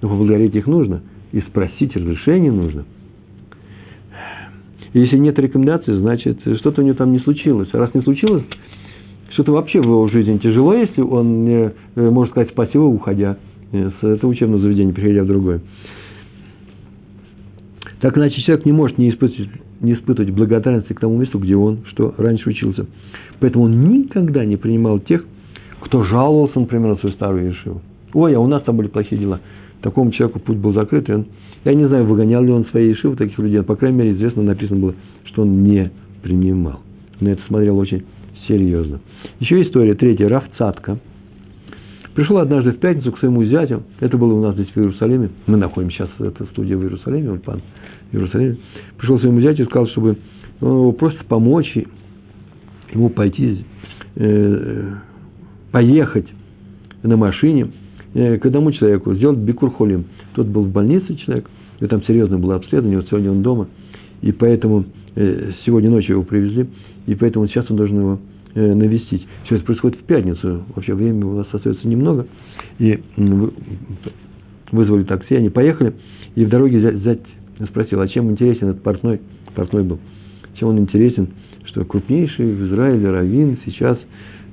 Но 0.00 0.08
поблагодарить 0.08 0.54
их 0.54 0.66
нужно. 0.66 1.02
И 1.32 1.40
спросить 1.42 1.94
разрешение 1.96 2.52
нужно. 2.52 2.84
Если 4.94 5.16
нет 5.18 5.38
рекомендаций, 5.38 5.98
значит, 5.98 6.40
что-то 6.58 6.80
у 6.80 6.84
него 6.84 6.94
там 6.94 7.12
не 7.12 7.18
случилось. 7.18 7.68
Раз 7.72 7.92
не 7.94 8.00
случилось, 8.00 8.44
что-то 9.32 9.52
вообще 9.52 9.80
в 9.80 9.84
его 9.84 10.08
жизни 10.08 10.38
тяжело, 10.38 10.74
если 10.74 11.02
он 11.02 11.46
э, 11.46 11.72
может 11.94 12.32
сказать 12.32 12.50
спасибо, 12.50 12.82
уходя 12.82 13.36
с 13.70 14.02
этого 14.02 14.30
учебного 14.30 14.62
заведения, 14.62 14.92
переходя 14.92 15.24
в 15.24 15.26
другое. 15.26 15.60
Так 18.00 18.16
иначе 18.16 18.40
человек 18.42 18.64
не 18.64 18.72
может 18.72 18.96
не 18.98 19.10
испытывать, 19.10 19.50
не 19.80 19.94
испытывать 19.94 20.30
благодарности 20.30 20.92
к 20.92 21.00
тому 21.00 21.18
месту, 21.18 21.38
где 21.38 21.56
он, 21.56 21.84
что 21.86 22.14
раньше 22.16 22.48
учился. 22.48 22.86
Поэтому 23.40 23.64
он 23.64 23.88
никогда 23.88 24.44
не 24.44 24.56
принимал 24.56 25.00
тех, 25.00 25.24
кто 25.80 26.04
жаловался, 26.04 26.58
например, 26.58 26.90
на 26.90 26.96
свою 26.96 27.14
старую 27.14 27.48
Ешиву. 27.48 27.82
Ой, 28.14 28.34
а 28.34 28.40
у 28.40 28.46
нас 28.46 28.62
там 28.62 28.76
были 28.76 28.88
плохие 28.88 29.20
дела. 29.20 29.40
Такому 29.80 30.10
человеку 30.10 30.40
путь 30.40 30.56
был 30.56 30.72
закрыт, 30.72 31.08
и 31.08 31.12
он, 31.12 31.26
я 31.64 31.74
не 31.74 31.86
знаю, 31.86 32.04
выгонял 32.04 32.42
ли 32.42 32.50
он 32.50 32.66
свои 32.66 32.88
Ешивы 32.90 33.16
таких 33.16 33.38
людей, 33.38 33.62
по 33.62 33.76
крайней 33.76 33.98
мере, 33.98 34.12
известно, 34.12 34.42
написано 34.42 34.80
было, 34.80 34.94
что 35.24 35.42
он 35.42 35.62
не 35.62 35.90
принимал. 36.22 36.80
На 37.20 37.28
это 37.28 37.42
смотрел 37.46 37.78
очень 37.78 38.04
серьезно. 38.46 39.00
Еще 39.40 39.62
история 39.62 39.94
третья. 39.94 40.28
Раф 40.28 40.44
Цатка 40.56 40.98
пришел 42.14 42.38
однажды 42.38 42.72
в 42.72 42.78
пятницу 42.78 43.12
к 43.12 43.18
своему 43.18 43.44
зятю. 43.44 43.82
Это 44.00 44.16
было 44.16 44.34
у 44.34 44.42
нас 44.42 44.54
здесь 44.54 44.68
в 44.68 44.76
Иерусалиме. 44.76 45.30
Мы 45.46 45.56
находимся 45.56 45.96
сейчас, 45.98 46.10
это 46.18 46.44
студия 46.46 46.76
в 46.76 46.82
Иерусалиме, 46.82 47.30
Ульпан 47.32 47.60
в 48.10 48.14
Иерусалиме. 48.14 48.56
Пришел 48.96 49.18
к 49.18 49.20
своему 49.20 49.40
зятю 49.40 49.62
и 49.62 49.66
сказал, 49.66 49.86
чтобы 49.88 50.16
он 50.60 50.68
его 50.68 50.92
просит 50.92 51.24
помочь 51.26 51.76
ему 52.92 53.10
пойти, 53.10 53.64
э, 54.16 54.92
поехать 55.70 56.26
на 57.02 57.16
машине 57.16 57.64
э, 57.64 57.68
к 58.14 58.46
одному 58.46 58.72
человеку, 58.72 59.14
сделать 59.14 59.38
бикурхолим. 59.38 60.04
Тот 60.34 60.46
был 60.46 60.62
в 60.64 60.72
больнице 60.72 61.14
человек, 61.16 61.48
и 61.80 61.86
там 61.86 62.02
серьезно 62.04 62.38
было 62.38 62.56
обследование, 62.56 62.98
вот 62.98 63.08
сегодня 63.08 63.30
он 63.30 63.42
дома, 63.42 63.68
и 64.22 64.32
поэтому 64.32 64.84
э, 65.14 65.52
сегодня 65.64 65.90
ночью 65.90 66.14
его 66.14 66.22
привезли, 66.24 66.66
и 67.06 67.14
поэтому 67.14 67.46
сейчас 67.46 67.70
он 67.70 67.76
должен 67.76 67.98
его 67.98 68.18
э, 68.54 68.74
навестить. 68.74 69.26
Все 69.44 69.56
это 69.56 69.64
происходит 69.64 69.98
в 69.98 70.04
пятницу, 70.04 70.64
вообще 70.74 70.94
времени 70.94 71.24
у 71.24 71.36
нас 71.36 71.46
остается 71.52 71.86
немного, 71.86 72.26
и 72.78 72.98
вызвали 74.72 75.04
такси, 75.04 75.36
они 75.36 75.50
поехали, 75.50 75.94
и 76.34 76.44
в 76.44 76.48
дороге 76.48 76.80
зять, 76.80 76.96
зять 77.02 77.20
спросил, 77.68 78.00
а 78.00 78.08
чем 78.08 78.30
интересен 78.30 78.68
этот 78.68 78.82
портной, 78.82 79.20
портной 79.54 79.84
был, 79.84 79.98
чем 80.54 80.68
он 80.68 80.78
интересен, 80.78 81.28
что 81.64 81.84
крупнейший 81.84 82.54
в 82.54 82.66
Израиле 82.68 83.10
раввин 83.10 83.58
сейчас 83.64 83.98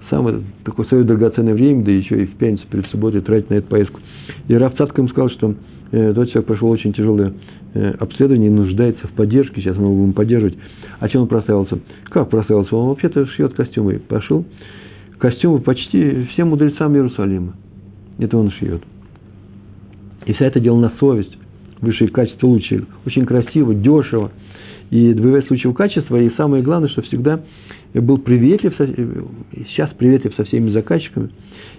самое 0.09 0.41
такое 0.63 0.85
свое 0.87 1.03
драгоценное 1.03 1.53
время, 1.53 1.83
да 1.83 1.91
еще 1.91 2.23
и 2.23 2.25
в 2.25 2.35
пятницу 2.35 2.65
перед 2.69 2.85
субботой 2.87 3.21
тратить 3.21 3.49
на 3.49 3.55
эту 3.55 3.67
поездку. 3.67 3.99
И 4.47 4.53
Раф 4.55 4.79
ему 4.79 5.07
сказал, 5.09 5.29
что 5.29 5.55
э, 5.91 6.13
тот 6.13 6.29
человек 6.29 6.47
прошел 6.47 6.69
очень 6.69 6.93
тяжелое 6.93 7.33
э, 7.73 7.91
обследование 7.99 8.49
и 8.49 8.53
нуждается 8.53 9.07
в 9.07 9.11
поддержке, 9.11 9.61
сейчас 9.61 9.77
мы 9.77 9.83
его 9.83 9.95
будем 9.95 10.13
поддерживать. 10.13 10.57
А 10.99 11.09
чем 11.09 11.23
он 11.23 11.27
прославился? 11.27 11.79
Как 12.05 12.29
прославился? 12.29 12.75
Он 12.75 12.89
вообще-то 12.89 13.25
шьет 13.27 13.53
костюмы. 13.53 13.99
Пошел 13.99 14.45
костюмы 15.17 15.59
почти 15.59 16.25
всем 16.31 16.49
мудрецам 16.49 16.93
Иерусалима. 16.95 17.53
Это 18.17 18.37
он 18.37 18.51
шьет. 18.51 18.81
И 20.25 20.33
вся 20.33 20.45
это 20.45 20.59
дело 20.59 20.79
на 20.79 20.91
совесть. 20.99 21.37
Высшие 21.81 22.09
качества 22.09 22.47
лучшие. 22.47 22.85
Очень 23.05 23.25
красиво, 23.25 23.73
дешево– 23.73 24.31
и 24.91 25.13
добиваясь 25.13 25.47
случаев 25.47 25.75
качества, 25.75 26.17
и 26.17 26.29
самое 26.35 26.63
главное, 26.63 26.89
что 26.89 27.01
всегда 27.03 27.41
был 28.01 28.17
приветлив, 28.17 28.73
сейчас 29.69 29.89
приветлив 29.91 30.33
со 30.35 30.43
всеми 30.43 30.71
заказчиками, 30.71 31.29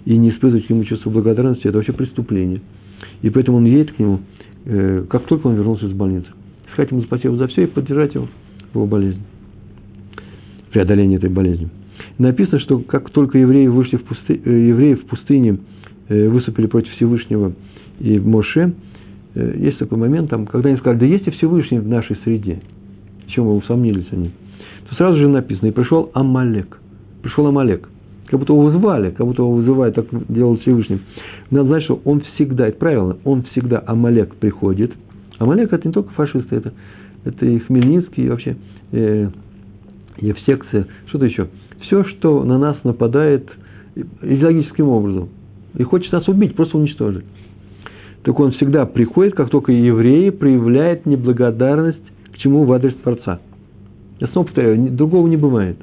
и 0.05 0.17
не 0.17 0.31
испытывать 0.31 0.67
к 0.67 0.71
нему 0.71 0.85
чувство 0.85 1.11
благодарности, 1.11 1.67
это 1.67 1.77
вообще 1.77 1.93
преступление. 1.93 2.61
И 3.23 3.31
поэтому 3.31 3.59
он 3.59 3.65
едет 3.65 3.93
к 3.93 3.99
нему, 3.99 4.21
э, 4.65 5.05
как 5.09 5.27
только 5.27 5.49
он 5.49 5.57
вернулся 5.57 5.87
из 5.87 5.93
больницы. 5.93 6.27
Сказать 6.73 6.91
ему 6.91 7.03
спасибо 7.03 7.37
за 7.37 7.49
все 7.49 7.65
и 7.65 7.67
поддержать 7.67 8.15
его 8.15 8.29
в 8.73 8.77
его 8.77 8.87
болезни, 8.87 9.23
преодоление 10.71 11.19
этой 11.19 11.31
болезни. 11.31 11.69
Написано, 12.19 12.61
что 12.61 12.79
как 12.79 13.11
только 13.11 13.39
евреи 13.39 13.67
вышли 13.67 13.97
в 13.97 14.05
пусты, 14.05 14.41
э, 14.43 14.51
евреи 14.69 14.95
в 14.95 15.07
пустыне 15.07 15.59
э, 16.09 16.29
выступили 16.29 16.67
против 16.67 16.93
Всевышнего 16.93 17.53
и 17.99 18.19
Моше, 18.19 18.75
есть 19.35 19.77
такой 19.77 19.99
момент, 19.99 20.31
там, 20.31 20.47
когда 20.47 20.71
они 20.71 20.79
сказали, 20.79 21.01
да 21.01 21.05
есть 21.07 21.27
и 21.27 21.31
Всевышний 21.31 21.79
в 21.79 21.87
нашей 21.87 22.17
среде– 22.25 22.63
в 23.27 23.31
чем 23.31 23.47
вы 23.47 23.57
усомнились 23.57 24.07
они, 24.13 24.31
то 24.89 24.95
сразу 24.97 25.19
же 25.19 25.29
написано, 25.29 25.69
и 25.69 25.73
пришел 25.73 26.11
Амалек. 26.15 26.79
Пришел 27.23 27.47
Амалек. 27.47 27.89
Как 28.27 28.41
будто 28.41 28.53
его 28.53 28.63
вызвали, 28.65 29.11
как 29.11 29.27
будто 29.27 29.43
его 29.43 29.53
вызывают, 29.53 29.95
так 29.95 30.07
делал 30.29 30.59
Всевышний. 30.59 31.01
Надо 31.51 31.69
знать, 31.69 31.85
что 31.85 32.01
он 32.05 32.23
всегда, 32.35 32.69
это 32.69 32.79
правильно, 32.79 33.17
он 33.25 33.45
всегда, 33.53 33.83
Амалек 33.87 34.35
приходит. 34.37 34.93
Амалек 35.39 35.73
это 35.73 35.87
не 35.87 35.93
только 35.93 36.11
фашисты, 36.11 36.57
это, 36.57 36.73
это 37.25 37.47
и 37.47 37.59
Хмельницкий, 37.61 38.27
и 38.27 38.29
вообще 38.29 38.57
э, 38.93 39.31
Евсекция, 40.19 40.87
что-то 41.07 41.27
еще. 41.27 41.49
Все, 41.83 42.05
что 42.05 42.43
на 42.43 42.59
нас 42.59 42.77
нападает 42.83 43.49
идеологическим 44.23 44.89
образом. 44.89 45.29
И 45.75 45.83
хочет 45.83 46.11
нас 46.13 46.27
убить, 46.27 46.57
просто 46.57 46.79
уничтожить. 46.79 47.25
Так 48.25 48.41
он 48.41 48.53
всегда 48.53 48.87
приходит, 48.87 49.35
как 49.35 49.51
только 49.51 49.71
евреи 49.71 50.31
проявляют 50.31 51.07
неблагодарность 51.07 52.03
к 52.33 52.39
чему 52.39 52.65
в 52.65 52.73
адрес 52.73 52.95
Творца. 53.03 53.41
Я 54.19 54.29
снова 54.29 54.47
повторяю, 54.47 54.91
другого 54.91 55.27
не 55.29 55.37
бывает. 55.37 55.77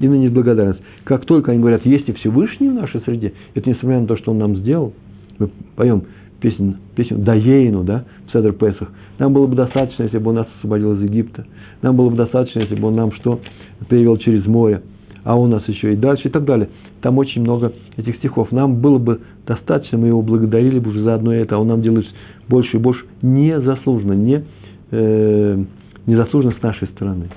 Именно 0.00 0.22
неблагодарность. 0.22 0.80
Как 1.04 1.24
только 1.24 1.52
они 1.52 1.60
говорят, 1.60 1.84
есть 1.86 2.08
и 2.08 2.12
Всевышний 2.12 2.68
в 2.68 2.74
нашей 2.74 3.00
среде, 3.02 3.32
это 3.54 3.70
несмотря 3.70 4.00
на 4.00 4.06
то, 4.06 4.16
что 4.16 4.32
он 4.32 4.38
нам 4.38 4.56
сделал. 4.56 4.92
Мы 5.38 5.50
поем 5.76 6.04
песню, 6.40 6.76
песню 6.96 7.18
Даейну, 7.18 7.84
да, 7.84 8.04
в 8.26 8.32
Седр 8.32 8.52
Песах. 8.52 8.90
Нам 9.18 9.32
было 9.32 9.46
бы 9.46 9.54
достаточно, 9.54 10.02
если 10.04 10.18
бы 10.18 10.30
он 10.30 10.36
нас 10.36 10.48
освободил 10.58 10.94
из 10.94 11.02
Египта. 11.02 11.46
Нам 11.82 11.96
было 11.96 12.10
бы 12.10 12.16
достаточно, 12.16 12.60
если 12.60 12.74
бы 12.74 12.88
он 12.88 12.96
нам 12.96 13.12
что 13.12 13.40
перевел 13.88 14.16
через 14.16 14.46
море. 14.46 14.82
А 15.22 15.38
у 15.38 15.46
нас 15.46 15.66
еще 15.68 15.94
и 15.94 15.96
дальше 15.96 16.28
и 16.28 16.30
так 16.30 16.44
далее. 16.44 16.68
Там 17.00 17.16
очень 17.18 17.40
много 17.40 17.72
этих 17.96 18.16
стихов. 18.16 18.52
Нам 18.52 18.80
было 18.80 18.98
бы 18.98 19.20
достаточно, 19.46 19.96
мы 19.96 20.08
его 20.08 20.22
благодарили 20.22 20.78
бы 20.78 20.90
уже 20.90 21.02
за 21.02 21.14
одно 21.14 21.32
это, 21.32 21.56
а 21.56 21.58
он 21.58 21.68
нам 21.68 21.82
делает 21.82 22.06
больше 22.48 22.76
и 22.76 22.80
больше 22.80 23.04
незаслуженно, 23.22 24.12
не, 24.12 24.44
э, 24.90 25.64
незаслуженно 26.06 26.54
с 26.58 26.62
нашей 26.62 26.88
стороны. 26.88 27.28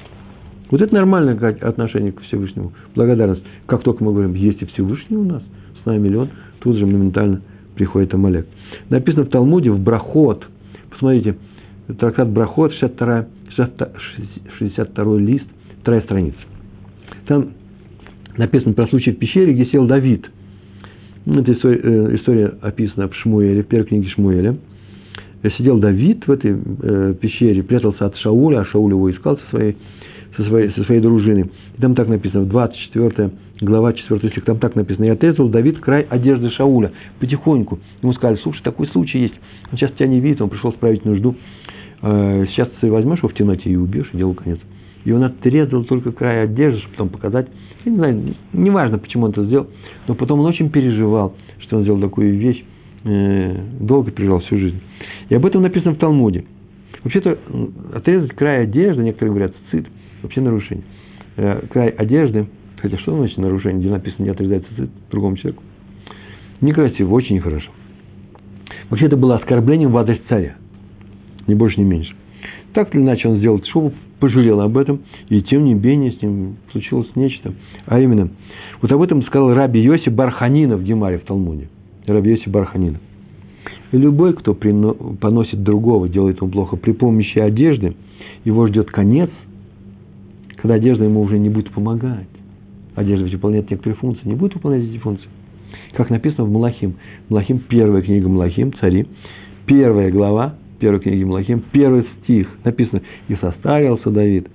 Вот 0.70 0.82
это 0.82 0.94
нормальное 0.94 1.36
отношение 1.62 2.12
к 2.12 2.22
Всевышнему, 2.22 2.74
благодарность. 2.96 3.44
Как 3.68 3.84
только 3.84 4.04
мы 4.04 4.12
говорим, 4.12 4.34
есть 4.34 4.62
и 4.62 4.66
Всевышний 4.66 5.18
у 5.18 5.24
нас, 5.24 5.42
с 5.82 5.86
нами 5.86 6.10
ли 6.10 6.20
тут 6.60 6.76
же 6.76 6.86
моментально 6.86 7.42
приходит 7.76 8.14
Амалек. 8.14 8.48
Написано 8.90 9.26
в 9.26 9.30
Талмуде, 9.30 9.72
в 9.72 9.80
Брахот, 9.80 10.46
посмотрите, 10.90 11.38
трактат 12.00 12.30
Брахот, 12.30 12.74
62, 12.74 13.26
62 14.58 15.18
лист, 15.20 15.46
вторая 15.82 16.02
страница. 16.02 16.38
Там 17.28 17.50
написано 18.38 18.74
про 18.74 18.88
случай 18.88 19.12
в 19.12 19.20
пещере, 19.20 19.54
где 19.54 19.66
сел 19.68 19.86
Давид. 19.86 20.30
Эта 21.26 21.54
история, 21.54 21.80
э, 21.82 22.16
история 22.16 22.54
описана 22.62 23.08
в 23.08 23.16
Шмуэле, 23.16 23.64
в 23.64 23.68
первой 23.68 23.86
книге 23.86 24.10
Шмуэля– 24.10 24.58
сидел 25.58 25.78
Давид 25.78 26.26
в 26.28 26.32
этой 26.32 26.56
э, 26.56 27.14
пещере, 27.20 27.64
прятался 27.64 28.06
от 28.06 28.18
Шауля, 28.18 28.60
а 28.60 28.66
Шауль 28.66 28.92
его 28.92 29.10
искал 29.12 29.38
со 29.38 29.50
своей, 29.50 29.78
со 30.38 30.44
своей, 30.44 30.70
со 30.72 30.84
своей 30.84 31.02
дружиной. 31.02 31.50
И 31.78 31.82
там 31.82 31.96
так 31.96 32.08
написано, 32.08 32.46
24 32.46 33.32
глава 33.62 33.94
4 33.94 34.30
стих, 34.30 34.44
там 34.46 34.60
так 34.60 34.76
написано, 34.76 35.06
и 35.06 35.10
отрезал 35.10 35.50
Давид 35.50 35.80
край 35.80 36.04
одежды 36.04 36.50
Шауля, 36.52 36.92
потихоньку. 37.20 37.80
Ему 38.02 38.14
сказали, 38.14 38.38
слушай, 38.38 38.62
такой 38.62 38.88
случай 38.88 39.20
есть, 39.20 39.34
он 39.72 39.78
сейчас 39.78 39.92
тебя 39.94 40.08
не 40.08 40.20
видит, 40.20 40.42
он 40.42 40.50
пришел 40.50 40.72
справить 40.74 41.06
нужду, 41.06 41.36
э, 42.02 42.46
сейчас 42.52 42.70
ты 42.80 42.92
возьмешь 42.92 43.20
его 43.20 43.30
в 43.30 43.34
темноте 43.34 43.70
и 43.70 43.76
убьешь, 43.76 44.10
и 44.14 44.18
делу 44.18 44.36
конец. 44.36 44.60
И 45.06 45.12
он 45.12 45.24
отрезал 45.24 45.84
только 45.86 46.12
край 46.12 46.44
одежды, 46.44 46.80
чтобы 46.80 46.94
потом 46.94 47.10
показать. 47.10 47.48
Я 47.86 47.92
не 47.92 47.98
знаю, 47.98 48.36
не 48.54 48.70
важно, 48.70 48.98
почему 48.98 49.26
он 49.26 49.32
это 49.32 49.44
сделал, 49.46 49.68
но 50.08 50.16
потом 50.16 50.40
он 50.42 50.46
очень 50.46 50.70
переживал, 50.70 51.34
что 51.60 51.78
он 51.78 51.84
сделал 51.84 52.00
такую 52.00 52.38
вещь, 52.38 52.64
э, 53.06 53.56
долго 53.80 54.12
переживал 54.12 54.40
всю 54.42 54.58
жизнь. 54.58 54.80
И 55.30 55.36
об 55.36 55.46
этом 55.46 55.62
написано 55.62 55.94
в 55.94 55.98
Талмуде. 55.98 56.46
Вообще-то 57.04 57.38
отрезать 57.94 58.34
край 58.34 58.64
одежды, 58.64 59.02
некоторые 59.02 59.32
говорят, 59.32 59.54
цит, 59.72 59.86
вообще 60.28 60.42
нарушение. 60.42 60.86
Э, 61.38 61.62
край 61.70 61.90
одежды, 61.90 62.48
хотя 62.78 62.98
что 62.98 63.16
значит 63.18 63.38
нарушение, 63.38 63.80
где 63.80 63.90
написано 63.90 64.26
не 64.26 64.30
отрезается 64.30 64.70
цит 64.76 64.90
другому 65.10 65.38
человеку? 65.38 65.64
Некрасиво, 66.62 67.14
очень 67.14 67.36
нехорошо. 67.36 67.72
Вообще 68.90 69.06
это 69.06 69.18
было 69.18 69.36
оскорблением 69.36 69.92
в 69.92 69.98
адрес 69.98 70.20
царя. 70.28 70.56
Ни 71.48 71.54
больше, 71.54 71.80
ни 71.80 71.86
меньше. 71.86 72.14
Так 72.74 72.94
или 72.94 73.02
иначе 73.02 73.28
он 73.28 73.38
сделал 73.38 73.62
шубу, 73.64 73.94
пожалел 74.20 74.62
об 74.62 74.78
этом, 74.78 75.02
и 75.30 75.42
тем 75.42 75.64
не 75.66 75.74
менее 75.74 76.12
с 76.12 76.22
ним 76.22 76.58
случилось 76.72 77.10
нечто. 77.16 77.54
А 77.86 78.00
именно, 78.00 78.30
вот 78.82 78.92
об 78.92 79.02
этом 79.02 79.24
сказал 79.24 79.54
Раби 79.54 79.80
Йоси 79.80 80.10
Барханина 80.10 80.78
в 80.78 80.84
Гемаре 80.84 81.20
в 81.20 81.24
Талмуде. 81.24 81.70
Раби 82.06 82.32
Йоси 82.32 82.50
Барханина. 82.50 83.00
Любой, 83.92 84.34
кто 84.34 84.54
поносит 84.54 85.64
другого, 85.64 86.10
делает 86.10 86.42
ему 86.42 86.52
плохо 86.52 86.76
при 86.76 86.92
помощи 86.92 87.40
одежды, 87.40 87.96
его 88.44 88.68
ждет 88.68 88.90
конец, 88.92 89.30
когда 90.58 90.76
одежда 90.76 91.06
ему 91.06 91.22
уже 91.22 91.40
не 91.40 91.50
будет 91.50 91.72
помогать. 91.72 92.28
Одежда 92.96 93.26
ведь 93.26 93.34
выполняет 93.34 93.70
некоторые 93.70 93.96
функции, 93.98 94.28
не 94.28 94.36
будет 94.36 94.56
выполнять 94.56 94.84
эти 94.84 94.98
функции. 94.98 95.30
Как 95.94 96.10
написано 96.10 96.46
в 96.46 96.52
Малахим. 96.52 96.96
Малахим, 97.30 97.60
первая 97.60 98.02
книга 98.02 98.28
Малахим, 98.28 98.74
цари, 98.74 99.08
первая 99.66 100.12
глава, 100.12 100.56
первой 100.80 101.00
книги 101.00 101.24
Малахим, 101.24 101.64
первый 101.72 102.06
стих, 102.24 102.48
написано, 102.64 103.02
«И 103.28 103.36
состарился 103.36 104.10
Давид, 104.10 104.48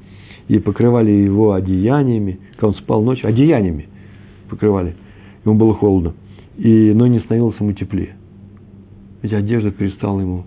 и 0.48 0.58
покрывали 0.58 1.10
его 1.10 1.52
одеяниями, 1.52 2.38
когда 2.56 2.68
он 2.68 2.74
спал 2.74 3.02
ночью, 3.02 3.28
одеяниями 3.28 3.88
покрывали, 4.48 4.94
ему 5.44 5.54
было 5.54 5.74
холодно, 5.74 6.14
и, 6.58 6.92
но 6.94 7.06
не 7.06 7.20
становилось 7.20 7.56
ему 7.58 7.72
теплее. 7.72 8.16
Ведь 9.22 9.32
одежда 9.32 9.70
перестала 9.70 10.20
ему 10.20 10.44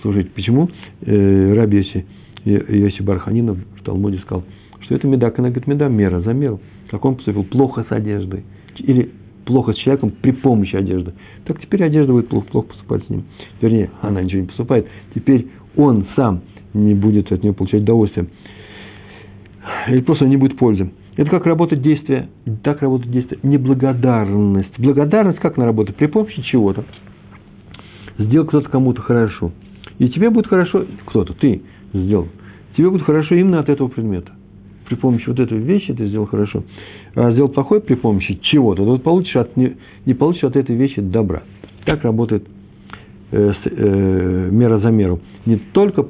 служить. 0.00 0.32
Почему? 0.32 0.68
Э, 1.02 1.52
Раби 1.54 1.78
Йоси, 1.78 2.06
Йоси 2.44 3.02
Барханинов 3.02 3.58
в 3.78 3.84
Талмуде 3.84 4.18
сказал, 4.18 4.44
что 4.90 4.96
это 4.96 5.06
меда, 5.06 5.32
она 5.36 5.50
говорит, 5.50 5.68
меда, 5.68 5.88
мера, 5.88 6.20
за 6.20 6.32
меру. 6.32 6.58
Как 6.90 7.04
он 7.04 7.14
поступил 7.14 7.44
плохо 7.44 7.86
с 7.88 7.92
одеждой. 7.92 8.42
Или 8.78 9.12
плохо 9.44 9.72
с 9.72 9.76
человеком 9.76 10.12
при 10.20 10.32
помощи 10.32 10.74
одежды. 10.74 11.12
Так 11.44 11.60
теперь 11.60 11.84
одежда 11.84 12.12
будет 12.12 12.26
плохо, 12.26 12.48
плохо 12.50 12.68
поступать 12.70 13.06
с 13.06 13.08
ним. 13.08 13.22
Вернее, 13.60 13.90
она 14.02 14.20
ничего 14.20 14.40
не 14.40 14.48
поступает. 14.48 14.88
Теперь 15.14 15.46
он 15.76 16.08
сам 16.16 16.40
не 16.74 16.94
будет 16.94 17.30
от 17.30 17.40
нее 17.44 17.52
получать 17.52 17.82
удовольствие. 17.82 18.26
Или 19.86 20.00
просто 20.00 20.26
не 20.26 20.36
будет 20.36 20.58
пользы. 20.58 20.90
Это 21.16 21.30
как 21.30 21.46
работает 21.46 21.82
действие, 21.82 22.28
так 22.64 22.82
работает 22.82 23.12
действие 23.12 23.38
неблагодарность. 23.44 24.76
Благодарность 24.76 25.38
как 25.38 25.56
она 25.56 25.66
работает? 25.66 25.98
При 25.98 26.06
помощи 26.06 26.42
чего-то. 26.42 26.84
Сделал 28.18 28.44
кто-то 28.44 28.68
кому-то 28.68 29.02
хорошо. 29.02 29.52
И 30.00 30.08
тебе 30.08 30.30
будет 30.30 30.48
хорошо, 30.48 30.84
кто-то, 31.06 31.32
ты 31.34 31.62
сделал. 31.92 32.26
Тебе 32.76 32.90
будет 32.90 33.02
хорошо 33.02 33.36
именно 33.36 33.60
от 33.60 33.68
этого 33.68 33.86
предмета. 33.86 34.32
При 34.90 34.96
помощи 34.96 35.28
вот 35.28 35.38
этой 35.38 35.56
вещи 35.56 35.94
ты 35.94 36.08
сделал 36.08 36.26
хорошо 36.26 36.64
а 37.14 37.30
сделал 37.30 37.48
плохое 37.48 37.80
при 37.80 37.94
помощи 37.94 38.40
чего-то, 38.42 38.84
то 38.84 38.98
получишь 38.98 39.36
от, 39.36 39.56
не, 39.56 39.76
не 40.04 40.14
получишь 40.14 40.42
от 40.42 40.56
этой 40.56 40.74
вещи 40.74 41.00
добра. 41.00 41.44
Так 41.84 42.02
работает 42.02 42.44
э, 43.30 43.52
э, 43.66 44.48
мера 44.50 44.80
за 44.80 44.90
меру. 44.90 45.20
Не 45.46 45.58
только 45.72 46.02
в 46.02 46.08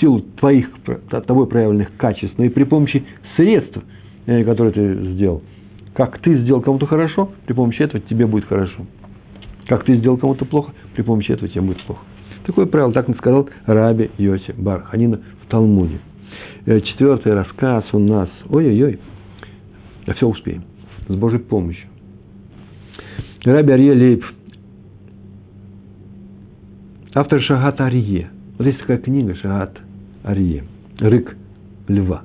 силу 0.00 0.22
твоих, 0.38 0.70
тобой 1.10 1.46
проявленных 1.46 1.94
качеств, 1.98 2.38
но 2.38 2.44
и 2.44 2.48
при 2.48 2.64
помощи 2.64 3.04
средств, 3.36 3.78
э, 4.24 4.44
которые 4.44 4.72
ты 4.72 5.12
сделал. 5.12 5.42
Как 5.92 6.18
ты 6.20 6.38
сделал 6.38 6.62
кому-то 6.62 6.86
хорошо, 6.86 7.30
при 7.44 7.52
помощи 7.52 7.82
этого 7.82 8.00
тебе 8.00 8.26
будет 8.26 8.46
хорошо. 8.46 8.86
Как 9.68 9.84
ты 9.84 9.96
сделал 9.96 10.16
кому-то 10.16 10.46
плохо, 10.46 10.72
при 10.94 11.02
помощи 11.02 11.32
этого 11.32 11.48
тебе 11.48 11.60
будет 11.60 11.82
плохо. 11.82 12.00
Такое 12.46 12.64
правило, 12.64 12.94
так 12.94 13.14
сказал 13.18 13.50
Раби 13.66 14.10
Йоси 14.16 14.54
Бар 14.56 14.84
Ханина 14.84 15.20
в 15.44 15.50
Талмуде. 15.50 16.00
Э, 16.66 16.80
четвертый 16.80 17.34
рассказ 17.34 17.84
у 17.92 17.98
нас. 17.98 18.28
Ой-ой-ой. 18.48 18.98
А 20.06 20.14
все 20.14 20.26
успеем. 20.26 20.64
С 21.08 21.14
Божьей 21.14 21.40
помощью. 21.40 21.88
Раби 23.44 23.72
Арье 23.72 23.94
Лейб, 23.94 24.22
автор 27.14 27.40
Шагат 27.40 27.80
Арье. 27.80 28.28
Вот 28.58 28.66
есть 28.66 28.80
такая 28.80 28.98
книга 28.98 29.34
Шагат 29.34 29.78
Арье. 30.22 30.64
Рык 30.98 31.36
льва. 31.88 32.22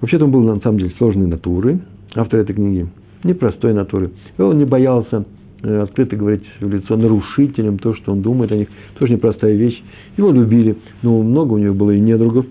Вообще-то 0.00 0.24
он 0.24 0.30
был, 0.30 0.42
на 0.42 0.60
самом 0.60 0.78
деле, 0.78 0.94
сложной 0.96 1.26
натуры. 1.26 1.80
Автор 2.14 2.40
этой 2.40 2.54
книги. 2.54 2.88
Непростой 3.24 3.74
натуры. 3.74 4.12
И 4.38 4.42
он 4.42 4.58
не 4.58 4.64
боялся 4.64 5.26
открыто 5.62 6.16
говорить 6.16 6.44
в 6.60 6.70
лицо 6.70 6.96
нарушителям 6.96 7.78
то, 7.78 7.94
что 7.94 8.12
он 8.12 8.22
думает 8.22 8.52
о 8.52 8.56
них. 8.56 8.68
Тоже 8.98 9.14
непростая 9.14 9.54
вещь. 9.54 9.82
Его 10.16 10.30
любили, 10.30 10.76
но 11.02 11.22
много 11.22 11.54
у 11.54 11.58
него 11.58 11.74
было 11.74 11.90
и 11.90 12.00
недругов. 12.00 12.46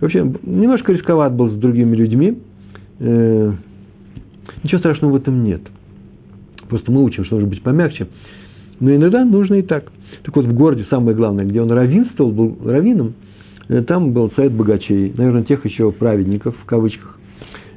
Вообще, 0.00 0.20
немножко 0.42 0.92
рисковат 0.92 1.34
был 1.34 1.50
с 1.50 1.54
другими 1.54 1.96
людьми, 1.96 2.38
э, 3.00 3.52
ничего 4.62 4.78
страшного 4.78 5.12
в 5.12 5.16
этом 5.16 5.42
нет. 5.42 5.62
Просто 6.68 6.92
мы 6.92 7.02
учим, 7.02 7.24
что 7.24 7.36
нужно 7.36 7.50
быть 7.50 7.62
помягче. 7.62 8.06
Но 8.80 8.94
иногда 8.94 9.24
нужно 9.24 9.54
и 9.54 9.62
так. 9.62 9.90
Так 10.22 10.36
вот, 10.36 10.44
в 10.44 10.54
городе 10.54 10.86
самое 10.88 11.16
главное, 11.16 11.44
где 11.44 11.60
он 11.60 11.70
равинствовал, 11.70 12.30
был 12.30 12.58
раввином, 12.64 13.14
э, 13.68 13.82
там 13.82 14.12
был 14.12 14.30
совет 14.36 14.52
богачей, 14.52 15.12
наверное, 15.16 15.42
тех 15.42 15.64
еще 15.64 15.90
праведников, 15.90 16.54
в 16.62 16.64
кавычках, 16.64 17.18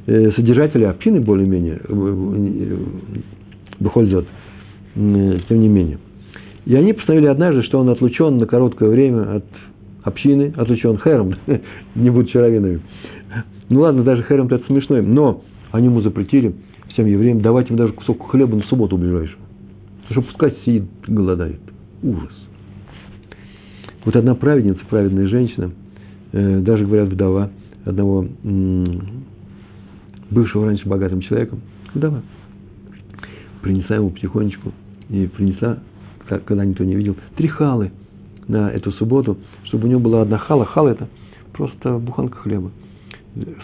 э, 0.06 0.32
содержатели 0.34 0.84
общины 0.84 1.22
более-менее, 1.22 1.82
выходит, 3.80 4.26
э, 4.26 4.28
тем 4.94 5.62
не 5.62 5.68
менее. 5.68 6.00
И 6.66 6.76
они 6.76 6.94
постановили 6.94 7.28
однажды, 7.28 7.64
что 7.64 7.80
он 7.80 7.90
отлучен 7.90 8.38
на 8.38 8.46
короткое 8.46 8.90
время 8.90 9.38
от 9.38 9.46
общины, 10.04 10.54
отлучен 10.56 10.98
хером, 11.00 11.36
не 11.96 12.10
будучи 12.10 12.38
раввинами. 12.38 12.82
Ну 13.70 13.82
ладно, 13.82 14.04
даже 14.04 14.24
Херем 14.24 14.48
это 14.48 14.66
смешной, 14.66 15.02
но 15.02 15.44
они 15.72 15.86
ему 15.86 16.02
запретили, 16.02 16.54
всем 16.90 17.06
евреям, 17.06 17.42
давать 17.42 17.70
им 17.70 17.78
даже 17.78 17.94
кусок 17.94 18.30
хлеба 18.30 18.56
на 18.58 18.64
субботу 18.64 18.98
ближайшую. 18.98 19.40
Чтобы 20.10 20.28
пускай 20.28 20.56
сидит, 20.66 20.84
голодает. 21.08 21.62
Ужас. 22.04 22.34
Вот 24.04 24.16
одна 24.16 24.36
праведница, 24.36 24.82
праведная 24.90 25.28
женщина, 25.28 25.72
э, 26.34 26.60
даже, 26.60 26.86
говорят, 26.86 27.10
вдова 27.10 27.50
одного 27.86 28.28
бывшего 30.30 30.66
раньше 30.66 30.88
богатым 30.88 31.22
человеком, 31.22 31.62
вдова, 31.94 32.24
принесла 33.62 33.98
ему 33.98 34.10
потихонечку, 34.10 34.72
и 35.10 35.28
принесла, 35.28 35.80
когда 36.46 36.66
никто 36.66 36.84
не 36.84 36.96
видел, 36.96 37.16
три 37.36 37.48
халы 37.48 37.92
на 38.48 38.70
эту 38.72 38.92
субботу, 38.94 39.38
чтобы 39.66 39.88
у 39.88 39.92
него 39.92 40.00
была 40.00 40.22
одна 40.22 40.38
хала. 40.38 40.66
Хала– 40.66 40.90
это 40.90 41.08
просто 41.54 41.98
буханка 41.98 42.38
хлеба 42.38 42.72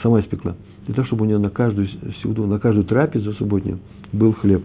сама 0.02 0.22
испекла, 0.22 0.56
для 0.86 0.96
того, 0.96 1.08
чтобы 1.08 1.24
у 1.24 1.28
нее 1.28 1.38
на 1.38 1.50
каждую 1.50 1.88
сюду, 2.22 2.46
на 2.46 2.60
каждую 2.60 2.86
трапезу 2.86 3.34
субботнюю 3.34 3.80
был 4.14 4.34
хлеб. 4.34 4.64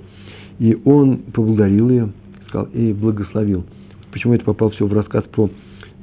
И 0.58 0.78
он 0.84 1.18
поблагодарил 1.32 1.90
ее 1.90 2.12
сказал, 2.48 2.68
и 2.72 2.92
благословил. 2.92 3.64
Почему 4.12 4.34
это 4.34 4.44
попал 4.44 4.70
все 4.70 4.86
в 4.86 4.92
рассказ 4.92 5.24
про 5.24 5.50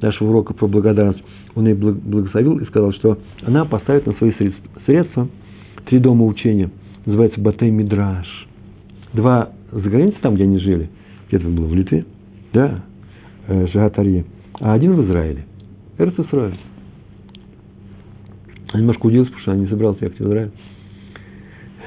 нашего 0.02 0.30
урока 0.30 0.52
про 0.52 0.66
благодарность? 0.66 1.22
Он 1.54 1.66
ее 1.66 1.74
благословил 1.74 2.58
и 2.58 2.64
сказал, 2.66 2.92
что 2.92 3.18
она 3.42 3.64
поставит 3.64 4.06
на 4.06 4.12
свои 4.14 4.32
средства 4.86 5.28
три 5.86 5.98
дома 5.98 6.26
учения. 6.26 6.70
Называется 7.06 7.40
Батей 7.40 7.70
Мидраш. 7.70 8.39
Два 9.12 9.50
за 9.72 9.88
границей, 9.88 10.18
там, 10.22 10.34
где 10.34 10.44
они 10.44 10.58
жили. 10.58 10.88
Где-то 11.28 11.48
было 11.48 11.66
в 11.66 11.74
Литве. 11.74 12.04
Да, 12.52 12.82
э, 13.48 13.66
Шагатарье. 13.68 14.24
А 14.60 14.72
один 14.72 14.94
в 14.94 15.04
Израиле. 15.04 15.44
Эрц 15.98 16.14
Исраиль. 16.18 16.58
Я 18.72 18.80
немножко 18.80 19.06
удивился, 19.06 19.30
потому 19.30 19.42
что 19.42 19.52
она 19.52 19.60
не 19.60 19.68
собиралась 19.68 20.00
ехать 20.00 20.18
в 20.18 20.22
Израиль. 20.22 20.50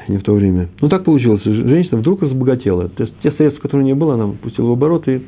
Не 0.09 0.17
в 0.17 0.23
то 0.23 0.33
время. 0.33 0.69
Ну, 0.81 0.89
так 0.89 1.05
получилось. 1.05 1.43
Женщина 1.43 1.97
вдруг 1.97 2.21
разбогатела. 2.21 2.89
То 2.89 3.03
есть, 3.03 3.15
те 3.23 3.31
средства, 3.31 3.61
которые 3.61 3.83
у 3.83 3.85
нее 3.85 3.95
было, 3.95 4.15
она 4.15 4.33
пустила 4.33 4.67
в 4.67 4.71
оборот, 4.73 5.07
и 5.07 5.21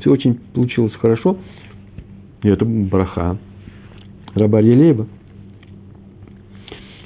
все 0.00 0.10
очень 0.10 0.34
получилось 0.52 0.92
хорошо. 0.94 1.36
И 2.42 2.48
это 2.48 2.64
браха. 2.64 3.38
Раба 4.34 4.60
Елейба. 4.60 5.06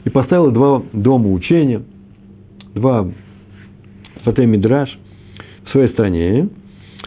И 0.04 0.10
поставила 0.10 0.50
два 0.50 0.82
дома 0.94 1.30
учения, 1.30 1.82
два 2.74 3.06
Фатей 4.24 4.46
Мидраш 4.46 4.98
в 5.66 5.70
своей 5.70 5.88
стране. 5.90 6.48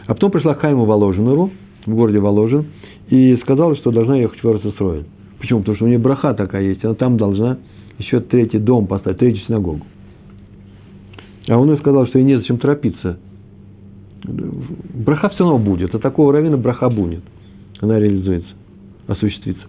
А 0.06 0.14
потом 0.14 0.32
пришла 0.32 0.56
к 0.56 0.62
Хайму 0.62 0.86
Воложенеру, 0.86 1.52
в 1.86 1.96
городе 1.96 2.20
Воложен, 2.20 2.66
и 3.10 3.36
сказала, 3.44 3.76
что 3.76 3.92
должна 3.92 4.18
ехать 4.18 4.42
в 4.42 4.48
Эрцесройль 4.48 5.06
Почему? 5.40 5.60
Потому 5.60 5.76
что 5.76 5.86
у 5.86 5.88
нее 5.88 5.98
браха 5.98 6.34
такая 6.34 6.64
есть, 6.64 6.86
она 6.86 6.94
там 6.94 7.18
должна 7.18 7.58
еще 7.98 8.20
третий 8.20 8.60
дом 8.60 8.86
поставить, 8.88 9.18
третью 9.20 9.44
синагогу. 9.46 9.86
А 11.48 11.58
он 11.58 11.72
ей 11.72 11.80
сказал, 11.80 12.06
что 12.08 12.20
ей 12.20 12.26
незачем 12.26 12.58
торопиться. 12.58 13.20
Браха 14.24 15.30
все 15.30 15.40
равно 15.40 15.58
будет, 15.58 15.96
а 15.96 16.00
такого 16.00 16.32
равина 16.32 16.58
браха 16.58 16.90
будет. 16.90 17.24
Она 17.80 18.00
реализуется, 18.00 18.52
осуществится. 19.08 19.64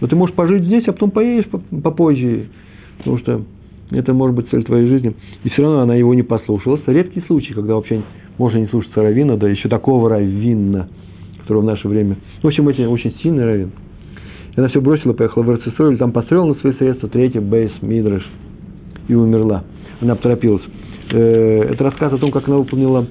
Но 0.00 0.06
ты 0.06 0.14
можешь 0.14 0.36
пожить 0.36 0.62
здесь, 0.62 0.84
а 0.86 0.92
потом 0.92 1.10
поедешь 1.10 1.48
попозже, 1.82 2.46
потому 2.98 3.18
что 3.18 3.42
это 3.90 4.12
может 4.12 4.36
быть 4.36 4.48
цель 4.50 4.64
твоей 4.64 4.88
жизни. 4.88 5.14
И 5.44 5.48
все 5.50 5.62
равно 5.62 5.80
она 5.80 5.94
его 5.94 6.14
не 6.14 6.22
послушалась. 6.22 6.82
Редкий 6.86 7.22
случай, 7.22 7.54
когда 7.54 7.74
вообще 7.74 8.02
можно 8.38 8.58
не 8.58 8.66
слушаться 8.66 9.02
равина, 9.02 9.36
да 9.36 9.48
еще 9.48 9.68
такого 9.68 10.10
равина, 10.10 10.88
которого 11.40 11.62
в 11.62 11.66
наше 11.66 11.88
время. 11.88 12.16
В 12.42 12.46
общем, 12.46 12.66
очень, 12.66 12.86
очень 12.86 13.14
сильный 13.22 13.44
равин. 13.44 13.70
И 14.56 14.60
она 14.60 14.68
все 14.68 14.80
бросила, 14.80 15.12
поехала 15.12 15.44
в 15.44 15.50
Эрцисроль, 15.50 15.98
там 15.98 16.12
построила 16.12 16.46
на 16.46 16.54
свои 16.54 16.72
средства 16.74 17.08
третий 17.08 17.38
бейс 17.38 17.70
Мидраш 17.82 18.26
и 19.08 19.14
умерла. 19.14 19.64
Она 20.00 20.16
поторопилась. 20.16 20.62
Э, 21.12 21.62
это 21.70 21.84
рассказ 21.84 22.12
о 22.12 22.18
том, 22.18 22.32
как 22.32 22.48
она 22.48 22.56
выполнила 22.56 23.06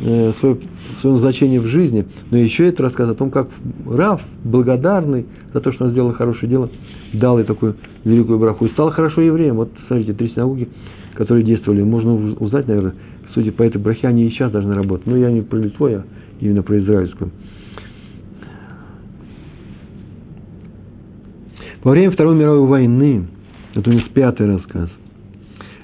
э, 0.00 0.32
свое, 0.40 0.58
свое 1.00 1.14
назначение 1.16 1.60
в 1.60 1.66
жизни, 1.66 2.06
но 2.30 2.38
еще 2.38 2.68
это 2.68 2.82
рассказ 2.82 3.10
о 3.10 3.14
том, 3.14 3.30
как 3.30 3.48
Рав, 3.86 4.20
благодарный 4.44 5.26
за 5.52 5.60
то, 5.60 5.72
что 5.72 5.84
она 5.84 5.92
сделала 5.92 6.14
хорошее 6.14 6.50
дело, 6.50 6.70
дал 7.12 7.38
ей 7.38 7.44
такую 7.44 7.76
великую 8.04 8.38
браху 8.38 8.66
и 8.66 8.70
стал 8.70 8.90
хорошо 8.90 9.20
евреем. 9.20 9.56
Вот, 9.56 9.70
смотрите, 9.86 10.12
три 10.12 10.30
синагоги, 10.30 10.68
которые 11.14 11.44
действовали. 11.44 11.82
Можно 11.82 12.34
узнать, 12.34 12.68
наверное, 12.68 12.94
судя 13.34 13.52
по 13.52 13.62
этой 13.62 13.80
брахе, 13.80 14.08
они 14.08 14.26
и 14.26 14.30
сейчас 14.30 14.52
должны 14.52 14.74
работать. 14.74 15.06
Но 15.06 15.16
я 15.16 15.30
не 15.30 15.42
про 15.42 15.58
Литву, 15.58 15.86
а 15.86 16.04
именно 16.40 16.62
про 16.62 16.78
израильскую. 16.78 17.30
Во 21.82 21.92
время 21.92 22.10
Второй 22.10 22.34
мировой 22.34 22.66
войны, 22.66 23.26
это 23.74 23.88
у 23.88 23.92
нас 23.92 24.02
пятый 24.12 24.46
рассказ, 24.46 24.90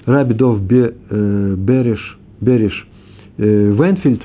Раби 0.05 0.33
Дов 0.33 0.61
Бе, 0.61 0.93
э, 1.09 1.55
Береш, 1.57 2.17
Береш 2.41 2.87
э, 3.37 3.71
Венфильд 3.71 4.21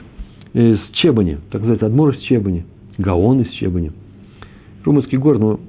из 0.52 0.78
Чебани, 0.94 1.38
так 1.50 1.60
называется, 1.60 1.86
Адмор 1.86 2.10
из 2.10 2.20
Чебани, 2.22 2.64
Гаон 2.98 3.42
из 3.42 3.50
Чебани. 3.52 3.92
Румынский 4.84 5.16
город, 5.16 5.40
но 5.40 5.60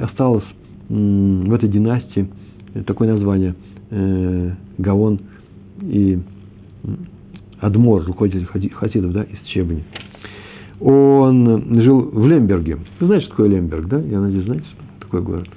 осталось 0.00 0.44
в 0.92 1.54
этой 1.54 1.70
династии 1.70 2.28
такое 2.86 3.12
название 3.12 3.54
э, 3.90 4.50
Гаон 4.76 5.20
и 5.80 6.18
Адмор, 7.60 8.04
руководитель 8.04 8.44
хасидов, 8.74 9.12
да, 9.12 9.22
из 9.22 9.38
Чебани. 9.46 9.84
Он 10.80 11.80
жил 11.80 12.10
в 12.12 12.26
Лемберге. 12.26 12.78
Вы 13.00 13.06
знаете, 13.06 13.26
что 13.26 13.36
такое 13.36 13.48
Лемберг, 13.48 13.86
да? 13.86 14.00
Я 14.00 14.20
надеюсь, 14.20 14.44
знаете, 14.44 14.66
такой 15.00 15.22
город. 15.22 15.48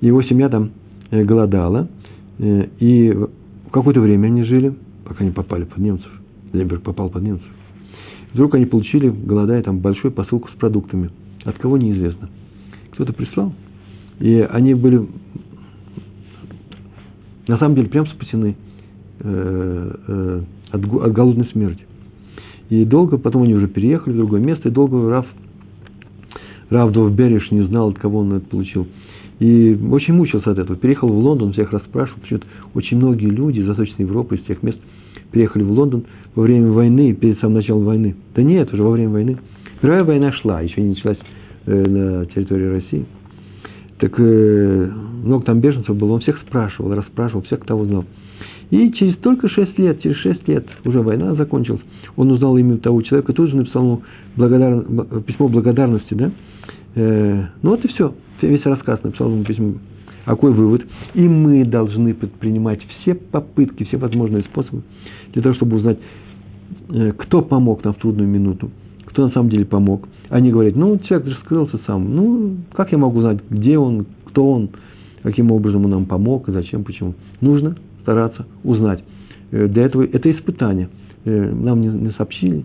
Его 0.00 0.22
семья 0.22 0.48
там 0.48 0.70
э, 1.10 1.24
голодала, 1.24 1.88
э, 2.38 2.68
и 2.78 3.14
какое-то 3.72 4.00
время 4.00 4.28
они 4.28 4.44
жили, 4.44 4.74
пока 5.04 5.22
не 5.24 5.32
попали 5.32 5.64
под 5.64 5.78
немцев. 5.78 6.10
Лемберг 6.52 6.82
попал 6.82 7.10
под 7.10 7.22
немцев. 7.22 7.48
Вдруг 8.32 8.54
они 8.54 8.64
получили, 8.64 9.08
голодая, 9.10 9.62
там 9.62 9.80
большую 9.80 10.12
посылку 10.12 10.48
с 10.48 10.54
продуктами. 10.54 11.10
От 11.44 11.58
кого 11.58 11.76
неизвестно. 11.76 12.30
Кто-то 12.92 13.12
прислал. 13.12 13.52
И 14.20 14.40
они 14.40 14.74
были 14.74 15.06
на 17.46 17.58
самом 17.58 17.74
деле 17.76 17.88
прям 17.88 18.06
спасены 18.06 18.56
э, 19.20 20.42
от, 20.70 20.84
от 20.84 21.12
голодной 21.12 21.46
смерти. 21.52 21.84
И 22.68 22.84
долго, 22.84 23.18
потом 23.18 23.42
они 23.44 23.54
уже 23.54 23.68
переехали 23.68 24.14
в 24.14 24.16
другое 24.16 24.40
место, 24.40 24.68
и 24.68 24.72
долго 24.72 25.08
Раф 25.08 25.26
Равдов 26.68 27.14
Береш 27.14 27.50
не 27.52 27.62
знал, 27.62 27.90
от 27.90 27.98
кого 27.98 28.20
он 28.20 28.32
это 28.32 28.46
получил. 28.46 28.88
И 29.38 29.78
очень 29.90 30.14
мучился 30.14 30.50
от 30.50 30.58
этого. 30.58 30.76
Переехал 30.76 31.08
в 31.08 31.18
Лондон, 31.18 31.52
всех 31.52 31.72
расспрашивал. 31.72 32.20
Почему-то 32.22 32.46
очень 32.74 32.96
многие 32.96 33.26
люди 33.26 33.60
из 33.60 33.68
Восточной 33.68 34.04
Европы, 34.04 34.36
из 34.36 34.42
тех 34.42 34.62
мест, 34.62 34.78
приехали 35.30 35.62
в 35.62 35.70
Лондон 35.70 36.04
во 36.34 36.42
время 36.42 36.70
войны, 36.70 37.12
перед 37.14 37.38
самым 37.40 37.56
началом 37.56 37.84
войны. 37.84 38.16
Да 38.34 38.42
нет, 38.42 38.72
уже 38.72 38.82
во 38.82 38.90
время 38.90 39.10
войны. 39.10 39.36
Мировая 39.82 40.04
война 40.04 40.32
шла, 40.32 40.62
еще 40.62 40.80
не 40.80 40.90
началась 40.90 41.18
э, 41.66 41.86
на 41.86 42.26
территории 42.26 42.66
России. 42.66 43.06
Так 43.98 44.14
э, 44.18 44.90
много 45.24 45.44
там 45.44 45.60
беженцев 45.60 45.96
было, 45.96 46.12
он 46.12 46.20
всех 46.20 46.38
спрашивал, 46.46 46.94
расспрашивал, 46.94 47.42
всех, 47.42 47.60
кого 47.60 47.84
знал. 47.84 48.04
И 48.70 48.92
через 48.92 49.16
только 49.18 49.48
шесть 49.48 49.78
лет, 49.78 50.02
через 50.02 50.16
шесть 50.16 50.46
лет, 50.48 50.66
уже 50.84 51.00
война 51.00 51.34
закончилась, 51.34 51.80
он 52.16 52.30
узнал 52.32 52.56
имя 52.56 52.78
того 52.78 53.00
человека, 53.02 53.32
тут 53.32 53.50
же 53.50 53.56
написал 53.56 53.82
ему 53.84 54.02
благодар... 54.36 54.84
письмо 55.24 55.48
благодарности, 55.48 56.14
да, 56.14 56.30
Э, 56.96 57.44
ну 57.62 57.70
вот 57.70 57.84
и 57.84 57.88
все. 57.88 58.14
Весь 58.42 58.64
рассказ 58.64 59.02
написал 59.02 59.30
ему 59.30 59.44
письмо. 59.44 59.74
Какой 60.24 60.52
вывод? 60.52 60.84
И 61.14 61.20
мы 61.20 61.64
должны 61.64 62.14
предпринимать 62.14 62.80
все 63.00 63.14
попытки, 63.14 63.84
все 63.84 63.96
возможные 63.96 64.42
способы 64.42 64.82
для 65.32 65.42
того, 65.42 65.54
чтобы 65.54 65.76
узнать, 65.76 65.98
э, 66.88 67.12
кто 67.16 67.42
помог 67.42 67.84
нам 67.84 67.94
в 67.94 67.98
трудную 67.98 68.28
минуту, 68.28 68.70
кто 69.16 69.28
на 69.28 69.32
самом 69.32 69.48
деле 69.48 69.64
помог. 69.64 70.06
Они 70.28 70.50
говорят, 70.50 70.76
ну, 70.76 70.98
человек 70.98 71.28
же 71.28 71.34
скрылся 71.36 71.80
сам. 71.86 72.14
Ну, 72.14 72.56
как 72.74 72.92
я 72.92 72.98
могу 72.98 73.20
узнать, 73.20 73.38
где 73.48 73.78
он, 73.78 74.04
кто 74.26 74.46
он, 74.46 74.68
каким 75.22 75.50
образом 75.52 75.86
он 75.86 75.90
нам 75.90 76.04
помог, 76.04 76.44
зачем, 76.48 76.84
почему. 76.84 77.14
Нужно 77.40 77.76
стараться 78.02 78.44
узнать. 78.62 79.02
Э, 79.52 79.68
для 79.68 79.86
этого 79.86 80.02
это 80.02 80.30
испытание. 80.30 80.90
Нам 81.24 81.80
не 81.80 82.10
сообщили. 82.10 82.64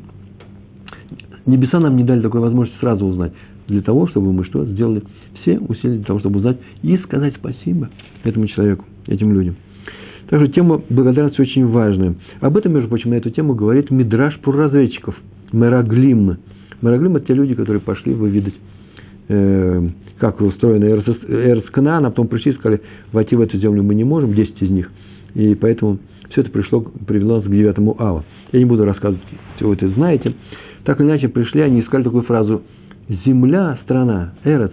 Небеса 1.46 1.80
нам 1.80 1.96
не 1.96 2.04
дали 2.04 2.22
такой 2.22 2.42
возможности 2.42 2.80
сразу 2.82 3.06
узнать 3.06 3.32
для 3.70 3.82
того, 3.82 4.08
чтобы 4.08 4.34
мы 4.34 4.44
что? 4.44 4.66
Сделали 4.66 5.04
все 5.42 5.58
усилия 5.58 5.96
для 5.96 6.06
того, 6.06 6.20
чтобы 6.20 6.40
узнать 6.40 6.58
и 6.84 6.98
сказать 6.98 7.34
спасибо 7.38 7.90
этому 8.26 8.46
человеку, 8.48 8.84
этим 9.08 9.34
людям. 9.34 9.56
Также 10.30 10.50
тема 10.50 10.82
благодарности 10.90 11.40
очень 11.40 11.66
важная. 11.66 12.16
Об 12.42 12.58
этом, 12.58 12.74
между 12.74 12.90
прочим, 12.90 13.12
на 13.12 13.16
эту 13.16 13.30
тему 13.30 13.56
говорит 13.56 13.90
Мидраш 13.90 14.38
про 14.40 14.52
разведчиков, 14.52 15.16
Мераглим. 15.52 16.38
Мераглим– 16.82 17.16
это 17.18 17.28
те 17.28 17.34
люди, 17.34 17.54
которые 17.56 17.82
пошли 17.82 18.14
выведать, 18.14 18.54
э, 19.28 19.88
как 20.20 20.42
устроена 20.42 20.86
Эрцканан, 20.86 22.06
а 22.06 22.10
потом 22.10 22.28
пришли 22.28 22.52
и 22.52 22.56
сказали, 22.56 22.82
войти 23.12 23.36
в 23.36 23.42
эту 23.42 23.58
землю 23.58 23.84
мы 23.84 23.96
не 23.96 24.04
можем, 24.04 24.34
10 24.34 24.62
из 24.62 24.70
них. 24.70 24.92
И 25.36 25.56
поэтому 25.56 26.00
все 26.30 26.42
это 26.42 26.52
пришло, 26.52 26.82
привело 27.08 27.38
нас 27.38 27.46
к 27.46 27.50
девятому 27.50 27.96
ава. 28.00 28.24
Я 28.52 28.60
не 28.60 28.66
буду 28.66 28.86
рассказывать, 28.86 29.24
все 29.56 29.74
это 29.74 29.88
знаете. 29.90 30.34
Так 30.84 31.00
или 31.00 31.08
иначе, 31.08 31.28
пришли, 31.28 31.62
они 31.62 31.82
искали 31.82 32.04
такую 32.04 32.24
фразу– 32.24 32.62
земля, 33.26 33.78
страна, 33.84 34.34
Эрец, 34.44 34.72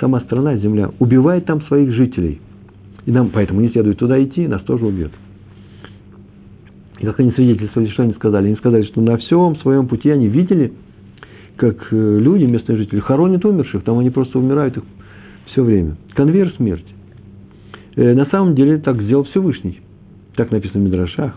сама 0.00 0.20
страна, 0.20 0.56
земля, 0.56 0.90
убивает 0.98 1.44
там 1.46 1.62
своих 1.62 1.92
жителей. 1.92 2.40
И 3.04 3.12
нам 3.12 3.30
поэтому 3.30 3.60
не 3.60 3.68
следует 3.68 3.98
туда 3.98 4.22
идти, 4.22 4.48
нас 4.48 4.62
тоже 4.62 4.86
убьет. 4.86 5.12
И 6.98 7.04
как 7.04 7.20
они 7.20 7.32
свидетельствовали, 7.32 7.90
что 7.90 8.04
они 8.04 8.14
сказали? 8.14 8.46
Они 8.46 8.56
сказали, 8.56 8.84
что 8.84 9.00
на 9.00 9.16
всем 9.18 9.56
своем 9.56 9.86
пути 9.86 10.10
они 10.10 10.28
видели, 10.28 10.72
как 11.56 11.88
э, 11.90 12.18
люди, 12.18 12.44
местные 12.44 12.78
жители, 12.78 13.00
хоронят 13.00 13.44
умерших, 13.44 13.82
там 13.84 13.98
они 13.98 14.10
просто 14.10 14.38
умирают 14.38 14.76
их 14.76 14.82
все 15.46 15.62
время. 15.62 15.96
Конвейер 16.14 16.52
смерти. 16.56 16.92
Э, 17.96 18.14
на 18.14 18.26
самом 18.26 18.54
деле 18.54 18.78
так 18.78 19.00
сделал 19.02 19.24
Всевышний. 19.24 19.80
Так 20.36 20.50
написано 20.50 20.80
в 20.80 20.84
Мидрашах. 20.84 21.34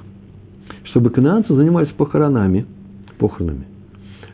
Чтобы 0.85 1.09
канадцы 1.09 1.53
занимались 1.53 1.89
похоронами, 1.89 2.65
похоронами. 3.17 3.65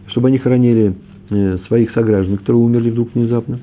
Чтобы 0.08 0.30
они 0.30 0.38
хоронили 0.38 0.96
Э, 1.32 1.58
своих 1.68 1.92
сограждан, 1.94 2.38
которые 2.38 2.62
умерли 2.62 2.92
вдруг 2.92 3.16
внезапно, 3.16 3.58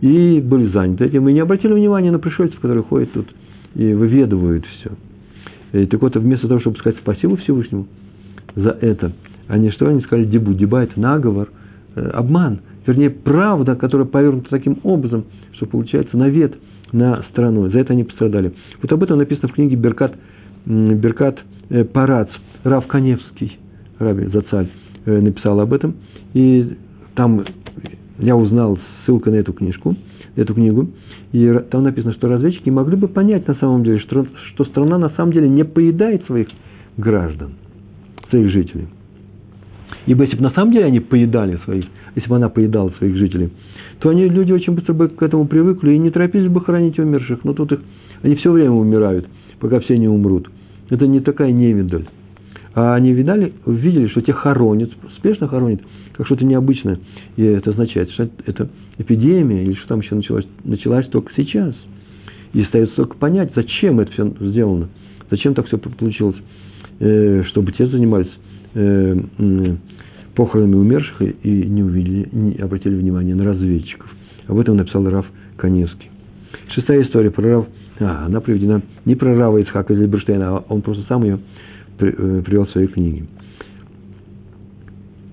и 0.00 0.40
были 0.40 0.68
заняты 0.68 1.06
этим, 1.06 1.28
и 1.28 1.32
не 1.32 1.40
обратили 1.40 1.72
внимания 1.72 2.12
на 2.12 2.20
пришельцев, 2.20 2.60
которые 2.60 2.84
ходят 2.84 3.10
тут 3.10 3.26
и 3.74 3.92
выведывают 3.92 4.64
все. 4.64 4.92
Так 5.74 6.00
вот, 6.02 6.14
вместо 6.14 6.46
того, 6.46 6.60
чтобы 6.60 6.78
сказать 6.78 6.98
спасибо 7.00 7.36
Всевышнему 7.36 7.88
за 8.54 8.70
это, 8.80 9.10
они 9.48 9.70
что? 9.70 9.88
Они 9.88 10.00
сказали 10.02 10.24
дебу. 10.24 10.54
Деба– 10.54 10.82
это 10.84 11.00
наговор, 11.00 11.48
э, 11.96 12.00
обман. 12.12 12.60
Вернее, 12.86 13.10
правда, 13.10 13.74
которая 13.74 14.06
повернута 14.06 14.50
таким 14.50 14.78
образом, 14.84 15.24
что 15.52 15.66
получается 15.66 16.16
навет 16.16 16.54
на 16.92 17.24
страну. 17.30 17.68
За 17.70 17.80
это 17.80 17.92
они 17.92 18.04
пострадали. 18.04 18.52
Вот 18.80 18.92
об 18.92 19.02
этом 19.02 19.18
написано 19.18 19.48
в 19.48 19.52
книге 19.52 19.74
Беркат, 19.74 20.14
Беркат 20.64 21.40
э, 21.70 21.82
Парац, 21.84 22.28
Рав 22.62 22.86
Каневский, 22.86 23.58
Раби 23.98 24.26
Зацаль, 24.26 24.68
написал 25.06 25.58
об 25.58 25.72
этом. 25.72 25.96
И 26.34 26.76
там 27.16 27.44
я 28.20 28.36
узнал 28.36 28.78
ссылку 29.04 29.28
на 29.30 29.34
эту 29.34 29.52
книжку, 29.52 29.96
эту 30.36 30.54
книгу, 30.54 30.88
и 31.34 31.52
там 31.68 31.82
написано, 31.82 32.14
что 32.14 32.28
разведчики 32.28 32.70
могли 32.70 32.94
бы 32.94 33.08
понять 33.08 33.48
на 33.48 33.56
самом 33.56 33.82
деле, 33.82 33.98
что, 33.98 34.24
что 34.52 34.64
страна 34.66 34.98
на 34.98 35.10
самом 35.10 35.32
деле 35.32 35.48
не 35.48 35.64
поедает 35.64 36.24
своих 36.26 36.46
граждан, 36.96 37.54
своих 38.30 38.50
жителей. 38.50 38.86
Ибо 40.06 40.22
если 40.22 40.36
бы 40.36 40.44
на 40.44 40.52
самом 40.52 40.70
деле 40.70 40.84
они 40.84 41.00
поедали 41.00 41.58
своих, 41.64 41.86
если 42.14 42.30
бы 42.30 42.36
она 42.36 42.50
поедала 42.50 42.90
своих 42.98 43.16
жителей, 43.16 43.50
то 43.98 44.10
они, 44.10 44.28
люди 44.28 44.52
очень 44.52 44.74
быстро 44.74 44.92
бы 44.92 45.08
к 45.08 45.20
этому 45.24 45.48
привыкли 45.48 45.94
и 45.94 45.98
не 45.98 46.12
торопились 46.12 46.48
бы 46.48 46.60
хоронить 46.60 47.00
умерших. 47.00 47.42
Но 47.42 47.52
тут 47.52 47.72
их, 47.72 47.80
они 48.22 48.36
все 48.36 48.52
время 48.52 48.70
умирают, 48.70 49.26
пока 49.58 49.80
все 49.80 49.98
не 49.98 50.06
умрут. 50.06 50.48
Это 50.88 51.08
не 51.08 51.18
такая 51.18 51.50
невидаль. 51.50 52.06
А 52.76 52.94
они 52.94 53.12
видали, 53.12 53.54
видели, 53.66 54.06
что 54.06 54.20
те 54.20 54.32
хоронят, 54.32 54.92
спешно 55.18 55.48
хоронят 55.48 55.80
как 56.16 56.26
что-то 56.26 56.44
необычное. 56.44 56.98
И 57.36 57.42
это 57.42 57.70
означает, 57.70 58.10
что 58.12 58.28
это 58.46 58.68
эпидемия, 58.98 59.64
или 59.64 59.74
что 59.74 59.88
там 59.88 60.00
еще 60.00 60.14
началось, 60.14 60.46
началась 60.64 61.06
только 61.08 61.32
сейчас. 61.36 61.74
И 62.52 62.62
остается 62.62 62.94
только 62.94 63.16
понять, 63.16 63.52
зачем 63.54 64.00
это 64.00 64.12
все 64.12 64.32
сделано, 64.40 64.88
зачем 65.30 65.54
так 65.54 65.66
все 65.66 65.76
получилось, 65.76 66.36
э, 67.00 67.42
чтобы 67.48 67.72
те 67.72 67.86
занимались 67.88 68.30
э, 68.74 69.16
похоронами 70.36 70.76
умерших 70.76 71.20
и 71.42 71.50
не 71.50 71.82
увидели, 71.82 72.28
не 72.32 72.54
обратили 72.56 72.94
внимание 72.94 73.34
на 73.34 73.44
разведчиков. 73.44 74.08
Об 74.46 74.58
этом 74.58 74.76
написал 74.76 75.08
Раф 75.08 75.26
Каневский. 75.56 76.10
Шестая 76.74 77.02
история 77.02 77.30
про 77.30 77.42
Рав, 77.42 77.66
а, 78.00 78.26
она 78.26 78.40
приведена 78.40 78.82
не 79.04 79.14
про 79.14 79.36
Рава 79.36 79.58
Ицхака 79.58 79.92
из 79.92 79.98
Либерштейна, 79.98 80.58
а 80.58 80.64
он 80.68 80.82
просто 80.82 81.04
сам 81.08 81.24
ее 81.24 81.38
э, 81.98 82.42
привел 82.44 82.66
в 82.66 82.70
своей 82.70 82.88
книге. 82.88 83.26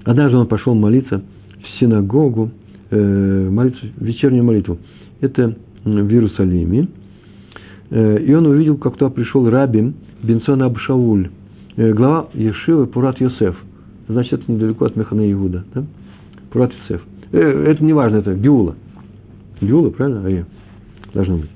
Однажды 0.03 0.37
он 0.37 0.47
пошел 0.47 0.73
молиться 0.73 1.21
в 1.61 1.79
синагогу, 1.79 2.51
э, 2.89 3.49
молиться 3.49 3.85
вечернюю 3.99 4.43
молитву. 4.43 4.77
Это 5.19 5.55
в 5.83 5.89
Иерусалиме. 5.89 6.87
Э, 7.91 8.19
и 8.19 8.33
он 8.33 8.45
увидел, 8.47 8.77
как 8.77 8.97
туда 8.97 9.11
пришел 9.11 9.49
Раби 9.49 9.93
Бенсон 10.23 10.63
Абшауль, 10.63 11.29
э, 11.75 11.93
глава 11.93 12.27
Ешивы 12.33 12.87
Пурат 12.87 13.19
Йосеф. 13.19 13.55
Значит, 14.07 14.41
это 14.41 14.51
недалеко 14.51 14.85
от 14.85 14.95
Механа 14.95 15.31
Иуда. 15.31 15.63
Да? 15.73 15.83
Пурат 16.51 16.71
Йосеф. 16.73 17.01
Э, 17.31 17.65
это 17.67 17.83
не 17.83 17.93
важно, 17.93 18.17
это 18.17 18.33
Геула. 18.33 18.75
Геула, 19.61 19.89
правильно? 19.89 20.23
А 20.25 20.45
должно 21.13 21.37
быть. 21.37 21.49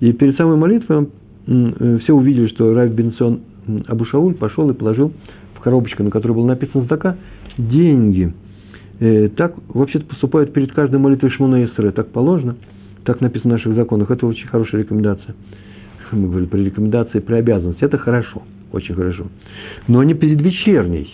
И 0.00 0.12
перед 0.12 0.36
самой 0.36 0.56
молитвой 0.56 1.08
э, 1.46 1.98
все 2.02 2.12
увидели, 2.12 2.48
что 2.48 2.74
Раби 2.74 3.02
Бенсон 3.02 3.40
Абушауль 3.86 4.34
пошел 4.34 4.68
и 4.70 4.74
положил 4.74 5.12
в 5.54 5.60
коробочку, 5.60 6.02
на 6.02 6.10
которой 6.10 6.32
был 6.32 6.44
написан 6.44 6.84
«Здака», 6.84 7.16
деньги. 7.58 8.32
Э, 9.00 9.28
так 9.28 9.54
вообще-то 9.68 10.06
поступают 10.06 10.52
перед 10.52 10.72
каждой 10.72 10.98
молитвой 10.98 11.30
Шмуна 11.30 11.64
Исре. 11.64 11.90
Так 11.90 12.08
положено, 12.08 12.56
так 13.04 13.20
написано 13.20 13.54
в 13.54 13.56
наших 13.58 13.74
законах. 13.74 14.10
Это 14.10 14.26
очень 14.26 14.46
хорошая 14.46 14.82
рекомендация. 14.82 15.34
Мы 16.12 16.28
говорили 16.28 16.48
про 16.48 16.58
рекомендации, 16.58 17.18
про 17.20 17.36
обязанности. 17.36 17.84
Это 17.84 17.98
хорошо, 17.98 18.42
очень 18.72 18.94
хорошо. 18.94 19.26
Но 19.88 20.02
не 20.02 20.14
перед 20.14 20.40
вечерней. 20.40 21.10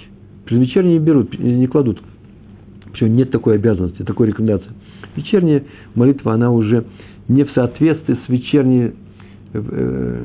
Перед 0.46 0.62
вечерней 0.62 0.94
не 0.94 0.98
берут, 0.98 1.38
не 1.38 1.66
кладут. 1.66 2.02
Почему 2.90 3.10
нет 3.10 3.30
такой 3.30 3.54
обязанности, 3.54 4.02
такой 4.02 4.28
рекомендации. 4.28 4.70
Вечерняя 5.16 5.64
молитва, 5.94 6.34
она 6.34 6.50
уже 6.50 6.84
не 7.28 7.44
в 7.44 7.50
соответствии 7.52 8.18
с 8.26 8.28
вечерней 8.28 8.92
э, 9.52 10.24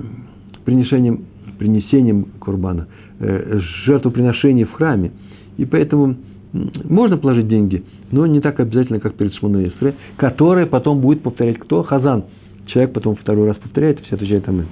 принесением, 0.65 1.26
принесением 1.57 2.26
курбана, 2.39 2.88
э, 3.20 3.59
жертвоприношений 3.86 4.65
в 4.65 4.74
храме. 4.74 5.11
И 5.58 5.66
поэтому 5.66 6.16
можно 6.53 7.18
положить 7.18 7.47
деньги, 7.47 7.84
но 8.12 8.26
не 8.26 8.39
так 8.39 8.60
обязательно, 8.60 8.99
как 8.99 9.16
перед 9.16 9.34
Шмуной 9.36 9.70
Исре, 9.70 9.95
которое 10.18 10.66
потом 10.66 11.01
будет 11.01 11.22
повторять 11.22 11.60
кто? 11.60 11.84
Хазан. 11.84 12.26
Человек 12.68 12.93
потом 12.93 13.16
второй 13.16 13.47
раз 13.47 13.58
повторяет, 13.58 13.99
все 14.01 14.16
отвечают 14.16 14.47
Амин. 14.47 14.68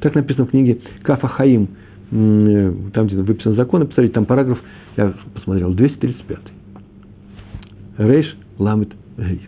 Так 0.00 0.14
написано 0.14 0.46
в 0.46 0.50
книге 0.50 0.78
Кафа 1.02 1.28
Хаим, 1.28 1.68
там, 2.10 3.06
где 3.06 3.16
выписан 3.16 3.54
закон, 3.54 3.82
и 3.82 3.86
посмотрите, 3.86 4.14
там 4.14 4.24
параграф, 4.24 4.58
я 4.96 5.12
посмотрел, 5.34 5.72
235. 5.74 6.38
Рейш 7.98 8.36
Ламет 8.58 8.90
Гей. 9.16 9.40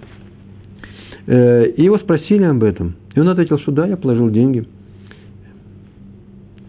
Э, 1.26 1.66
и 1.68 1.84
его 1.84 1.98
спросили 1.98 2.42
об 2.42 2.62
этом. 2.64 2.94
И 3.14 3.20
он 3.20 3.28
ответил, 3.28 3.58
что 3.61 3.72
да, 3.72 3.86
я 3.86 3.96
положил 3.96 4.30
деньги. 4.30 4.66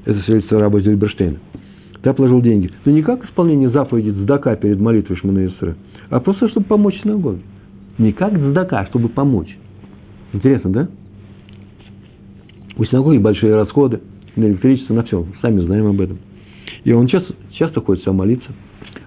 Это 0.06 0.20
свидетельство 0.22 0.60
раба 0.60 0.80
Зильберштейна. 0.82 1.38
Да, 2.04 2.14
положил 2.14 2.42
деньги. 2.42 2.72
Но 2.86 2.92
не 2.92 3.04
как 3.04 3.24
исполнение 3.26 3.70
заповеди 3.70 4.10
Здака 4.10 4.56
перед 4.56 4.80
молитвой 4.80 5.18
Шмана 5.18 5.50
а 6.10 6.20
просто, 6.20 6.50
чтобы 6.50 6.66
помочь 6.66 7.00
синагоге. 7.02 7.42
Не 7.98 8.12
как 8.12 8.38
Здака, 8.38 8.80
а 8.80 8.86
чтобы 8.88 9.10
помочь. 9.10 9.58
Интересно, 10.34 10.70
да? 10.72 10.88
У 12.78 12.84
синагоги 12.86 13.18
большие 13.18 13.56
расходы 13.56 14.02
на 14.36 14.46
электричество, 14.46 14.94
на 14.94 15.04
все. 15.04 15.26
Сами 15.42 15.62
знаем 15.62 15.88
об 15.88 16.02
этом. 16.02 16.18
И 16.84 16.92
он 16.92 17.08
часто, 17.08 17.34
часто 17.52 17.82
ходит 17.82 18.04
сюда 18.04 18.14
молиться. 18.14 18.50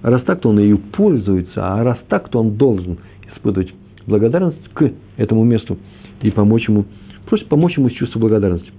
А 0.03 0.11
раз 0.11 0.23
так, 0.23 0.41
то 0.41 0.51
он 0.51 0.59
ее 0.59 0.77
пользуется. 0.77 1.53
А 1.57 1.83
раз 1.83 1.99
так, 2.09 2.29
то 2.29 2.39
он 2.39 2.57
должен 2.57 2.99
испытывать 3.35 3.73
благодарность 4.07 4.69
к 4.73 4.93
этому 5.17 5.45
месту 5.45 5.79
и 6.23 6.31
помочь 6.31 6.69
ему, 6.69 6.85
просто 7.27 7.47
помочь 7.49 7.77
ему 7.77 7.91
с 7.91 7.93
чувством 7.93 8.21
благодарности. 8.21 8.71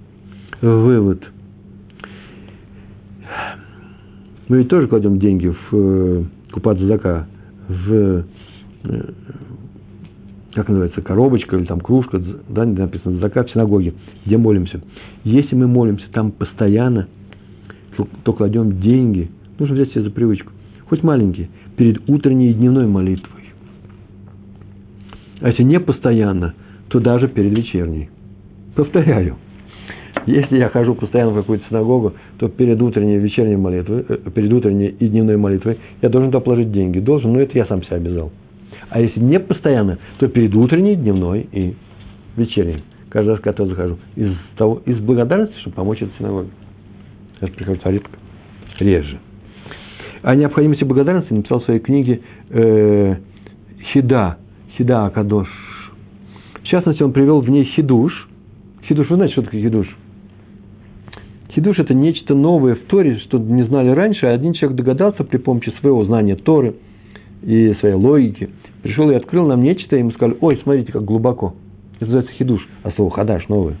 Вывод. 0.60 1.22
Мы 4.48 4.58
ведь 4.58 4.68
тоже 4.68 4.86
кладем 4.86 5.18
деньги 5.18 5.48
в 5.48 5.72
э, 5.72 6.24
купат 6.52 6.78
задака, 6.78 7.26
в, 7.68 8.24
э, 8.84 9.12
как 10.54 10.68
называется, 10.68 11.02
коробочка 11.02 11.56
или 11.56 11.64
там 11.64 11.80
кружка, 11.80 12.22
да, 12.48 12.64
написано 12.64 13.16
задака 13.16 13.42
в 13.42 13.50
синагоге, 13.50 13.94
где 14.24 14.36
молимся. 14.36 14.80
Если 15.24 15.56
мы 15.56 15.66
молимся 15.66 16.06
там 16.12 16.30
постоянно, 16.30 17.08
то, 17.96 18.06
то 18.22 18.32
кладем 18.32 18.80
деньги, 18.80 19.30
нужно 19.58 19.74
взять 19.74 19.90
себе 19.90 20.02
за 20.02 20.10
привычку, 20.10 20.52
хоть 20.88 21.02
маленькие, 21.02 21.48
перед 21.76 22.08
утренней 22.08 22.50
и 22.50 22.54
дневной 22.54 22.86
молитвой. 22.86 23.30
А 25.40 25.48
если 25.48 25.64
не 25.64 25.80
постоянно, 25.80 26.54
то 26.88 27.00
даже 27.00 27.26
перед 27.26 27.52
вечерней. 27.52 28.10
Повторяю. 28.76 29.36
Если 30.26 30.58
я 30.58 30.68
хожу 30.68 30.94
постоянно 30.94 31.32
в 31.32 31.36
какую-то 31.36 31.68
синагогу, 31.68 32.14
то 32.38 32.48
перед 32.48 32.80
утренней 32.80 33.16
и 33.16 33.18
вечерней 33.18 33.56
молитвой, 33.56 34.04
э, 34.08 34.16
перед 34.34 34.52
утренней 34.52 34.88
и 34.88 35.08
дневной 35.08 35.36
молитвой 35.36 35.78
я 36.02 36.08
должен 36.08 36.30
туда 36.30 36.40
положить 36.40 36.72
деньги. 36.72 36.98
Должен, 36.98 37.32
но 37.32 37.40
это 37.40 37.56
я 37.56 37.66
сам 37.66 37.82
себя 37.82 37.96
обязал. 37.96 38.32
А 38.88 39.00
если 39.00 39.20
не 39.20 39.40
постоянно, 39.40 39.98
то 40.18 40.28
перед 40.28 40.54
утренней, 40.54 40.96
дневной 40.96 41.48
и 41.52 41.74
вечерней. 42.36 42.84
Каждый 43.08 43.30
раз, 43.30 43.40
когда 43.40 43.62
я 43.64 43.68
захожу. 43.70 43.98
Из, 44.16 44.32
того, 44.56 44.82
из 44.84 44.98
благодарности, 44.98 45.58
чтобы 45.60 45.76
помочь 45.76 46.02
этой 46.02 46.12
синагоге. 46.18 46.50
Это 47.40 47.52
приходится 47.52 47.90
редко. 47.90 48.10
Реже. 48.78 49.18
О 50.22 50.34
необходимости 50.34 50.84
благодарности 50.84 51.32
написал 51.32 51.60
в 51.60 51.64
своей 51.64 51.80
книге 51.80 52.20
э, 52.50 53.16
Хида 53.92 54.36
Хида 54.76 55.06
Акадош. 55.06 55.48
В 56.62 56.66
частности, 56.68 57.02
он 57.02 57.12
привел 57.12 57.40
в 57.40 57.48
ней 57.48 57.64
хидуш. 57.64 58.28
Хидуш, 58.86 59.08
вы 59.08 59.16
знаете, 59.16 59.32
что 59.32 59.42
такое 59.42 59.62
хидуш? 59.62 59.88
Хидуш– 61.56 61.78
это 61.80 61.94
нечто 61.94 62.34
новое 62.34 62.74
в 62.74 62.80
Торе, 62.80 63.16
что 63.20 63.38
не 63.38 63.62
знали 63.62 63.88
раньше, 63.88 64.26
а 64.26 64.34
один 64.34 64.52
человек 64.52 64.76
догадался 64.76 65.24
при 65.24 65.38
помощи 65.38 65.72
своего 65.80 66.04
знания 66.04 66.36
Торы 66.36 66.74
и 67.42 67.72
своей 67.80 67.94
логики. 67.94 68.50
Пришел 68.82 69.10
и 69.10 69.14
открыл 69.14 69.46
нам 69.46 69.62
нечто, 69.62 69.96
и 69.96 70.00
ему 70.00 70.10
сказали, 70.10 70.36
ой, 70.42 70.60
смотрите, 70.62 70.92
как 70.92 71.06
глубоко. 71.06 71.54
Это 71.94 72.10
называется 72.10 72.34
хидуш, 72.34 72.68
а 72.82 72.90
слово 72.90 73.10
хадаш, 73.10 73.48
новое. 73.48 73.76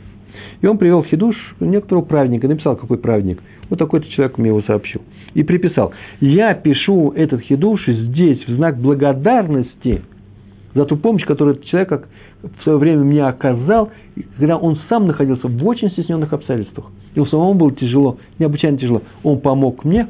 И 0.62 0.66
он 0.66 0.78
привел 0.78 1.04
хидуш 1.04 1.36
некоторого 1.60 2.02
праведника, 2.02 2.48
написал, 2.48 2.76
какой 2.76 2.96
праведник. 2.96 3.42
Вот 3.68 3.78
такой-то 3.78 4.08
человек 4.08 4.38
мне 4.38 4.48
его 4.48 4.62
сообщил. 4.62 5.02
И 5.34 5.42
приписал, 5.42 5.92
я 6.20 6.54
пишу 6.54 7.10
этот 7.14 7.42
хидуш 7.42 7.86
здесь 7.86 8.42
в 8.48 8.56
знак 8.56 8.78
благодарности– 8.78 10.00
за 10.76 10.84
ту 10.84 10.96
помощь, 10.96 11.24
которую 11.24 11.56
этот 11.56 11.66
человек 11.66 12.06
в 12.42 12.62
свое 12.62 12.78
время 12.78 13.02
мне 13.02 13.24
оказал, 13.24 13.90
когда 14.38 14.58
он 14.58 14.78
сам 14.90 15.06
находился 15.06 15.48
в 15.48 15.66
очень 15.66 15.90
стесненных 15.90 16.32
обстоятельствах. 16.34 16.86
И 17.14 17.20
у 17.20 17.26
самого 17.26 17.54
было 17.54 17.72
тяжело, 17.72 18.18
необычайно 18.38 18.76
тяжело. 18.76 19.02
Он 19.22 19.40
помог 19.40 19.84
мне, 19.84 20.06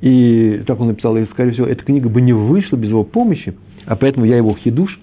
и 0.00 0.62
так 0.66 0.80
он 0.80 0.88
написал, 0.88 1.16
и, 1.16 1.24
скорее 1.26 1.52
всего, 1.52 1.66
эта 1.66 1.84
книга 1.84 2.08
бы 2.08 2.20
не 2.20 2.32
вышла 2.32 2.76
без 2.76 2.88
его 2.88 3.04
помощи, 3.04 3.54
а 3.86 3.94
поэтому 3.94 4.26
я 4.26 4.36
его 4.36 4.56
хидуш 4.56 4.98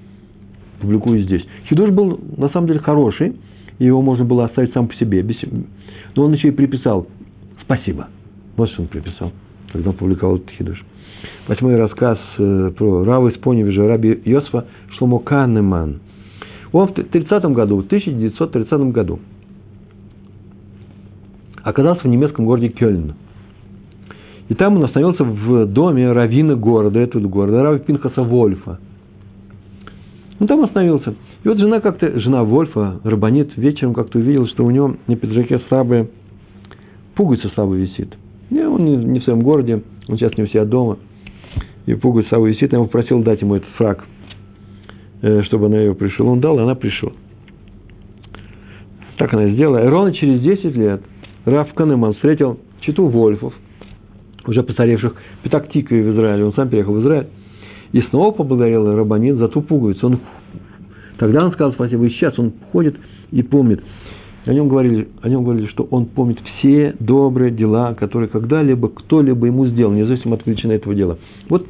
публикую 0.82 1.24
здесь. 1.24 1.46
Хидуш 1.70 1.92
был, 1.92 2.20
на 2.36 2.50
самом 2.50 2.68
деле, 2.68 2.80
хороший, 2.80 3.38
и 3.80 3.86
его 3.86 4.02
можно 4.02 4.26
было 4.26 4.46
оставить 4.46 4.74
сам 4.74 4.90
по 4.90 4.96
себе. 4.96 5.22
Без... 5.22 5.38
Но 6.16 6.26
он 6.26 6.34
еще 6.34 6.50
и 6.50 6.52
приписал 6.52 7.08
«спасибо». 7.62 8.10
Вот 8.58 8.70
что 8.70 8.82
он 8.82 8.90
приписал, 8.90 9.32
когда 9.72 9.92
он 9.92 9.96
публиковал 9.96 10.36
этот 10.38 10.50
хидуш 10.52 10.84
восьмой 11.48 11.76
рассказ 11.76 12.18
э, 12.38 12.72
про 12.78 13.04
Рава 13.04 13.30
из 13.30 13.38
Поневижа, 13.40 13.88
Раби 13.88 14.22
Йосфа 14.26 14.66
Шломо 14.98 15.20
Каннеман. 15.20 16.00
Он 16.72 16.88
в 16.88 16.94
30 16.94 17.46
году, 17.46 17.78
в 17.82 17.86
1930 17.86 18.72
году 18.92 19.20
оказался 21.64 22.02
в 22.02 22.08
немецком 22.08 22.46
городе 22.46 22.70
Кёльн. 22.70 23.16
И 24.50 24.54
там 24.54 24.76
он 24.76 24.84
остановился 24.84 25.24
в 25.24 25.66
доме 25.66 26.12
равина 26.12 26.56
города, 26.56 27.00
этого 27.00 27.28
города, 27.28 27.64
Рави 27.64 27.80
Пинхаса 27.80 28.22
Вольфа. 28.22 28.80
Он 30.40 30.48
там 30.48 30.64
остановился. 30.64 31.16
И 31.44 31.48
вот 31.48 31.58
жена 31.58 31.80
как-то, 31.80 32.20
жена 32.20 32.44
Вольфа, 32.44 33.00
Рабанит, 33.04 33.58
вечером 33.58 33.94
как-то 33.94 34.20
увидела, 34.20 34.48
что 34.48 34.64
у 34.64 34.70
него 34.70 34.96
на 35.08 35.16
пиджаке 35.16 35.60
слабая 35.70 36.08
пуговица 37.16 37.50
слабо 37.56 37.76
висит. 37.76 38.16
И 38.52 38.60
он 38.62 38.86
не 38.86 39.20
в 39.20 39.24
своем 39.24 39.42
городе, 39.42 39.82
он 40.08 40.18
сейчас 40.18 40.38
не 40.38 40.44
у 40.44 40.48
себя 40.48 40.66
дома– 40.66 40.98
пуговица 41.94 42.32
Саву 42.32 42.48
висит, 42.48 42.72
я 42.72 42.78
ему 42.78 42.88
попросил 42.88 43.22
дать 43.22 43.42
ему 43.42 43.56
этот 43.56 43.70
фраг, 43.76 44.04
э, 45.22 45.44
чтобы 45.44 45.68
она 45.68 45.78
ее 45.78 45.94
пришила. 45.94 46.30
Он 46.30 46.40
дал, 46.40 46.58
и 46.58 46.64
она 46.64 46.76
пришла. 46.76 47.12
Так 49.18 49.34
она 49.34 49.50
сделала. 49.50 49.84
И 49.84 49.88
ровно 49.88 50.14
через 50.14 50.42
10 50.42 50.76
лет 50.76 51.02
Раф 51.46 51.74
Канеман 51.74 52.14
встретил 52.16 52.60
читу 52.82 53.06
Вольфов, 53.06 53.54
уже 54.46 54.64
постаревших, 54.64 55.16
Петактика 55.44 55.94
в 55.94 56.14
Израиле. 56.14 56.46
Он 56.46 56.54
сам 56.54 56.70
переехал 56.70 56.94
в 56.94 57.02
Израиль. 57.02 57.28
И 57.92 58.02
снова 58.02 58.32
поблагодарил 58.32 58.96
Рабанит 58.96 59.36
за 59.38 59.48
ту 59.48 59.62
пуговицу. 59.62 60.08
Он, 60.08 60.20
тогда 61.18 61.46
он 61.46 61.54
сказал 61.54 61.74
спасибо, 61.74 62.06
и 62.06 62.10
сейчас 62.10 62.38
он 62.38 62.54
ходит 62.72 62.98
и 63.32 63.42
помнит. 63.42 63.82
О 64.46 64.54
нем, 64.54 64.68
говорили, 64.68 65.08
о 65.22 65.30
нем 65.30 65.44
говорили, 65.44 65.68
что 65.68 65.88
он 65.90 66.06
помнит 66.06 66.40
все 66.40 66.96
добрые 67.00 67.52
дела, 67.52 67.96
которые 67.96 68.30
когда-либо 68.30 68.90
кто-либо 68.90 69.48
ему 69.48 69.68
сделал, 69.68 69.92
независимо 69.92 70.36
от 70.36 70.46
величины 70.46 70.74
этого 70.74 70.94
дела. 70.94 71.18
Вот 71.50 71.66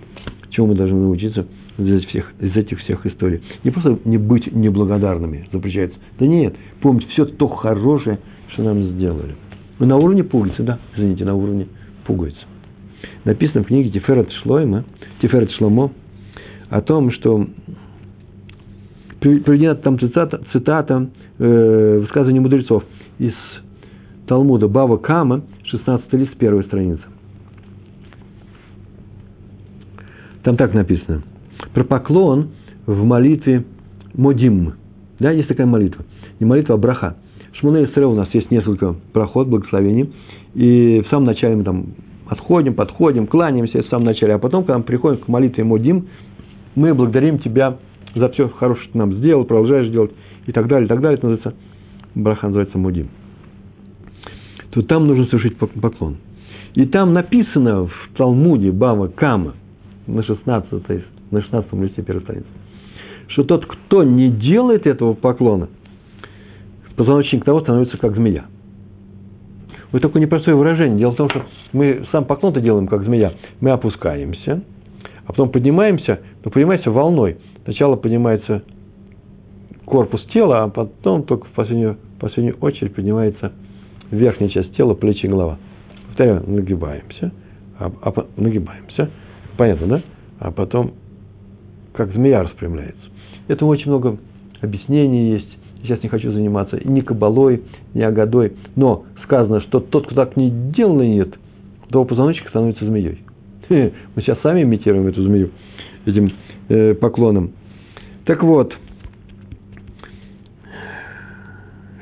чему 0.56 0.68
мы 0.68 0.76
должны 0.76 0.98
научиться 0.98 1.46
из 1.78 2.06
всех, 2.06 2.34
из 2.40 2.56
этих 2.56 2.80
всех 2.80 3.06
историй. 3.06 3.42
Не 3.64 3.72
просто 3.72 4.00
не 4.06 4.18
быть 4.18 4.52
неблагодарными, 4.54 5.48
запрещается. 5.52 5.98
Да 6.20 6.26
нет, 6.26 6.56
помнить 6.82 7.08
все 7.10 7.26
то 7.26 7.48
хорошее, 7.48 8.20
что 8.50 8.64
нам 8.64 8.82
сделали. 8.84 9.36
Мы 9.80 9.86
на 9.86 9.98
уровне 9.98 10.24
пуговицы, 10.24 10.64
да, 10.64 10.80
извините, 10.96 11.26
на 11.26 11.36
уровне 11.36 11.68
пуговицы. 12.06 12.40
Написано 13.26 13.64
в 13.64 13.68
книге 13.68 13.90
Тиферет 13.90 14.32
Шлойма, 14.44 14.86
Тиферет 15.22 15.52
Шломо, 15.52 15.92
о 16.70 16.82
том, 16.82 17.12
что 17.12 17.46
приведена 19.20 19.76
там 19.76 20.00
цитата, 20.00 20.42
цитата 20.54 21.10
э, 21.40 22.00
высказывания 22.00 22.40
мудрецов 22.40 22.84
из 23.20 23.34
Талмуда 24.28 24.68
Бава 24.68 24.98
Кама, 24.98 25.44
16 25.64 26.14
лист, 26.14 26.36
первая 26.38 26.64
страница. 26.64 27.04
Там 30.44 30.58
так 30.58 30.74
написано. 30.74 31.24
Про 31.74 31.84
поклон 31.84 32.50
в 32.86 33.04
молитве 33.04 33.66
Модим. 34.14 34.74
Да, 35.20 35.32
есть 35.32 35.48
такая 35.48 35.66
молитва. 35.66 36.06
Не 36.40 36.46
молитва, 36.46 36.76
а 36.76 36.78
браха. 36.78 37.16
В 37.52 37.58
Шмуне 37.58 37.88
у 38.06 38.16
нас 38.16 38.28
есть 38.34 38.52
несколько 38.52 38.96
проход, 39.14 39.48
благословений. 39.48 40.14
И 40.54 41.02
в 41.06 41.10
самом 41.10 41.26
начале 41.26 41.56
мы 41.56 41.64
там 41.64 41.86
отходим, 42.28 42.74
подходим, 42.74 43.28
кланяемся 43.28 43.82
в 43.82 43.88
самом 43.88 44.06
начале. 44.06 44.34
А 44.34 44.40
потом, 44.40 44.64
когда 44.64 44.78
мы 44.78 44.84
приходим 44.84 45.20
к 45.20 45.28
молитве 45.28 45.64
Модим, 45.64 46.08
мы 46.76 46.94
благодарим 46.94 47.40
Тебя 47.40 47.78
за 48.16 48.30
все 48.30 48.50
хорошее, 48.50 48.88
что 48.90 48.98
нам 48.98 49.14
сделал, 49.14 49.46
продолжаешь 49.46 49.90
делать 49.90 50.12
и 50.48 50.52
так 50.52 50.68
далее, 50.68 50.86
и 50.86 50.90
так 50.90 51.02
далее. 51.02 51.18
Это 51.18 51.28
называется, 51.28 51.60
браха 52.16 52.48
называется 52.48 52.78
Мудим. 52.78 53.10
То 54.72 54.82
там 54.82 55.08
нужно 55.08 55.26
совершить 55.26 55.58
поклон. 55.58 56.18
И 56.74 56.86
там 56.86 57.14
написано 57.14 57.86
в 57.86 58.10
Талмуде 58.18 58.72
Бава 58.72 59.08
Кама 59.08 59.54
на 60.08 60.24
16, 60.24 60.72
на 61.32 61.42
16 61.42 61.74
листе 61.74 62.02
первой 62.02 62.22
страницы, 62.22 62.48
что 63.28 63.44
тот, 63.44 63.66
кто 63.66 64.04
не 64.04 64.30
делает 64.30 64.86
этого 64.86 65.14
поклона, 65.14 65.70
позвоночник 66.96 67.46
того 67.46 67.62
становится 67.62 67.98
как 67.98 68.16
змея. 68.16 68.46
Вот 69.92 70.02
такое 70.02 70.22
непростое 70.22 70.58
выражение. 70.58 71.00
Дело 71.00 71.12
в 71.12 71.16
том, 71.16 71.30
что 71.30 71.46
мы 71.72 72.06
сам 72.12 72.26
поклон-то 72.26 72.60
делаем 72.60 72.88
как 72.88 73.04
змея. 73.04 73.34
Мы 73.62 73.72
опускаемся, 73.72 74.62
а 75.26 75.28
потом 75.28 75.50
поднимаемся, 75.50 76.20
но 76.44 76.52
поднимаемся 76.52 76.92
волной. 76.92 77.38
Сначала 77.66 77.96
поднимается 77.96 78.64
корпус 79.86 80.24
тела, 80.34 80.64
а 80.64 80.70
потом 80.70 81.24
только 81.24 81.46
в 81.48 81.52
последнюю, 81.52 81.98
последнюю 82.20 82.58
очередь 82.62 82.94
поднимается 82.94 83.52
верхняя 84.12 84.50
часть 84.50 84.76
тела, 84.76 84.94
плечи 84.94 85.26
и 85.26 85.30
голова. 85.30 85.58
Повторяю, 86.08 86.44
нагибаемся, 86.48 87.32
а, 87.80 87.92
а, 88.02 88.26
нагибаемся, 88.38 89.10
понятно, 89.58 89.88
да? 89.88 90.02
А 90.40 90.52
потом, 90.52 90.94
как 91.94 92.14
змея 92.14 92.44
распрямляется. 92.44 93.02
Этому 93.48 93.72
очень 93.72 93.90
много 93.90 94.18
объяснений 94.62 95.32
есть. 95.32 95.58
Сейчас 95.82 96.02
не 96.04 96.10
хочу 96.10 96.32
заниматься 96.32 96.80
ни 96.84 97.02
кабалой, 97.02 97.64
ни 97.96 98.02
агадой. 98.02 98.54
Но 98.76 99.06
сказано, 99.24 99.62
что 99.62 99.80
тот, 99.80 100.06
кто 100.06 100.16
так 100.16 100.38
не 100.38 100.52
делает, 100.52 101.36
то 101.90 102.06
позвоночник 102.06 102.50
становится 102.50 102.86
змеей. 102.86 103.24
Мы 103.70 103.92
сейчас 104.22 104.40
сами 104.42 104.62
имитируем 104.62 105.08
эту 105.08 105.24
змею 105.24 105.50
этим 106.06 106.32
э, 106.70 106.94
поклоном. 106.96 107.52
Так 108.26 108.44
вот, 108.44 108.74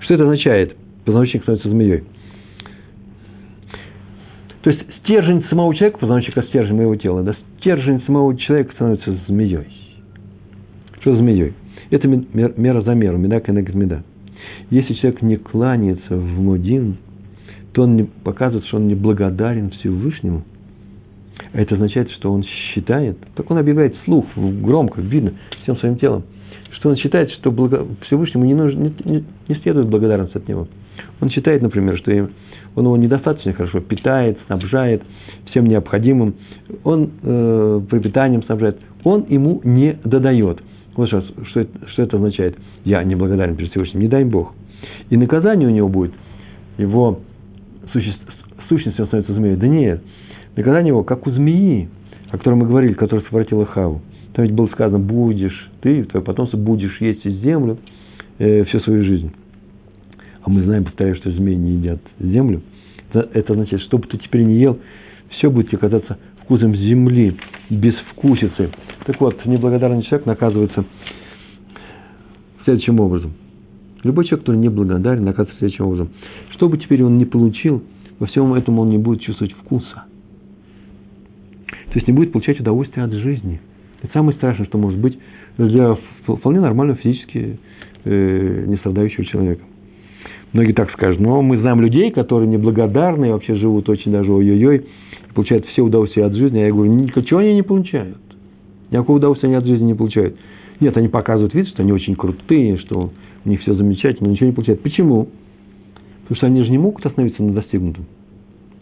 что 0.02 0.14
это 0.14 0.24
означает? 0.24 0.76
Позвоночник 1.06 1.44
становится 1.44 1.70
змеей. 1.70 2.04
То 4.62 4.70
есть 4.70 4.82
стержень 5.00 5.44
самого 5.50 5.76
человека, 5.76 6.00
позвоночник– 6.00 6.46
стержень 6.48 6.78
моего 6.78 6.96
тела, 6.96 7.24
да, 7.24 7.36
стержень 7.60 8.02
самого 8.04 8.38
человека 8.38 8.74
становится 8.74 9.18
змеей. 9.28 9.68
Что 11.02 11.18
змеей? 11.18 11.54
Это 11.90 12.08
мера 12.08 12.82
за 12.82 12.94
меру, 12.94 13.18
меда 13.18 13.42
коннект 13.42 13.74
меда. 13.76 14.04
Если 14.70 14.94
человек 14.94 15.22
не 15.22 15.36
кланяется 15.36 16.16
в 16.16 16.42
мудин, 16.42 16.98
то 17.74 17.84
он 17.84 17.98
не, 17.98 18.04
показывает, 18.04 18.66
что 18.68 18.78
он 18.78 18.88
не 18.88 18.96
благодарен 18.96 19.72
Всевышнему– 19.72 20.44
это 21.54 21.76
означает, 21.76 22.12
что 22.12 22.32
он 22.32 22.44
считает, 22.44 23.18
так 23.36 23.50
он 23.50 23.58
объявляет 23.58 23.96
слух, 24.06 24.26
громко, 24.36 25.02
видно, 25.02 25.34
всем 25.64 25.78
своим 25.78 25.98
телом, 25.98 26.24
что 26.72 26.90
он 26.90 26.98
считает, 26.98 27.32
что 27.32 27.52
благо, 27.52 27.86
Всевышнему 28.08 28.46
не, 28.46 28.56
нужно, 28.56 28.80
не, 28.80 28.94
не, 29.06 29.24
не 29.48 29.56
следует 29.56 29.88
благодарность 29.88 30.36
от 30.36 30.48
него. 30.48 30.68
Он 31.22 31.30
считает, 31.30 31.62
например, 31.62 31.98
что 31.98 32.12
он 32.76 32.86
его 32.86 32.98
недостаточно 32.98 33.54
хорошо 33.54 33.80
питает, 33.82 34.40
снабжает 34.48 35.04
всем 35.52 35.66
необходимым, 35.68 36.36
он 36.84 37.12
э, 37.22 37.82
пропитанием 37.90 38.44
снабжает, 38.44 38.80
он 39.04 39.26
ему 39.30 39.62
не 39.64 39.98
додает. 40.04 40.60
Вот 40.96 41.08
что, 41.08 41.24
что, 41.50 41.60
это, 41.62 41.88
что 41.90 42.02
это 42.02 42.18
означает. 42.18 42.58
Я 42.84 43.04
не 43.04 43.16
благодарен 43.16 43.56
перед 43.56 43.72
Всевышним, 43.72 44.02
не 44.02 44.08
дай 44.08 44.24
Бог. 44.24 44.54
И 45.10 45.18
наказание 45.18 45.68
у 45.68 45.72
него 45.72 45.88
будет, 45.88 46.14
его 46.78 47.20
существ, 47.92 48.22
сущность 48.70 48.96
становится 48.96 49.34
змеей. 49.34 49.56
Да 49.56 49.68
нет, 49.68 50.02
Наказание 50.56 50.90
его, 50.90 51.04
как 51.04 51.26
у 51.26 51.32
змеи, 51.32 51.90
о 52.30 52.38
которой 52.38 52.56
мы 52.56 52.68
говорили, 52.68 52.94
которая 52.94 53.26
совратила 53.26 53.66
Хаву. 53.66 54.02
Там 54.34 54.46
ведь 54.46 54.54
было 54.54 54.68
сказано, 54.68 55.00
будешь, 55.00 55.70
ты, 55.82 56.04
твое 56.04 56.24
потомство, 56.24 56.58
будешь 56.58 57.00
есть 57.02 57.26
землю 57.26 57.78
э, 58.40 58.64
всю 58.66 58.80
свою 58.82 59.04
жизнь. 59.04 59.32
А 60.44 60.50
мы 60.50 60.64
знаем, 60.64 60.84
повторяю, 60.84 61.16
что 61.16 61.32
змеи 61.32 61.56
не 61.56 61.74
едят 61.74 62.00
землю. 62.20 62.62
Это, 63.14 63.54
означает, 63.54 63.84
что 63.84 63.98
бы 63.98 64.08
ты 64.08 64.18
теперь 64.18 64.44
не 64.44 64.60
ел, 64.60 64.80
все 65.30 65.50
будет 65.50 65.68
тебе 65.68 65.78
казаться 65.78 66.18
вкусом 66.44 66.76
земли, 66.76 67.38
без 67.70 67.94
вкусицы. 68.12 68.72
Так 69.06 69.22
вот, 69.22 69.46
неблагодарный 69.46 70.04
человек 70.04 70.26
наказывается 70.26 70.86
следующим 72.64 73.00
образом. 73.00 73.34
Любой 74.04 74.26
человек, 74.26 74.42
который 74.42 74.58
неблагодарен, 74.58 75.24
наказывается 75.24 75.60
следующим 75.60 75.86
образом. 75.86 76.10
Что 76.52 76.68
бы 76.68 76.78
теперь 76.78 77.04
он 77.04 77.18
не 77.18 77.26
получил, 77.26 77.84
во 78.20 78.28
всем 78.28 78.54
этом 78.54 78.80
он 78.80 78.90
не 78.90 78.98
будет 78.98 79.22
чувствовать 79.22 79.54
вкуса. 79.54 80.04
То 81.94 82.00
есть 82.00 82.08
не 82.08 82.14
будет 82.14 82.32
получать 82.32 82.60
удовольствие 82.60 83.06
от 83.06 83.12
жизни. 83.12 83.62
Это 84.02 84.12
самое 84.14 84.36
страшное, 84.36 84.66
что 84.66 84.80
может 84.80 85.00
быть 85.00 85.18
для 85.60 85.96
вполне 86.26 86.60
нормального 86.60 86.98
физически 86.98 87.60
э, 88.04 88.66
не 88.68 88.78
страдающего 88.78 89.24
человека. 89.26 89.62
Многие 90.54 90.74
так 90.74 90.90
скажут, 90.92 91.20
но 91.20 91.44
мы 91.44 91.60
знаем 91.60 91.82
людей, 91.82 92.10
которые 92.10 92.50
неблагодарны, 92.50 93.32
вообще 93.32 93.56
живут 93.56 93.90
очень 93.90 94.12
даже 94.12 94.32
ой-ой-ой, 94.34 94.88
получают 95.36 95.68
все 95.68 95.84
удовольствие 95.84 96.26
от 96.26 96.34
жизни, 96.34 96.60
а 96.60 96.66
я 96.66 96.72
говорю, 96.72 96.92
ничего 96.92 97.40
они 97.40 97.54
не 97.54 97.62
получают. 97.62 98.18
Никакого 98.90 99.18
удовольствия 99.18 99.50
они 99.50 99.56
от 99.58 99.66
жизни 99.66 99.86
не 99.86 99.94
получают. 99.94 100.36
Нет, 100.80 100.98
они 100.98 101.10
показывают 101.10 101.54
вид, 101.54 101.68
что 101.68 101.84
они 101.84 101.92
очень 101.92 102.16
крутые, 102.16 102.78
что 102.78 103.12
у 103.46 103.50
них 103.50 103.62
все 103.62 103.76
замечательно, 103.76 104.30
ничего 104.30 104.48
не 104.48 104.56
получают. 104.56 104.82
Почему? 104.82 105.28
Потому 106.24 106.38
что 106.38 106.48
они 106.48 106.64
же 106.64 106.72
не 106.72 106.80
могут 106.80 107.06
остановиться 107.06 107.44
на 107.44 107.54
достигнутом. 107.54 108.06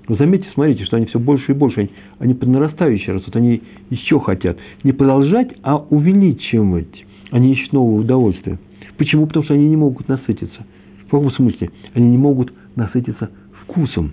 Но 0.08 0.16
заметьте, 0.16 0.48
смотрите, 0.54 0.84
что 0.86 0.98
они 0.98 1.06
все 1.06 1.20
больше 1.20 1.52
и 1.52 1.56
больше, 1.56 1.82
они, 1.82 1.90
они 2.20 2.34
под 2.34 2.50
нарастающий 2.50 3.14
растут, 3.14 3.36
они 3.36 3.62
еще 3.90 4.20
хотят 4.20 4.58
не 4.84 4.92
продолжать, 4.92 5.50
а 5.64 5.78
увеличивать. 5.78 7.06
Они 7.30 7.54
ищут 7.54 7.74
нового 7.74 8.02
удовольствия. 8.02 8.60
Почему? 8.98 9.28
Потому 9.28 9.46
что 9.46 9.54
они 9.54 9.70
не 9.70 9.78
могут 9.78 10.08
насытиться. 10.08 10.66
В 11.08 11.12
каком 11.12 11.32
смысле? 11.32 11.72
Они 11.94 12.10
не 12.10 12.18
могут 12.18 12.54
насытиться 12.76 13.30
вкусом. 13.64 14.12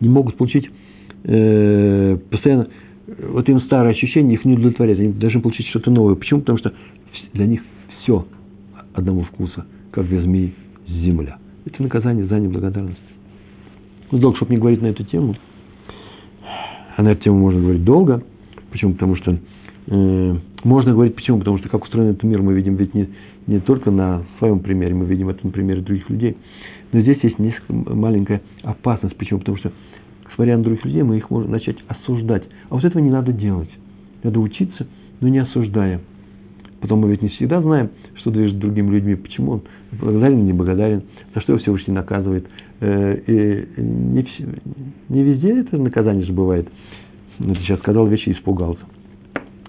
Не 0.00 0.08
могут 0.08 0.36
получить 0.36 0.70
э, 1.24 2.18
постоянно, 2.30 2.68
вот 3.06 3.48
им 3.48 3.60
старые 3.62 3.92
ощущения 3.92 4.34
их 4.34 4.44
не 4.44 4.54
удовлетворяют. 4.54 5.00
Они 5.00 5.12
должны 5.12 5.40
получить 5.40 5.66
что-то 5.68 5.90
новое. 5.90 6.14
Почему? 6.14 6.40
Потому 6.40 6.58
что 6.58 6.72
для 7.32 7.46
них 7.46 7.62
все 8.02 8.26
одного 8.94 9.22
вкуса, 9.22 9.66
как 9.90 10.08
для 10.08 10.22
змеи 10.22 10.54
земля. 10.88 11.38
Это 11.64 11.82
наказание 11.82 12.26
за 12.26 12.38
неблагодарность. 12.38 12.98
Долго, 14.10 14.36
чтобы 14.36 14.52
не 14.52 14.58
говорить 14.58 14.82
на 14.82 14.86
эту 14.86 15.04
тему. 15.04 15.36
А 16.96 17.02
на 17.02 17.08
эту 17.08 17.24
тему 17.24 17.38
можно 17.38 17.60
говорить 17.60 17.84
долго. 17.84 18.22
Почему? 18.70 18.92
Потому 18.92 19.16
что 19.16 19.38
э, 19.86 20.36
можно 20.64 20.92
говорить 20.92 21.14
почему? 21.14 21.38
Потому 21.38 21.58
что 21.58 21.68
как 21.68 21.84
устроен 21.84 22.10
этот 22.10 22.22
мир, 22.22 22.42
мы 22.42 22.54
видим 22.54 22.76
ведь 22.76 22.94
не, 22.94 23.08
не 23.46 23.60
только 23.60 23.90
на 23.90 24.22
своем 24.38 24.60
примере, 24.60 24.94
мы 24.94 25.06
видим 25.06 25.28
это 25.28 25.44
на 25.46 25.52
примере 25.52 25.80
других 25.80 26.08
людей. 26.08 26.36
Но 26.92 27.00
здесь 27.00 27.18
есть 27.22 27.38
несколько 27.38 27.72
маленькая 27.72 28.42
опасность. 28.62 29.16
Почему? 29.16 29.40
Потому 29.40 29.58
что, 29.58 29.72
смотря 30.34 30.56
на 30.56 30.62
других 30.62 30.84
людей, 30.84 31.02
мы 31.02 31.16
их 31.18 31.30
можем 31.30 31.50
начать 31.50 31.76
осуждать. 31.88 32.44
А 32.68 32.74
вот 32.74 32.84
этого 32.84 33.02
не 33.02 33.10
надо 33.10 33.32
делать. 33.32 33.70
Надо 34.22 34.40
учиться, 34.40 34.86
но 35.20 35.28
не 35.28 35.38
осуждая. 35.38 36.00
Потом 36.80 37.00
мы 37.00 37.10
ведь 37.10 37.22
не 37.22 37.28
всегда 37.30 37.60
знаем, 37.60 37.90
что 38.18 38.30
движет 38.30 38.58
другими 38.58 38.90
людьми, 38.90 39.14
почему 39.14 39.52
он 39.52 39.62
благодарен 39.92 40.44
не 40.44 40.52
благодарен, 40.52 41.02
за 41.34 41.40
что 41.40 41.52
его 41.52 41.62
Всевышний 41.62 41.94
наказывает, 41.94 42.46
Э, 42.80 43.16
и 43.26 43.80
не, 43.80 44.26
не 45.08 45.22
везде 45.22 45.60
это 45.60 45.78
наказание 45.78 46.26
же 46.26 46.32
бывает. 46.32 46.68
Ты 47.38 47.54
сейчас 47.56 47.78
сказал 47.80 48.06
вещи 48.06 48.28
и 48.28 48.32
испугался. 48.32 48.80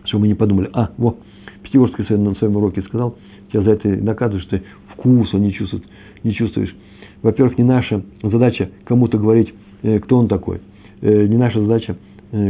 чтобы 0.06 0.22
мы 0.22 0.28
не 0.28 0.34
подумали, 0.34 0.70
а, 0.74 0.92
вот, 0.98 1.20
Пятигорский 1.64 2.06
на 2.18 2.36
своем 2.36 2.56
уроке 2.58 2.82
сказал, 2.84 3.18
тебя 3.52 3.62
за 3.64 3.72
это 3.72 3.88
наказывают, 3.90 4.46
что 4.46 4.58
ты 4.58 4.64
вкуса 4.90 5.38
не 5.38 5.54
чувствуешь, 5.54 5.86
не 6.24 6.34
чувствуешь. 6.34 6.76
Во-первых, 7.22 7.58
не 7.58 7.64
наша 7.64 8.04
задача 8.24 8.70
кому-то 8.84 9.18
говорить, 9.18 9.54
э, 9.84 10.00
кто 10.00 10.18
он 10.18 10.28
такой. 10.28 10.60
Э, 11.02 11.28
не 11.28 11.38
наша 11.38 11.62
задача 11.62 11.98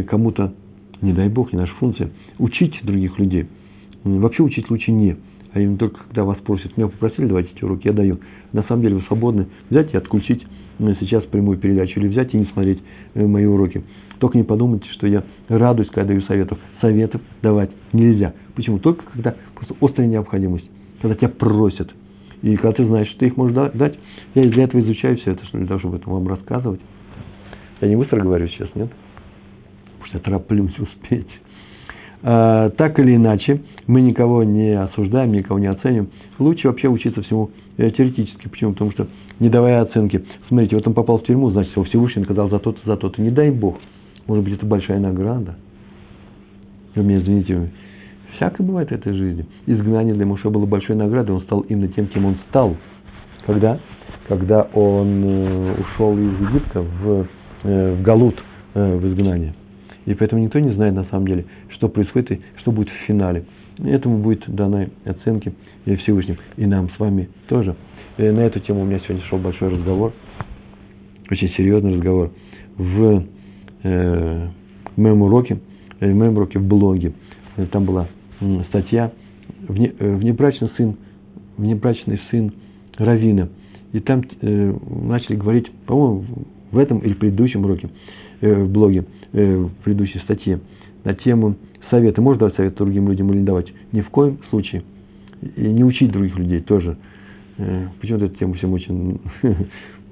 кому-то, 0.08 0.54
не 1.04 1.14
дай 1.14 1.30
бог, 1.30 1.54
не 1.54 1.60
наша 1.60 1.74
функция, 1.76 2.10
учить 2.40 2.80
других 2.82 3.20
людей. 3.20 3.46
Вообще 4.04 4.42
учить 4.42 4.72
лучше 4.72 4.92
не. 4.92 5.16
А 5.58 5.60
именно 5.60 5.80
только 5.80 6.04
когда 6.04 6.24
вас 6.24 6.38
просят, 6.38 6.78
меня 6.78 6.88
попросили, 6.88 7.26
давайте 7.26 7.50
эти 7.56 7.64
уроки, 7.64 7.88
я 7.88 7.94
даю. 7.94 8.20
На 8.54 8.62
самом 8.66 8.84
деле 8.84 8.98
вы 8.98 9.02
свободны 9.08 9.48
взять 9.72 9.92
и 9.92 9.98
отключить 9.98 10.46
сейчас 11.00 11.24
прямую 11.24 11.58
передачу 11.58 12.00
или 12.00 12.10
взять 12.10 12.32
и 12.36 12.38
не 12.38 12.46
смотреть 12.46 12.80
мои 13.16 13.46
уроки. 13.46 13.82
Только 14.20 14.38
не 14.38 14.44
подумайте, 14.44 14.88
что 14.92 15.08
я 15.08 15.24
радуюсь, 15.48 15.90
когда 15.90 16.10
даю 16.10 16.22
советов. 16.22 16.60
Советов 16.80 17.22
давать 17.42 17.72
нельзя. 17.92 18.36
Почему? 18.54 18.78
Только 18.78 19.04
когда 19.12 19.34
просто 19.56 19.74
острая 19.82 20.08
необходимость. 20.08 20.70
Когда 21.02 21.16
тебя 21.16 21.30
просят. 21.30 21.92
И 22.44 22.56
когда 22.56 22.74
ты 22.74 22.86
знаешь, 22.86 23.08
что 23.08 23.20
ты 23.22 23.26
их 23.26 23.38
можешь 23.38 23.56
дать. 23.74 23.98
Я 24.36 24.44
из-за 24.44 24.62
этого 24.62 24.82
изучаю 24.82 25.18
все 25.18 25.32
это, 25.32 25.44
что 25.46 25.58
для 25.58 25.66
того, 25.66 25.80
чтобы 25.80 25.98
это 25.98 26.08
вам 26.08 26.28
рассказывать. 26.28 26.82
Я 27.82 27.88
не 27.88 27.96
быстро 27.96 28.22
говорю 28.22 28.48
сейчас, 28.50 28.70
нет? 28.76 28.92
Потому 29.94 30.06
что 30.06 30.18
я 30.20 30.24
тороплюсь 30.24 30.78
успеть. 30.78 31.28
А, 32.24 32.70
так 32.72 33.00
или 33.00 33.16
иначе, 33.16 33.62
мы 33.86 34.02
никого 34.02 34.44
не 34.44 34.80
осуждаем, 34.80 35.32
никого 35.32 35.60
не 35.60 35.68
оценим. 35.68 36.10
Лучше 36.40 36.68
вообще 36.68 36.88
учиться 36.88 37.22
всему 37.22 37.52
э, 37.78 37.92
теоретически. 37.92 38.48
Почему? 38.48 38.74
Потому 38.74 38.92
что, 38.92 39.08
не 39.40 39.50
давая 39.50 39.82
оценки, 39.82 40.24
смотрите, 40.48 40.76
вот 40.76 40.88
он 40.88 40.94
попал 40.94 41.20
в 41.20 41.24
тюрьму, 41.24 41.52
значит, 41.52 41.72
его 41.74 41.86
Всевышний 41.86 42.22
наказал 42.22 42.50
за 42.50 42.60
то-то, 42.60 42.80
за 42.86 42.98
то-то. 42.98 43.22
Не 43.22 43.30
дай 43.30 43.52
Бог. 43.52 43.78
Может 44.26 44.44
быть, 44.44 44.56
это 44.56 44.66
большая 44.66 45.00
награда. 45.00 45.56
Вы 46.96 47.04
меня 47.04 47.20
извините, 47.20 47.70
всякое 48.36 48.64
бывает 48.64 48.90
в 48.90 48.94
этой 48.94 49.14
жизни. 49.14 49.46
Изгнание 49.68 50.16
для 50.16 50.26
Моше 50.26 50.50
было 50.50 50.66
большой 50.66 50.96
наградой, 50.96 51.36
он 51.36 51.42
стал 51.44 51.62
именно 51.62 51.88
тем, 51.90 52.08
кем 52.08 52.26
он 52.26 52.38
стал. 52.50 52.76
Когда? 53.46 53.80
Когда 54.28 54.64
он 54.74 55.24
э, 55.24 55.76
ушел 55.80 56.18
из 56.18 56.42
Египта 56.42 56.82
в, 56.82 57.28
э, 57.64 57.96
в 57.96 58.02
Галут, 58.02 58.42
в 58.74 59.08
изгнание. 59.08 59.56
И 60.06 60.14
поэтому 60.14 60.42
никто 60.42 60.60
не 60.60 60.72
знает 60.72 60.94
на 60.94 61.04
самом 61.06 61.28
деле, 61.28 61.46
что 61.78 61.90
происходит 61.90 62.32
и 62.32 62.42
что 62.58 62.72
будет 62.72 62.90
в 62.90 63.06
финале. 63.08 63.46
Этому 63.84 64.20
будет 64.20 64.44
даны 64.48 64.90
оценки 65.06 65.54
Всевышним. 65.86 66.38
И 66.58 66.66
нам 66.66 66.90
с 66.90 67.00
вами 67.00 67.30
тоже. 67.48 67.76
И 68.18 68.24
на 68.24 68.42
эту 68.42 68.60
тему 68.60 68.82
у 68.82 68.86
меня 68.86 69.00
сегодня 69.00 69.24
шел 69.26 69.38
большой 69.38 69.70
разговор. 69.70 70.14
Очень 71.30 71.50
серьезный 71.50 71.96
разговор. 71.96 72.32
В 72.78 73.24
э, 73.84 74.48
моем 74.96 75.22
уроке, 75.22 75.60
э, 76.00 76.12
в 76.12 76.16
моем 76.16 76.36
уроке 76.36 76.60
в 76.60 76.68
блоге. 76.68 77.14
Э, 77.58 77.66
там 77.68 77.86
была 77.86 78.08
статья 78.70 79.12
«Вне, 79.68 79.94
«Внебрачный 80.00 80.70
сын, 80.78 80.96
внебрачный 81.58 82.20
сын 82.32 82.54
Равина». 82.98 83.50
И 83.94 84.00
там 84.00 84.24
э, 84.42 84.74
начали 84.90 85.36
говорить, 85.36 85.72
по-моему, 85.86 86.26
в 86.72 86.78
этом 86.78 87.00
или 87.00 87.14
предыдущем 87.14 87.64
уроке, 87.66 87.90
э, 88.42 88.64
в 88.64 88.72
блоге, 88.72 89.06
э, 89.34 89.56
в 89.56 89.72
предыдущей 89.84 90.20
статье, 90.20 90.60
на 91.08 91.16
тему 91.16 91.56
совета. 91.90 92.22
Можно 92.22 92.40
давать 92.40 92.56
совет 92.58 92.76
другим 92.76 93.08
людям 93.08 93.32
или 93.32 93.40
не 93.40 93.46
давать? 93.46 93.68
Ни 93.94 94.02
в 94.02 94.10
коем 94.10 94.40
случае. 94.50 94.84
И 95.56 95.62
не 95.62 95.84
учить 95.86 96.12
других 96.12 96.38
людей 96.38 96.60
тоже. 96.60 96.98
Э, 97.58 97.88
почему-то 98.02 98.26
эта 98.26 98.36
тема 98.36 98.56
всем 98.56 98.74
очень 98.74 99.22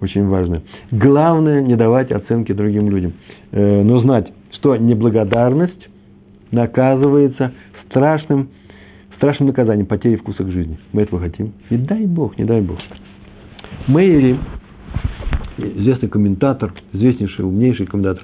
очень 0.01 0.25
важно. 0.25 0.61
Главное 0.91 1.61
не 1.61 1.75
давать 1.75 2.11
оценки 2.11 2.53
другим 2.53 2.89
людям, 2.89 3.13
э, 3.51 3.83
но 3.83 3.99
знать, 3.99 4.31
что 4.53 4.77
неблагодарность 4.77 5.89
наказывается 6.51 7.51
страшным, 7.87 8.47
страшным 9.17 9.47
наказанием 9.47 9.87
потери 9.87 10.15
вкуса 10.15 10.45
к 10.45 10.49
жизни. 10.49 10.77
Мы 10.93 11.01
этого 11.01 11.19
хотим. 11.19 11.51
Не 11.69 11.77
дай 11.77 12.05
Бог, 12.05 12.37
не 12.37 12.45
дай 12.45 12.61
Бог. 12.61 12.79
Мэйри, 13.87 14.39
известный 15.57 16.07
комментатор, 16.07 16.73
известнейший, 16.93 17.43
умнейший 17.43 17.85
комментатор, 17.85 18.23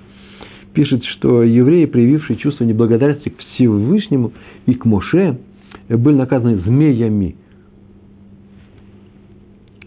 пишет, 0.74 1.04
что 1.06 1.44
евреи, 1.44 1.86
проявившие 1.86 2.38
чувство 2.38 2.64
неблагодарности 2.64 3.30
к 3.30 3.38
Всевышнему 3.40 4.34
и 4.66 4.74
к 4.74 4.86
Моше, 4.86 5.40
были 5.90 6.16
наказаны 6.16 6.58
змеями. 6.58 7.36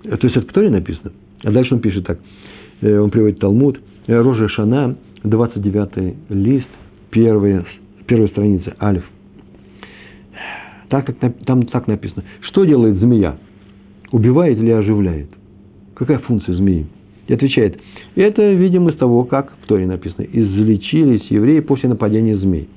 То 0.02 0.26
есть 0.26 0.36
это 0.36 0.46
в 0.46 0.70
написано– 0.70 1.12
а 1.44 1.50
дальше 1.50 1.74
он 1.74 1.80
пишет 1.80 2.06
так. 2.06 2.18
Э, 2.80 2.98
он 2.98 3.10
приводит 3.10 3.38
Талмуд. 3.38 3.80
«Э, 4.06 4.20
Рожа 4.20 4.48
Шана, 4.48 4.96
29 5.22 6.16
лист, 6.30 6.66
первая, 7.10 7.64
первая 8.06 8.28
страница, 8.28 8.74
Алиф. 8.80 9.04
Так, 10.88 11.14
так, 11.18 11.36
там 11.44 11.66
так 11.66 11.86
написано. 11.86 12.24
Что 12.40 12.64
делает 12.64 12.96
змея? 12.96 13.36
Убивает 14.10 14.58
или 14.58 14.70
оживляет? 14.70 15.28
Какая 15.94 16.18
функция 16.18 16.54
змеи? 16.54 16.86
И 17.26 17.34
отвечает, 17.34 17.78
это, 18.22 18.52
видимо, 18.52 18.90
из 18.90 18.96
того, 18.96 19.24
как 19.24 19.52
в 19.62 19.66
Торе 19.66 19.86
написано, 19.86 20.24
излечились 20.24 21.26
евреи 21.30 21.60
после 21.60 21.88
нападения 21.88 22.36
змей. 22.36 22.68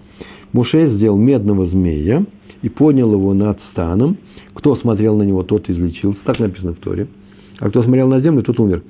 Муше 0.53 0.95
сделал 0.95 1.17
медного 1.17 1.67
змея 1.67 2.25
и 2.61 2.69
поднял 2.69 3.11
его 3.11 3.33
над 3.33 3.59
станом. 3.71 4.17
Кто 4.53 4.75
смотрел 4.77 5.15
на 5.15 5.23
него, 5.23 5.43
тот 5.43 5.69
излечился. 5.69 6.19
Так 6.25 6.39
написано 6.39 6.73
в 6.73 6.77
Торе. 6.77 7.07
А 7.59 7.69
кто 7.69 7.83
смотрел 7.83 8.07
на 8.07 8.21
землю, 8.21 8.43
тот 8.43 8.59
умер. 8.59 8.83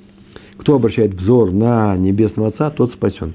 Кто 0.57 0.75
обращает 0.75 1.13
взор 1.13 1.51
на 1.51 1.95
Небесного 1.97 2.49
Отца, 2.49 2.69
тот 2.69 2.93
спасен. 2.93 3.33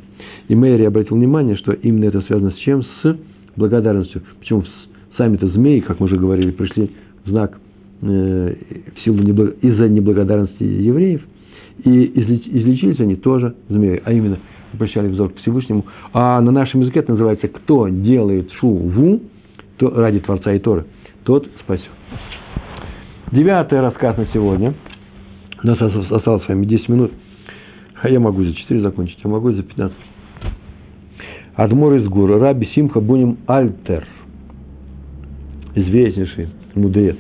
И 0.49 0.55
Мэри 0.55 0.85
обратил 0.85 1.17
внимание, 1.17 1.57
что 1.57 1.73
именно 1.73 2.07
это 2.07 2.21
связано 2.23 2.51
с 2.51 2.57
чем? 2.57 2.83
С 2.83 3.17
благодарностью. 3.57 4.23
Почему 4.41 4.65
сами-то 5.17 5.47
змеи, 5.49 5.81
как 5.81 6.01
мы 6.01 6.07
уже 6.07 6.17
говорили, 6.17 6.51
пришли 6.51 6.91
в 7.25 7.31
знак 7.31 7.59
э, 8.03 8.55
в 8.97 9.05
силу 9.05 9.23
неблаг... 9.23 9.57
из-за 9.63 9.89
неблагодарности 9.89 10.63
евреев. 10.63 11.23
И 11.85 12.13
излечились 12.15 13.01
они 13.01 13.17
тоже 13.17 13.55
змеи, 13.69 14.03
а 14.05 14.13
именно 14.13 14.39
обращали 14.73 15.09
взор 15.09 15.31
к 15.31 15.37
Всевышнему. 15.39 15.85
А 16.13 16.41
на 16.41 16.51
нашем 16.51 16.81
языке 16.81 17.01
это 17.01 17.13
называется 17.13 17.49
«кто 17.49 17.89
делает 17.89 18.51
шуву 18.53 19.21
то, 19.79 19.91
ради 19.91 20.21
Творца 20.21 20.53
и 20.53 20.59
Торы, 20.59 20.85
тот 21.25 21.49
спасен». 21.61 21.91
Девятый 23.31 23.81
рассказ 23.81 24.17
на 24.17 24.27
сегодня– 24.27 24.75
у 25.63 25.67
нас 25.67 25.81
осталось 25.81 26.45
с 26.45 26.49
вами 26.49 26.67
10 26.67 26.89
минут. 26.89 27.13
А 28.01 28.09
я 28.09 28.19
могу 28.19 28.43
за 28.43 28.53
4 28.53 28.81
закончить, 28.81 29.19
я 29.23 29.31
могу 29.31 29.53
за 29.53 29.63
15. 29.63 29.97
Адмор 31.55 31.95
из 31.95 32.09
гор, 32.09 32.41
Раби 32.41 32.67
Симха 32.75 33.01
Буним 33.01 33.39
Альтер. 33.47 34.07
Известнейший 35.75 36.49
мудрец. 36.75 37.17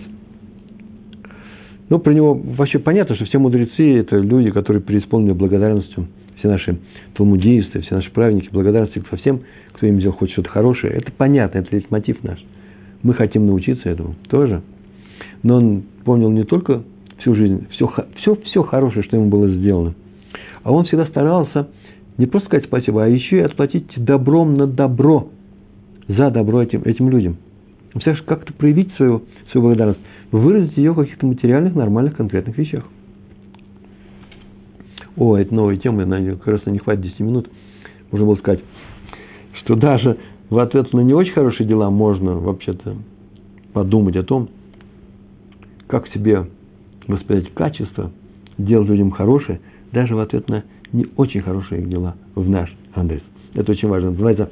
Ну, 1.92 1.98
про 1.98 2.14
него 2.14 2.32
вообще 2.32 2.78
понятно, 2.78 3.16
что 3.16 3.26
все 3.26 3.38
мудрецы– 3.38 3.98
это 3.98 4.16
люди, 4.16 4.50
которые 4.50 4.82
преисполнены 4.82 5.34
благодарностью. 5.34 6.06
Все 6.38 6.48
наши 6.48 6.78
талмудисты, 7.12 7.82
все 7.82 7.96
наши 7.96 8.10
праведники, 8.10 8.48
благодарностью 8.50 9.04
ко 9.04 9.16
всем, 9.18 9.42
кто 9.74 9.86
им 9.86 9.98
сделал 9.98 10.16
хоть 10.16 10.30
что-то 10.30 10.48
хорошее. 10.48 10.94
Это 10.94 11.12
понятно, 11.12 11.58
это 11.58 11.68
лейтмотив 11.76 12.24
наш. 12.24 12.42
Мы 13.02 13.12
хотим 13.12 13.46
научиться 13.46 13.90
этому 13.90 14.14
тоже. 14.30 14.62
Но 15.42 15.56
он 15.58 15.82
помнил 16.06 16.30
не 16.30 16.44
только 16.44 16.82
всю 17.18 17.34
жизнь, 17.34 17.66
все, 17.72 17.92
все, 18.16 18.36
все 18.36 18.62
хорошее, 18.62 19.04
что 19.04 19.18
ему 19.18 19.28
было 19.28 19.46
сделано. 19.50 19.92
А 20.62 20.72
он 20.72 20.86
всегда 20.86 21.04
старался 21.04 21.68
не 22.16 22.24
просто 22.24 22.48
сказать 22.48 22.64
спасибо, 22.64 23.04
а 23.04 23.06
еще 23.06 23.36
и 23.36 23.40
отплатить 23.40 24.02
добром 24.02 24.56
на 24.56 24.66
добро, 24.66 25.28
за 26.08 26.30
добро 26.30 26.62
этим, 26.62 26.84
этим 26.86 27.10
людям. 27.10 27.36
Представляешь, 27.92 28.24
как-то 28.24 28.54
проявить 28.54 28.94
свою, 28.94 29.24
свою 29.50 29.66
благодарность, 29.66 30.00
выразить 30.32 30.76
ее 30.76 30.92
в 30.92 30.96
каких-то 30.96 31.26
материальных, 31.26 31.74
нормальных, 31.74 32.16
конкретных 32.16 32.56
вещах. 32.58 32.84
О, 35.16 35.36
это 35.36 35.54
новая 35.54 35.76
тема, 35.76 36.06
на 36.06 36.36
как 36.36 36.46
раз 36.48 36.66
не 36.66 36.78
хватит 36.78 37.02
10 37.02 37.20
минут. 37.20 37.50
Можно 38.10 38.26
было 38.26 38.36
сказать, 38.36 38.60
что 39.60 39.76
даже 39.76 40.18
в 40.48 40.58
ответ 40.58 40.92
на 40.92 41.00
не 41.00 41.12
очень 41.12 41.32
хорошие 41.32 41.66
дела 41.66 41.90
можно 41.90 42.38
вообще-то 42.38 42.96
подумать 43.74 44.16
о 44.16 44.22
том, 44.22 44.48
как 45.86 46.08
себе 46.08 46.46
воспитать 47.06 47.52
качество, 47.52 48.10
делать 48.56 48.88
людям 48.88 49.10
хорошее, 49.10 49.60
даже 49.92 50.16
в 50.16 50.20
ответ 50.20 50.48
на 50.48 50.64
не 50.92 51.06
очень 51.16 51.42
хорошие 51.42 51.82
дела 51.82 52.16
в 52.34 52.48
наш 52.48 52.74
адрес. 52.94 53.22
Это 53.54 53.72
очень 53.72 53.88
важно. 53.88 54.10
Называется, 54.10 54.50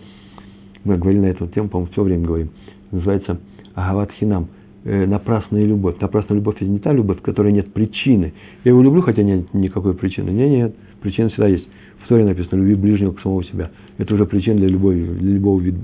мы 0.84 0.96
говорили 0.98 1.22
на 1.22 1.26
эту 1.26 1.46
тему, 1.48 1.68
по-моему, 1.68 1.92
все 1.92 2.02
время 2.02 2.26
говорим, 2.26 2.50
называется 2.90 3.38
Агават 3.74 4.12
Хинам, 4.12 4.48
напрасная 4.84 5.64
любовь. 5.64 5.96
Напрасная 6.00 6.38
любовь– 6.38 6.56
это 6.60 6.64
не 6.64 6.78
та 6.78 6.92
любовь, 6.92 7.18
в 7.18 7.22
которой 7.22 7.52
нет 7.52 7.72
причины. 7.72 8.32
Я 8.64 8.70
его 8.70 8.82
люблю, 8.82 9.02
хотя 9.02 9.22
нет 9.22 9.52
никакой 9.52 9.94
причины. 9.94 10.30
Нет, 10.30 10.50
нет, 10.50 10.76
причина 11.02 11.28
всегда 11.28 11.48
есть. 11.48 11.66
В 11.98 12.04
истории 12.04 12.24
написано 12.24 12.60
«люби 12.60 12.74
ближнего 12.74 13.12
к 13.12 13.20
самого 13.20 13.44
себя». 13.44 13.70
Это 13.98 14.14
уже 14.14 14.24
причина 14.26 14.56
для, 14.56 14.68
любой, 14.68 14.96
для 14.96 15.34
любого 15.34 15.60
вида, 15.60 15.78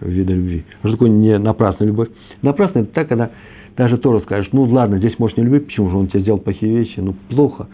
вида 0.00 0.32
любви. 0.32 0.64
А 0.82 0.88
что 0.88 0.96
такое 0.96 1.10
не 1.10 1.38
напрасная 1.38 1.88
любовь? 1.88 2.08
Напрасная– 2.42 2.82
это 2.84 2.92
так, 2.92 3.08
когда 3.08 3.30
даже 3.76 3.98
Тора 3.98 4.20
скажет, 4.20 4.52
ну 4.52 4.62
ладно, 4.64 4.98
здесь 4.98 5.18
можешь 5.18 5.36
не 5.36 5.44
любить, 5.44 5.66
почему 5.66 5.90
же 5.90 5.96
он 5.96 6.08
тебе 6.08 6.22
сделал 6.22 6.38
плохие 6.38 6.76
вещи, 6.76 7.00
ну 7.00 7.14
плохо 7.28 7.68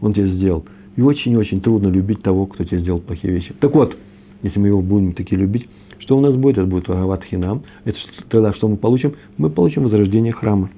он 0.00 0.14
тебе 0.14 0.28
сделал. 0.34 0.64
И 0.96 1.02
очень-очень 1.02 1.60
трудно 1.60 1.88
любить 1.88 2.22
того, 2.22 2.46
кто 2.46 2.64
тебе 2.64 2.80
сделал 2.80 3.00
плохие 3.00 3.32
вещи. 3.32 3.54
Так 3.60 3.74
вот, 3.74 3.96
если 4.42 4.58
мы 4.58 4.68
его 4.68 4.82
будем 4.82 5.12
таки 5.12 5.36
любить, 5.36 5.68
Что 6.00 6.18
у 6.18 6.20
нас 6.20 6.34
будет? 6.34 6.58
Это 6.58 6.66
будет 6.66 6.88
Агават 6.88 7.24
Хинам. 7.24 7.62
Это 7.84 7.96
тогда 8.28 8.52
что 8.54 8.68
мы 8.68 8.76
получим? 8.76 9.14
Мы 9.36 9.50
получим 9.50 9.84
возрождение 9.84 10.32
храма. 10.32 10.70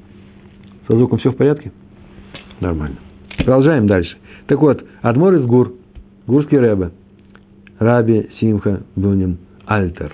Со 0.86 0.96
звуком 0.96 1.18
все 1.18 1.30
в 1.30 1.36
порядке? 1.36 1.72
Нормально. 2.60 2.96
Продолжаем 3.38 3.86
дальше. 3.86 4.16
Так 4.46 4.60
вот, 4.60 4.84
Адмор 5.00 5.34
из 5.34 5.46
Гур, 5.46 5.74
Гурский 6.26 6.58
Рэбе, 6.58 6.90
Раби 7.78 8.28
Симха 8.38 8.82
Бунин 8.96 9.38
Альтер. 9.66 10.12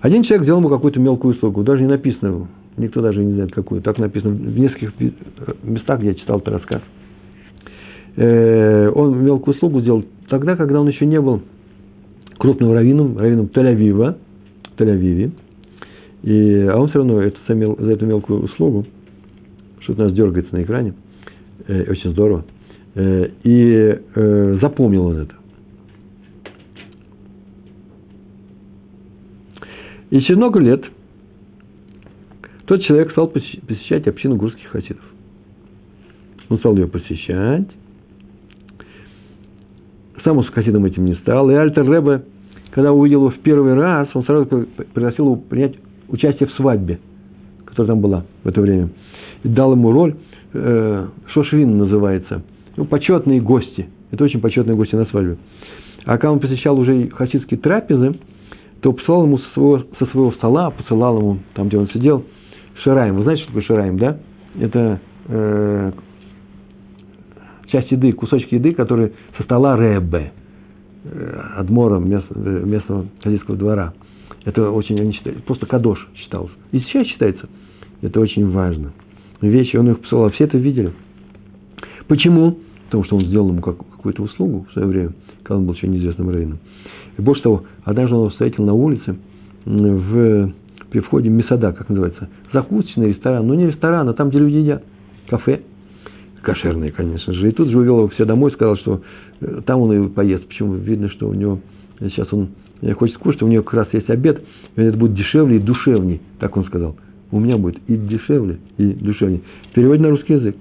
Один 0.00 0.22
человек 0.24 0.44
сделал 0.44 0.60
ему 0.60 0.68
какую-то 0.68 1.00
мелкую 1.00 1.34
услугу, 1.34 1.62
даже 1.62 1.82
не 1.82 1.88
написано, 1.88 2.48
никто 2.76 3.00
даже 3.00 3.22
не 3.22 3.32
знает 3.34 3.52
какую, 3.52 3.82
так 3.82 3.98
написано 3.98 4.34
в 4.34 4.58
нескольких 4.58 4.92
местах, 5.62 6.00
где 6.00 6.08
я 6.08 6.14
читал 6.14 6.38
этот 6.38 6.54
рассказ. 6.54 6.82
Э, 8.16 8.90
он 8.94 9.24
мелкую 9.24 9.54
услугу 9.54 9.80
сделал 9.80 10.04
тогда, 10.28 10.56
когда 10.56 10.80
он 10.80 10.88
еще 10.88 11.06
не 11.06 11.20
был 11.20 11.42
крупным 12.42 12.72
раввином, 12.72 13.16
раввином 13.18 13.46
Тель-Авива, 13.54 14.16
Тель-Авиве, 14.76 15.30
и, 16.24 16.66
а 16.68 16.76
он 16.76 16.88
все 16.88 16.98
равно 16.98 17.22
это, 17.22 17.38
за 17.46 17.92
эту 17.92 18.04
мелкую 18.04 18.42
услугу, 18.42 18.84
что-то 19.78 20.02
у 20.02 20.04
нас 20.06 20.14
дергается 20.14 20.52
на 20.52 20.64
экране, 20.64 20.94
э, 21.68 21.88
очень 21.88 22.10
здорово, 22.10 22.44
э, 22.96 23.28
и 23.44 23.96
э, 24.16 24.58
запомнил 24.60 25.06
он 25.06 25.18
это. 25.18 25.34
И 30.10 30.20
через 30.22 30.36
много 30.36 30.58
лет 30.58 30.84
тот 32.66 32.82
человек 32.82 33.12
стал 33.12 33.28
посещать 33.28 34.08
общину 34.08 34.34
гурских 34.34 34.66
хасидов. 34.66 35.04
Он 36.48 36.58
стал 36.58 36.74
ее 36.74 36.88
посещать. 36.88 37.68
Сам 40.24 40.38
он 40.38 40.44
с 40.44 40.48
хасидом 40.48 40.84
этим 40.84 41.04
не 41.04 41.14
стал. 41.14 41.48
И 41.48 41.54
Альтер 41.54 41.90
Ребе, 41.90 42.24
когда 42.72 42.92
увидел 42.92 43.20
его 43.20 43.30
в 43.30 43.38
первый 43.40 43.74
раз, 43.74 44.08
он 44.14 44.24
сразу 44.24 44.46
пригласил 44.94 45.26
его 45.26 45.36
принять 45.36 45.74
участие 46.08 46.48
в 46.48 46.52
свадьбе, 46.52 46.98
которая 47.66 47.92
там 47.92 48.00
была 48.00 48.24
в 48.42 48.48
это 48.48 48.60
время. 48.60 48.88
И 49.42 49.48
дал 49.48 49.72
ему 49.72 49.92
роль, 49.92 50.16
э, 50.54 51.06
Шошвин 51.28 51.76
называется, 51.76 52.42
ну, 52.76 52.86
почетные 52.86 53.40
гости. 53.40 53.88
Это 54.10 54.24
очень 54.24 54.40
почетные 54.40 54.74
гости 54.74 54.94
на 54.94 55.04
свадьбе. 55.06 55.36
А 56.04 56.12
когда 56.12 56.32
он 56.32 56.40
посещал 56.40 56.78
уже 56.78 57.08
хасидские 57.10 57.60
трапезы, 57.60 58.18
то 58.80 58.92
посылал 58.92 59.24
ему 59.24 59.38
со 59.38 59.52
своего, 59.52 59.84
со 59.98 60.06
своего 60.06 60.32
стола, 60.32 60.70
посылал 60.70 61.18
ему, 61.18 61.38
там, 61.54 61.68
где 61.68 61.78
он 61.78 61.88
сидел, 61.90 62.24
шираем. 62.82 63.16
Вы 63.16 63.24
знаете, 63.24 63.42
что 63.42 63.52
такое 63.52 63.64
шираем, 63.64 63.98
да? 63.98 64.18
Это 64.58 64.98
э, 65.28 65.92
часть 67.66 67.90
еды, 67.90 68.12
кусочки 68.12 68.54
еды, 68.54 68.72
которые 68.72 69.12
со 69.36 69.44
стола 69.44 69.76
Рэбе, 69.76 70.32
э, 71.04 71.40
адмора 71.56 71.98
местного, 71.98 72.64
местного 72.64 73.06
хасидского 73.22 73.56
двора. 73.56 73.94
Это 74.44 74.70
очень, 74.70 75.00
они 75.00 75.12
считают, 75.12 75.44
просто 75.44 75.66
кадош 75.66 76.08
считался. 76.16 76.52
И 76.72 76.80
сейчас 76.80 77.06
считается. 77.06 77.48
Это 78.00 78.18
очень 78.20 78.50
важно. 78.50 78.92
Вещи, 79.40 79.76
он 79.76 79.90
их 79.90 80.00
посылал, 80.00 80.30
все 80.30 80.44
это 80.44 80.58
видели. 80.58 80.92
Почему? 82.08 82.58
Потому 82.86 83.04
что 83.04 83.16
он 83.16 83.24
сделал 83.24 83.48
ему 83.48 83.60
какую-то 83.60 84.22
услугу 84.22 84.66
в 84.68 84.72
свое 84.72 84.88
время, 84.88 85.12
когда 85.42 85.58
он 85.58 85.66
был 85.66 85.74
еще 85.74 85.88
неизвестным 85.88 86.28
раввином. 86.28 86.58
И 87.16 87.22
больше 87.22 87.42
того, 87.42 87.64
однажды 87.84 88.14
он 88.14 88.30
встретил 88.30 88.64
на 88.64 88.74
улице 88.74 89.16
в, 89.64 90.52
при 90.90 91.00
входе 91.00 91.30
в 91.30 91.32
Месада, 91.32 91.72
как 91.72 91.88
называется, 91.88 92.28
закусочный 92.52 93.10
ресторан, 93.10 93.46
но 93.46 93.54
не 93.54 93.66
ресторан, 93.66 94.08
а 94.08 94.14
там, 94.14 94.30
где 94.30 94.38
люди 94.38 94.56
едят, 94.56 94.84
кафе, 95.28 95.62
кошерные, 96.42 96.92
конечно 96.92 97.32
же. 97.32 97.48
И 97.48 97.52
тут 97.52 97.68
же 97.68 97.78
увел 97.78 97.98
его 97.98 98.08
все 98.08 98.24
домой, 98.24 98.52
сказал, 98.52 98.76
что 98.76 99.02
э, 99.40 99.60
там 99.64 99.80
он 99.80 99.92
и 99.92 100.08
поест. 100.08 100.46
Почему? 100.46 100.74
Видно, 100.74 101.08
что 101.10 101.28
у 101.28 101.34
него 101.34 101.60
сейчас 102.00 102.28
он 102.32 102.48
хочет 102.94 103.16
кушать, 103.18 103.42
у 103.42 103.48
него 103.48 103.62
как 103.62 103.74
раз 103.74 103.88
есть 103.92 104.10
обед, 104.10 104.42
и 104.76 104.80
это 104.82 104.96
будет 104.96 105.14
дешевле 105.14 105.56
и 105.56 105.60
душевней, 105.60 106.20
так 106.40 106.56
он 106.56 106.64
сказал. 106.64 106.96
У 107.30 107.38
меня 107.38 107.56
будет 107.56 107.78
и 107.86 107.96
дешевле, 107.96 108.58
и 108.76 108.86
душевней. 108.92 109.42
Переводим 109.72 110.02
на 110.02 110.10
русский 110.10 110.34
язык. 110.34 110.56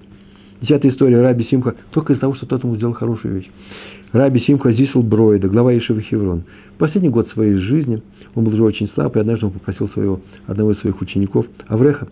Десятая 0.61 0.91
история 0.91 1.21
Раби 1.21 1.45
Симха 1.45 1.75
только 1.91 2.13
из-за 2.13 2.21
того, 2.21 2.36
что 2.36 2.45
тот 2.45 2.63
ему 2.63 2.75
сделал 2.75 2.93
хорошую 2.93 3.36
вещь. 3.36 3.49
Раби 4.11 4.39
Симха 4.41 4.71
Зисел 4.71 5.01
Бройда, 5.01 5.47
глава 5.47 5.75
Ишева 5.75 6.01
Хеврон. 6.01 6.43
Последний 6.77 7.09
год 7.09 7.29
своей 7.29 7.55
жизни 7.55 8.01
он 8.36 8.43
был 8.43 8.53
уже 8.53 8.63
очень 8.63 8.88
слаб, 8.89 9.15
и 9.15 9.19
однажды 9.19 9.47
он 9.47 9.53
попросил 9.53 9.89
своего, 9.89 10.21
одного 10.47 10.73
из 10.73 10.79
своих 10.79 11.01
учеников, 11.01 11.45
Авреха, 11.67 12.07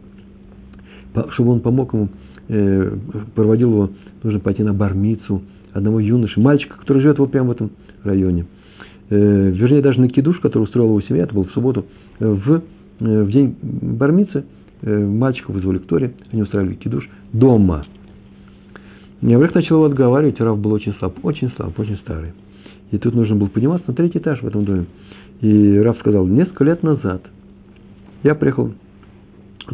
чтобы 1.32 1.52
он 1.52 1.60
помог 1.60 1.94
ему, 1.94 2.10
э, 2.50 2.98
проводил 3.36 3.72
его, 3.72 3.90
нужно 4.24 4.40
пойти 4.40 4.64
на 4.64 4.74
бармицу 4.74 5.42
одного 5.72 6.00
юноши, 6.00 6.40
мальчика, 6.40 6.78
который 6.78 7.02
живет 7.02 7.20
вот 7.20 7.32
прямо 7.32 7.50
в 7.50 7.52
этом 7.52 7.72
районе. 8.04 8.46
Э, 9.10 9.50
вернее, 9.52 9.82
даже 9.82 10.02
на 10.02 10.10
кидуш, 10.10 10.40
который 10.40 10.64
устроила 10.64 10.90
его 10.90 11.02
семья, 11.02 11.24
это 11.24 11.34
был 11.34 11.46
в 11.46 11.52
субботу, 11.52 11.86
э, 12.20 12.28
в, 12.28 12.62
в 13.00 13.32
день 13.32 13.56
бармицы, 13.62 14.44
мальчика 14.82 15.52
вызвали 15.52 15.78
к 15.78 15.86
Торе, 15.88 16.14
они 16.32 16.42
устраивали 16.42 16.76
кидуш 16.76 17.10
дома– 17.34 17.86
и 19.22 19.34
Аврех 19.34 19.54
начал 19.54 19.76
его 19.76 19.86
отговаривать, 19.86 20.40
Рав 20.40 20.60
был 20.60 20.72
очень 20.72 20.94
слаб, 20.96 21.18
очень 21.24 21.52
слаб, 21.56 21.78
очень 21.78 21.98
старый. 21.98 22.32
И 22.92 22.98
тут 22.98 23.14
нужно 23.14 23.36
было 23.36 23.48
подниматься 23.48 23.90
на 23.90 23.94
третий 23.94 24.20
этаж 24.20 24.42
в 24.42 24.48
этом 24.48 24.64
доме. 24.64 24.86
И 25.42 25.78
Рав 25.80 25.98
сказал, 26.00 26.26
несколько 26.26 26.64
лет 26.64 26.84
назад 26.84 27.22
я 28.24 28.34
приехал 28.36 28.72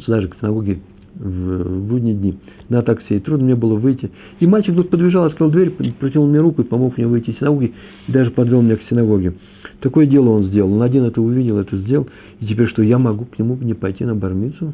сюда 0.03 0.21
же, 0.21 0.27
к 0.27 0.37
синагоге, 0.39 0.79
в 1.17 1.87
будние 1.87 2.13
дни, 2.13 2.37
на 2.69 2.81
такси, 2.81 3.15
и 3.15 3.19
трудно 3.19 3.45
мне 3.45 3.55
было 3.55 3.75
выйти. 3.75 4.11
И 4.39 4.47
мальчик 4.47 4.75
тут 4.75 4.89
подбежал, 4.89 5.25
открыл 5.25 5.49
дверь, 5.49 5.71
протянул 5.99 6.27
мне 6.27 6.39
руку 6.39 6.61
и 6.61 6.65
помог 6.65 6.97
мне 6.97 7.07
выйти 7.07 7.31
из 7.31 7.37
синагоги, 7.37 7.73
даже 8.07 8.31
подвел 8.31 8.61
меня 8.61 8.75
к 8.75 8.83
синагоге. 8.89 9.33
Такое 9.79 10.05
дело 10.05 10.29
он 10.29 10.45
сделал. 10.45 10.73
Он 10.73 10.81
один 10.81 11.03
это 11.03 11.21
увидел, 11.21 11.57
это 11.57 11.77
сделал, 11.77 12.07
и 12.39 12.45
теперь 12.45 12.67
что, 12.67 12.81
я 12.81 12.97
могу 12.97 13.25
к 13.25 13.37
нему 13.39 13.57
не 13.61 13.73
пойти 13.73 14.03
на 14.03 14.15
бармицу? 14.15 14.73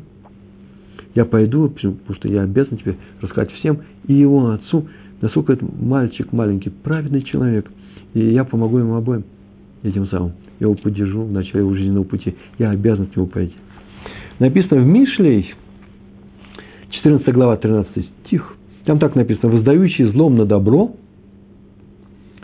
Я 1.14 1.26
пойду, 1.26 1.70
потому 1.70 2.16
что 2.16 2.28
я 2.28 2.44
обязан 2.44 2.78
тебе 2.78 2.96
рассказать 3.22 3.52
всем 3.52 3.80
и 4.08 4.14
его 4.14 4.52
отцу, 4.52 4.88
насколько 5.20 5.54
этот 5.54 5.70
мальчик 5.80 6.32
маленький, 6.32 6.70
праведный 6.70 7.22
человек. 7.24 7.70
И 8.14 8.20
я 8.20 8.44
помогу 8.44 8.78
ему 8.78 8.96
обоим 8.96 9.24
этим 9.84 10.08
самым. 10.08 10.34
Я 10.60 10.68
его 10.68 10.76
поддержу 10.76 11.24
в 11.24 11.32
начале 11.32 11.60
его 11.60 11.74
жизненного 11.74 12.04
пути. 12.04 12.36
Я 12.60 12.70
обязан 12.72 13.08
к 13.08 13.16
нему 13.16 13.28
пойти. 13.28 13.56
Написано 14.40 14.82
в 14.82 14.86
Мишлей, 14.86 15.54
14 17.04 17.34
глава, 17.34 17.58
13 17.58 18.10
стих. 18.26 18.56
Там 18.86 19.00
так 19.00 19.16
написано, 19.16 19.52
воздающий 19.54 20.06
злом 20.12 20.38
на 20.38 20.46
добро, 20.46 20.92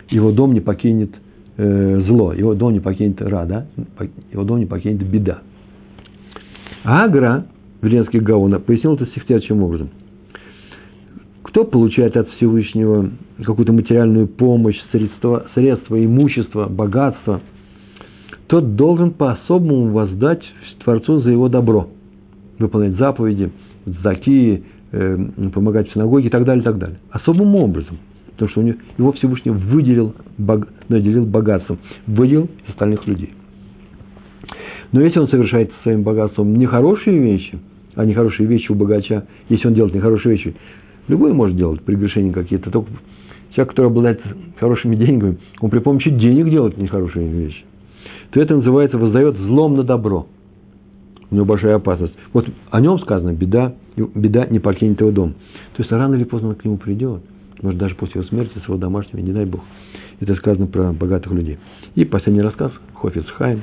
его 0.08 0.32
дом 0.32 0.52
не 0.52 0.60
покинет 0.60 1.14
э, 1.56 2.02
зло, 2.06 2.32
его 2.32 2.54
дом 2.54 2.72
не 2.72 2.80
покинет 2.80 3.20
рада, 3.22 3.68
его 4.32 4.44
дом 4.44 4.58
не 4.58 4.66
покинет 4.66 5.02
беда. 5.08 5.38
Агра, 6.84 7.46
Веленский 7.82 8.20
Гаона, 8.20 8.58
пояснил 8.58 8.94
это 8.94 9.06
стих 9.06 9.24
образом. 9.50 9.90
Кто 11.42 11.64
получает 11.64 12.16
от 12.16 12.28
Всевышнего 12.30 13.10
какую-то 13.42 13.72
материальную 13.72 14.26
помощь, 14.26 14.78
средства, 14.90 15.46
средства, 15.54 16.04
имущество, 16.04 16.68
богатство, 16.68 17.40
тот 18.48 18.76
должен 18.76 19.12
по-особому 19.12 19.92
воздать 19.92 20.42
Творцу 20.82 21.20
за 21.20 21.30
его 21.30 21.48
добро. 21.48 21.88
Выполнять 22.58 22.96
заповеди, 22.96 23.50
заки, 24.02 24.62
э, 24.92 25.18
помогать 25.52 25.88
в 25.88 25.92
синагоге 25.92 26.28
и 26.28 26.30
так 26.30 26.44
далее, 26.44 26.62
и 26.62 26.64
так 26.64 26.78
далее. 26.78 26.98
Особым 27.10 27.54
образом. 27.54 27.98
Потому 28.32 28.50
что 28.50 28.60
у 28.60 28.62
него, 28.64 28.78
его 28.98 29.12
Всевышний 29.12 29.50
выделил, 29.50 30.14
бог, 30.38 30.68
наделил 30.88 31.24
богатством, 31.26 31.78
выделил 32.06 32.44
из 32.44 32.70
остальных 32.70 33.06
людей. 33.06 33.30
Но 34.92 35.00
если 35.00 35.18
он 35.18 35.28
совершает 35.28 35.70
своим 35.82 36.02
богатством 36.02 36.54
нехорошие 36.54 37.18
вещи, 37.18 37.58
а 37.94 38.04
нехорошие 38.04 38.46
вещи 38.46 38.70
у 38.70 38.74
богача, 38.74 39.26
если 39.48 39.66
он 39.66 39.74
делает 39.74 39.94
нехорошие 39.94 40.36
вещи, 40.36 40.54
любой 41.08 41.32
может 41.32 41.56
делать 41.56 41.82
прегрешения 41.82 42.32
какие-то, 42.32 42.70
только 42.70 42.90
человек, 43.54 43.70
который 43.70 43.86
обладает 43.88 44.20
хорошими 44.58 44.94
деньгами, 44.94 45.38
он 45.60 45.70
при 45.70 45.80
помощи 45.80 46.10
денег 46.10 46.48
делает 46.48 46.78
нехорошие 46.78 47.28
вещи, 47.28 47.64
то 48.30 48.40
это 48.40 48.56
называется 48.56 48.98
воздает 48.98 49.36
злом 49.36 49.76
на 49.76 49.82
добро. 49.82 50.26
У 51.30 51.34
него 51.34 51.44
большая 51.44 51.76
опасность. 51.76 52.14
Вот 52.32 52.46
о 52.70 52.80
нем 52.80 52.98
сказано, 53.00 53.32
беда, 53.32 53.74
беда 53.96 54.46
не 54.46 54.60
покинет 54.60 55.00
его 55.00 55.10
дом. 55.10 55.34
То 55.76 55.82
есть 55.82 55.92
рано 55.92 56.14
или 56.14 56.24
поздно 56.24 56.50
он 56.50 56.54
к 56.54 56.64
нему 56.64 56.78
придет. 56.78 57.22
Может, 57.60 57.78
даже 57.78 57.94
после 57.96 58.20
его 58.20 58.28
смерти, 58.28 58.58
своего 58.64 58.76
домашнего, 58.76 59.20
не 59.20 59.32
дай 59.32 59.44
Бог. 59.44 59.60
Это 60.20 60.34
сказано 60.36 60.66
про 60.66 60.92
богатых 60.92 61.32
людей. 61.32 61.58
И 61.94 62.04
последний 62.04 62.42
рассказ, 62.42 62.72
Хофиц 62.94 63.26
Хайм, 63.36 63.62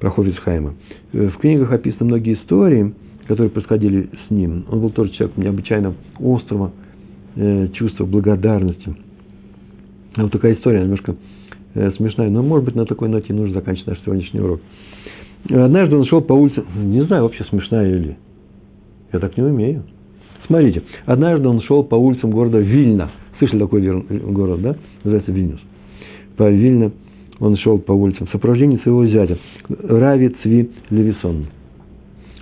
про 0.00 0.10
Хофиц 0.10 0.36
Хайма. 0.38 0.74
В 1.12 1.32
книгах 1.38 1.72
описаны 1.72 2.06
многие 2.06 2.34
истории, 2.34 2.94
которые 3.26 3.50
происходили 3.50 4.10
с 4.26 4.30
ним. 4.30 4.64
Он 4.70 4.80
был 4.80 4.90
тоже 4.90 5.10
человек 5.12 5.36
необычайно 5.36 5.94
острого 6.18 6.72
э, 7.36 7.68
чувства 7.72 8.04
благодарности. 8.04 8.94
А 10.14 10.22
вот 10.22 10.32
такая 10.32 10.54
история 10.54 10.82
немножко 10.82 11.16
э, 11.74 11.92
смешная, 11.96 12.30
но, 12.30 12.42
может 12.42 12.64
быть, 12.64 12.74
на 12.74 12.86
такой 12.86 13.08
ноте 13.08 13.32
нужно 13.32 13.54
заканчивать 13.54 13.88
наш 13.88 14.00
сегодняшний 14.04 14.40
урок. 14.40 14.60
Однажды 15.50 15.96
он 15.96 16.06
шел 16.06 16.20
по 16.22 16.32
улице, 16.32 16.64
не 16.76 17.02
знаю, 17.04 17.24
вообще 17.24 17.44
смешная 17.44 17.88
или 17.88 18.16
я 19.12 19.20
так 19.20 19.36
не 19.36 19.44
умею. 19.44 19.84
Смотрите, 20.46 20.82
однажды 21.06 21.48
он 21.48 21.60
шел 21.62 21.84
по 21.84 21.94
улицам 21.94 22.30
города 22.30 22.58
Вильна. 22.58 23.10
Слышали 23.38 23.60
такой 23.60 24.02
город, 24.32 24.62
да? 24.62 24.76
Называется 25.02 25.32
Вильнюс. 25.32 25.60
По 26.36 26.50
Вильна 26.50 26.90
он 27.40 27.56
шел 27.56 27.78
по 27.78 27.92
улицам 27.92 28.26
в 28.26 28.30
сопровождении 28.30 28.78
своего 28.78 29.06
зятя, 29.06 29.38
Рави 29.68 30.34
Цви 30.42 30.70
Левисон. 30.90 31.46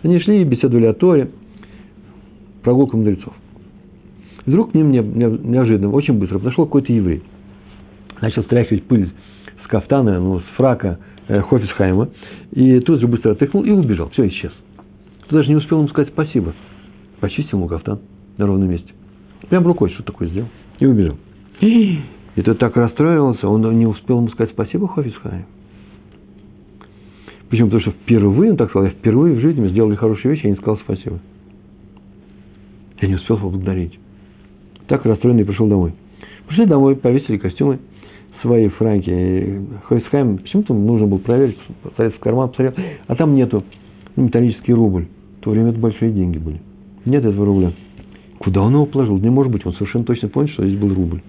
Они 0.02 0.18
шли 0.20 0.42
и 0.42 0.44
беседовали 0.44 0.86
о 0.86 0.94
Торе, 0.94 1.30
прогулку 2.62 2.96
мудрецов. 2.96 3.32
Вдруг 4.46 4.72
к 4.72 4.74
ним 4.74 4.90
неожиданно, 4.90 5.90
очень 5.92 6.14
быстро 6.14 6.38
подошел 6.38 6.66
какой-то 6.66 6.92
еврей. 6.92 7.22
Начал 8.20 8.42
стряхивать 8.44 8.84
пыль 8.84 9.10
с 9.64 9.68
кафтана, 9.68 10.18
ну, 10.18 10.40
с 10.40 10.44
фрака 10.56 10.98
э, 11.28 11.40
Хофисхайма, 11.42 12.10
и 12.52 12.80
тут 12.80 13.00
же 13.00 13.06
быстро 13.06 13.32
отряхнул 13.32 13.64
и 13.64 13.70
убежал. 13.70 14.10
Все, 14.10 14.26
исчез. 14.28 14.52
Ты 15.28 15.36
даже 15.36 15.48
не 15.48 15.56
успел 15.56 15.78
ему 15.78 15.88
сказать 15.88 16.10
спасибо. 16.10 16.54
Почистил 17.20 17.58
ему 17.58 17.68
кафтан 17.68 18.00
на 18.36 18.46
ровном 18.46 18.70
месте. 18.70 18.92
Прям 19.48 19.66
рукой 19.66 19.90
что 19.90 20.02
такое 20.02 20.28
сделал. 20.28 20.48
И 20.78 20.86
убежал. 20.86 21.16
И 21.60 22.42
тот 22.42 22.58
так 22.58 22.76
расстроился, 22.76 23.48
он 23.48 23.78
не 23.78 23.86
успел 23.86 24.18
ему 24.18 24.28
сказать 24.28 24.52
спасибо 24.52 24.88
Хофисхайм. 24.88 25.46
Почему? 27.50 27.68
Потому 27.68 27.82
что 27.82 27.90
впервые, 27.90 28.52
он 28.52 28.56
так 28.56 28.70
сказал, 28.70 28.86
я 28.86 28.94
впервые 28.94 29.36
в 29.36 29.40
жизни 29.40 29.60
мы 29.60 29.68
сделали 29.68 29.94
хорошие 29.94 30.32
вещи, 30.32 30.46
я 30.46 30.52
не 30.52 30.56
сказал 30.56 30.78
спасибо. 30.78 31.18
Я 33.02 33.08
не 33.08 33.16
успел 33.16 33.36
поблагодарить. 33.36 33.98
Так 34.86 35.04
расстроенный 35.04 35.44
пришел 35.44 35.66
домой. 35.66 35.92
Пришли 36.46 36.64
домой, 36.64 36.96
повесили 36.96 37.36
костюмы, 37.36 37.78
свои 38.42 38.68
франки. 38.68 39.10
И 39.10 39.60
Хойсхайм 39.88 40.38
почему-то 40.38 40.74
нужно 40.74 41.06
было 41.06 41.18
проверить, 41.18 41.58
посмотреть 41.82 42.16
в 42.16 42.20
карман, 42.20 42.48
посмотрел, 42.50 42.84
а 43.06 43.14
там 43.14 43.34
нету 43.34 43.64
металлический 44.16 44.74
рубль. 44.74 45.06
В 45.38 45.44
то 45.44 45.50
время 45.50 45.70
это 45.70 45.78
большие 45.78 46.12
деньги 46.12 46.38
были. 46.38 46.60
Нет 47.04 47.24
этого 47.24 47.46
рубля. 47.46 47.72
Куда 48.38 48.60
он 48.62 48.74
его 48.74 48.86
положил? 48.86 49.18
Не 49.18 49.30
может 49.30 49.52
быть, 49.52 49.64
он 49.64 49.72
совершенно 49.74 50.04
точно 50.04 50.28
понял, 50.28 50.48
что 50.48 50.66
здесь 50.66 50.78
был 50.78 50.92
рубль. 50.94 51.22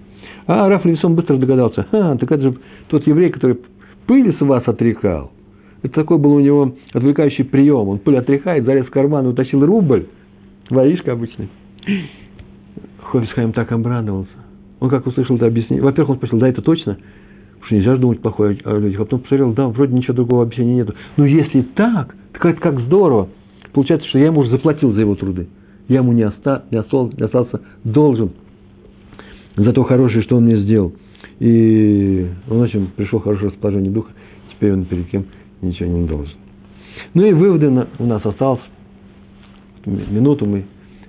А 0.46 0.68
Раф 0.68 0.84
Левисон 0.84 1.14
быстро 1.14 1.36
догадался. 1.36 1.86
А, 1.92 2.16
так 2.16 2.30
это 2.30 2.42
же 2.42 2.56
тот 2.88 3.06
еврей, 3.06 3.30
который 3.30 3.58
пыль 4.06 4.36
с 4.36 4.40
вас 4.40 4.66
отрекал. 4.66 5.30
Это 5.82 5.94
такой 5.94 6.18
был 6.18 6.34
у 6.34 6.40
него 6.40 6.74
отвлекающий 6.92 7.44
прием. 7.44 7.88
Он 7.88 7.98
пыль 7.98 8.18
отряхает, 8.18 8.64
залез 8.64 8.86
в 8.86 8.90
карман 8.90 9.26
и 9.26 9.28
утащил 9.28 9.64
рубль. 9.64 10.06
Воришка 10.70 11.12
обычный. 11.12 11.48
Хофисхайм 13.02 13.52
так 13.52 13.70
обрадовался. 13.70 14.30
Он 14.84 14.90
как 14.90 15.06
услышал 15.06 15.36
это 15.36 15.46
объяснение. 15.46 15.82
Во-первых, 15.82 16.10
он 16.10 16.16
спросил, 16.18 16.38
да, 16.38 16.46
это 16.46 16.60
точно? 16.60 16.98
Потому 17.52 17.64
что 17.64 17.74
нельзя 17.74 17.94
же 17.94 18.00
думать 18.02 18.20
плохое 18.20 18.58
о 18.64 18.76
людях. 18.76 19.00
А 19.00 19.04
потом 19.04 19.20
посмотрел, 19.20 19.54
да, 19.54 19.68
вроде 19.68 19.94
ничего 19.94 20.12
другого 20.12 20.42
объяснения 20.42 20.74
нету. 20.74 20.94
Но 21.16 21.24
если 21.24 21.62
так, 21.62 22.14
так 22.34 22.44
это 22.44 22.60
как 22.60 22.80
здорово. 22.80 23.30
Получается, 23.72 24.06
что 24.08 24.18
я 24.18 24.26
ему 24.26 24.40
уже 24.40 24.50
заплатил 24.50 24.92
за 24.92 25.00
его 25.00 25.14
труды. 25.14 25.48
Я 25.88 26.00
ему 26.00 26.12
не, 26.12 26.26
оста, 26.26 26.66
не, 26.70 26.76
остался, 26.76 27.16
не 27.16 27.22
остался 27.22 27.62
должен 27.82 28.32
за 29.56 29.72
то 29.72 29.84
хорошее, 29.84 30.22
что 30.22 30.36
он 30.36 30.44
мне 30.44 30.58
сделал. 30.58 30.92
И 31.40 32.28
он 32.50 32.60
очень 32.60 32.88
пришел 32.88 33.20
хорошее 33.20 33.52
расположение 33.52 33.90
духа. 33.90 34.12
Теперь 34.52 34.74
он 34.74 34.84
перед 34.84 35.08
кем 35.08 35.24
ничего 35.62 35.88
не 35.88 36.06
должен. 36.06 36.34
Ну 37.14 37.24
и 37.24 37.32
выводы 37.32 37.86
у 37.98 38.04
нас 38.04 38.26
осталось. 38.26 38.60
Минуту 39.86 40.44
мы 40.44 40.66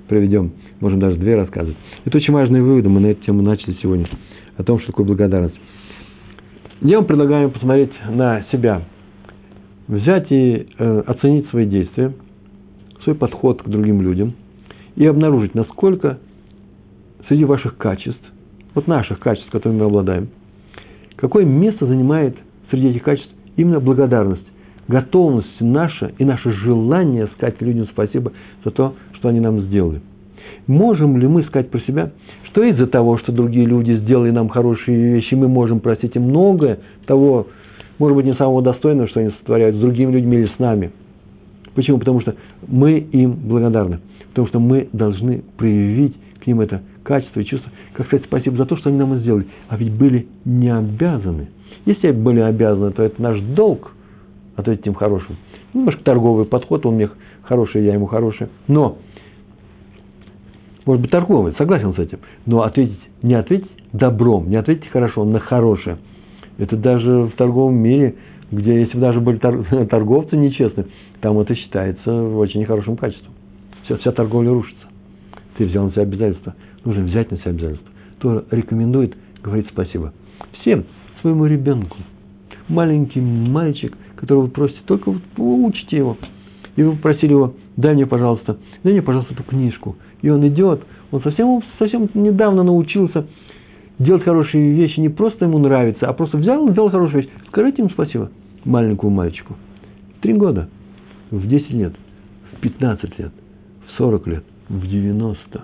проведем 0.08 0.54
можем 0.82 1.00
даже 1.00 1.18
две 1.18 1.36
рассказывать. 1.36 1.78
Это 2.06 2.18
очень 2.18 2.34
важные 2.34 2.62
выводы, 2.62 2.90
мы 2.90 3.00
на 3.00 3.08
эту 3.08 3.24
тему 3.24 3.42
начали 3.42 3.76
сегодня, 3.82 4.08
о 4.58 4.64
том, 4.64 4.80
что 4.80 4.88
такое 4.88 5.06
благодарность. 5.06 5.56
Я 6.82 6.98
вам 6.98 7.06
предлагаю 7.06 7.50
посмотреть 7.50 7.92
на 8.10 8.46
себя, 8.52 8.82
взять 9.88 10.32
и 10.32 10.68
э, 10.78 11.04
оценить 11.08 11.48
свои 11.50 11.66
действия, 11.66 12.14
свой 13.04 13.16
подход 13.16 13.64
к 13.64 13.68
другим 13.68 14.02
людям 14.02 14.34
и 14.96 15.06
обнаружить, 15.06 15.56
насколько 15.56 16.20
среди 17.28 17.46
ваших 17.46 17.78
качеств, 17.78 18.22
вот 18.74 18.88
наших 18.88 19.20
качеств, 19.20 19.50
которыми 19.52 19.80
мы 19.80 19.86
обладаем, 19.86 20.30
какое 21.16 21.46
место 21.46 21.86
занимает 21.86 22.36
среди 22.70 22.90
этих 22.90 23.04
качеств 23.04 23.32
именно 23.56 23.80
благодарность, 23.80 24.46
готовность 24.88 25.62
наша 25.62 26.12
и 26.18 26.26
наше 26.26 26.52
желание 26.52 27.28
сказать 27.36 27.62
людям 27.62 27.88
спасибо 27.92 28.34
за 28.64 28.72
то, 28.72 28.96
что 29.14 29.30
они 29.30 29.40
нам 29.40 29.62
сделали– 29.62 30.02
Можем 30.68 31.18
ли 31.18 31.28
мы 31.28 31.44
сказать 31.44 31.70
про 31.70 31.80
себя, 31.82 32.12
что 32.46 32.64
из-за 32.64 32.88
того, 32.88 33.18
что 33.18 33.32
другие 33.32 33.66
люди 33.66 33.98
сделали 33.98 34.32
нам 34.32 34.50
хорошие 34.50 35.14
вещи, 35.14 35.36
мы 35.36 35.48
можем 35.48 35.80
простить 35.80 36.16
им 36.16 36.24
многое 36.24 36.80
того, 37.06 37.48
может 38.00 38.16
быть, 38.16 38.26
не 38.26 38.34
самого 38.34 38.62
достойного, 38.62 39.08
что 39.08 39.20
они 39.20 39.30
сотворяют 39.30 39.76
с 39.76 39.80
другими 39.80 40.12
людьми 40.12 40.38
или 40.38 40.48
с 40.48 40.60
нами. 40.60 40.92
Почему? 41.76 42.00
Потому 42.00 42.22
что 42.22 42.36
мы 42.68 42.98
им 42.98 43.34
благодарны. 43.34 44.00
Потому 44.30 44.48
что 44.48 44.60
мы 44.60 44.90
должны 44.92 45.44
проявить 45.58 46.16
к 46.44 46.48
ним 46.48 46.62
это 46.62 46.82
качество 47.04 47.40
и 47.40 47.46
чувство, 47.46 47.72
как 47.94 48.08
сказать 48.08 48.26
спасибо 48.26 48.58
за 48.58 48.66
то, 48.66 48.76
что 48.78 48.90
они 48.90 48.98
нам 48.98 49.18
сделали. 49.20 49.46
А 49.70 49.78
ведь 49.78 49.92
были 49.92 50.28
не 50.44 50.76
обязаны. 50.76 51.50
Если 51.86 52.12
были 52.12 52.40
обязаны, 52.40 52.92
то 52.92 53.04
это 53.04 53.22
наш 53.22 53.40
долг 53.40 53.92
ответить 54.56 54.88
им 54.88 54.96
хорошим. 54.96 55.38
Немножко 55.74 56.04
торговый 56.04 56.46
подход, 56.46 56.86
он 56.86 56.96
мне 56.96 57.10
хороший, 57.44 57.84
я 57.84 57.94
ему 57.94 58.08
хороший. 58.08 58.48
Но 58.68 58.98
может 60.86 61.02
быть, 61.02 61.12
торговый, 61.12 61.54
согласен 61.58 61.94
с 61.94 62.00
этим. 62.00 62.20
Но 62.46 62.62
ответить, 62.62 63.00
не 63.24 63.34
ответить 63.34 63.70
добром, 63.92 64.50
не 64.50 64.56
ответить 64.56 64.88
хорошо 64.90 65.26
на 65.26 65.40
хорошее. 65.40 65.98
Это 66.58 66.78
даже 66.78 67.24
в 67.24 67.32
торговом 67.32 67.76
мире, 67.76 68.16
где 68.52 68.82
если 68.82 68.94
бы 68.94 69.02
даже 69.02 69.20
были 69.20 69.38
торговцы 69.90 70.38
нечестные, 70.38 70.88
там 71.22 71.40
это 71.40 71.56
считается 71.56 72.12
очень 72.38 72.62
нехорошим 72.62 72.98
качеством. 72.98 73.34
Вся, 73.84 73.98
вся 73.98 74.12
торговля 74.12 74.52
рушится. 74.52 74.86
Ты 75.58 75.66
взял 75.66 75.86
на 75.86 75.92
себя 75.92 76.04
обязательства. 76.04 76.56
Нужно 76.84 77.04
взять 77.04 77.32
на 77.32 77.38
себя 77.38 77.52
обязательства. 77.52 77.90
То 78.20 78.46
рекомендует 78.52 79.16
говорить 79.44 79.68
спасибо. 79.72 80.14
Всем, 80.62 80.86
своему 81.22 81.46
ребенку. 81.46 81.98
Маленький 82.68 83.22
мальчик, 83.22 83.96
которого 84.16 84.44
вы 84.44 84.48
просите, 84.50 84.80
только 84.86 85.14
учите 85.38 85.98
его. 85.98 86.18
И 86.76 86.84
вы 86.84 86.94
попросили 86.94 87.32
его, 87.32 87.54
дай 87.78 87.94
мне, 87.94 88.06
пожалуйста, 88.06 88.58
дай 88.84 88.94
мне, 88.94 89.02
пожалуйста, 89.02 89.34
эту 89.34 89.44
книжку 89.44 89.96
и 90.26 90.30
он 90.30 90.46
идет, 90.48 90.82
он 91.12 91.22
совсем, 91.22 91.62
совсем 91.78 92.10
недавно 92.16 92.64
научился 92.64 93.28
делать 94.00 94.24
хорошие 94.24 94.74
вещи, 94.74 95.00
не 95.00 95.10
просто 95.10 95.46
ему 95.46 95.60
нравится, 95.60 96.08
а 96.08 96.14
просто 96.14 96.38
взял 96.38 96.68
и 96.68 96.72
сделал 96.72 96.90
хорошую 96.90 97.22
вещь. 97.22 97.32
Скажите 97.50 97.84
ему 97.84 97.92
спасибо, 97.92 98.32
маленькому 98.64 99.12
мальчику. 99.12 99.56
Три 100.22 100.34
года, 100.34 100.68
в 101.30 101.48
10 101.48 101.70
лет, 101.70 101.94
в 102.54 102.60
15 102.60 103.20
лет, 103.20 103.32
в 103.88 103.98
40 104.00 104.28
лет, 104.28 104.44
в 104.68 104.88
90. 104.88 105.64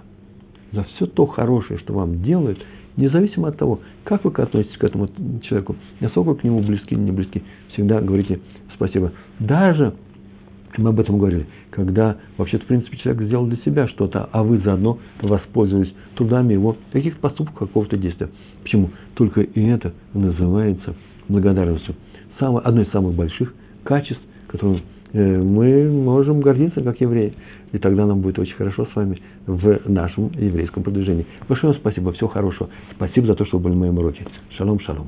За 0.74 0.84
все 0.84 1.07
то 1.07 1.26
хорошее, 1.26 1.80
что 1.80 1.93
вам 1.93 2.22
делают, 2.22 2.64
независимо 2.97 3.47
от 3.47 3.57
того, 3.57 3.80
как 4.03 4.24
вы 4.24 4.32
относитесь 4.32 4.78
к 4.78 4.84
этому 4.84 5.09
человеку, 5.41 5.76
насколько 5.99 6.36
к 6.36 6.43
нему 6.43 6.62
близки 6.62 6.93
или 6.93 7.01
не 7.01 7.12
близки, 7.12 7.41
всегда 7.74 7.99
говорите 7.99 8.41
спасибо. 8.76 9.12
Даже 9.39 9.95
мы 10.78 10.89
об 10.89 10.99
этом 10.99 11.18
говорили. 11.18 11.47
Когда 11.72 12.17
вообще 12.38 12.59
в 12.59 12.65
принципе, 12.65 12.97
человек 12.97 13.24
сделал 13.24 13.47
для 13.47 13.57
себя 13.57 13.88
что-то, 13.88 14.30
а 14.32 14.43
вы 14.43 14.59
заодно 14.59 14.99
воспользовались 15.22 15.93
трудами 16.15 16.53
его, 16.53 16.78
каких-то 16.91 17.19
поступков, 17.19 17.69
какого-то 17.69 17.97
действия. 17.97 18.30
Почему? 18.61 18.89
Только 19.15 19.41
и 19.41 19.65
это 19.67 19.93
называется 20.13 20.95
благодарностью. 21.30 21.95
Самое, 22.39 22.65
одно 22.65 22.82
из 22.82 22.91
самых 22.91 23.15
больших 23.15 23.53
качеств, 23.84 24.22
которым 24.47 24.82
э, 25.13 25.38
мы 25.41 25.89
можем 25.89 26.41
гордиться, 26.41 26.82
как 26.82 26.99
евреи. 26.99 27.34
И 27.72 27.78
тогда 27.78 28.05
нам 28.05 28.19
будет 28.19 28.38
очень 28.38 28.55
хорошо 28.55 28.86
с 28.86 28.95
вами 28.95 29.22
в 29.47 29.89
нашем 29.89 30.30
еврейском 30.34 30.84
продвижении. 30.84 31.26
Большое 31.47 31.72
вам 31.72 31.80
спасибо, 31.80 32.11
всего 32.11 32.28
хорошего. 32.28 32.69
Спасибо 32.95 33.28
за 33.28 33.36
то, 33.36 33.45
что 33.45 33.57
вы 33.57 33.63
были 33.63 33.74
на 33.74 33.80
моем 33.80 33.97
уроке. 33.97 34.26
Шалом, 34.57 34.80
шалом. 34.82 35.07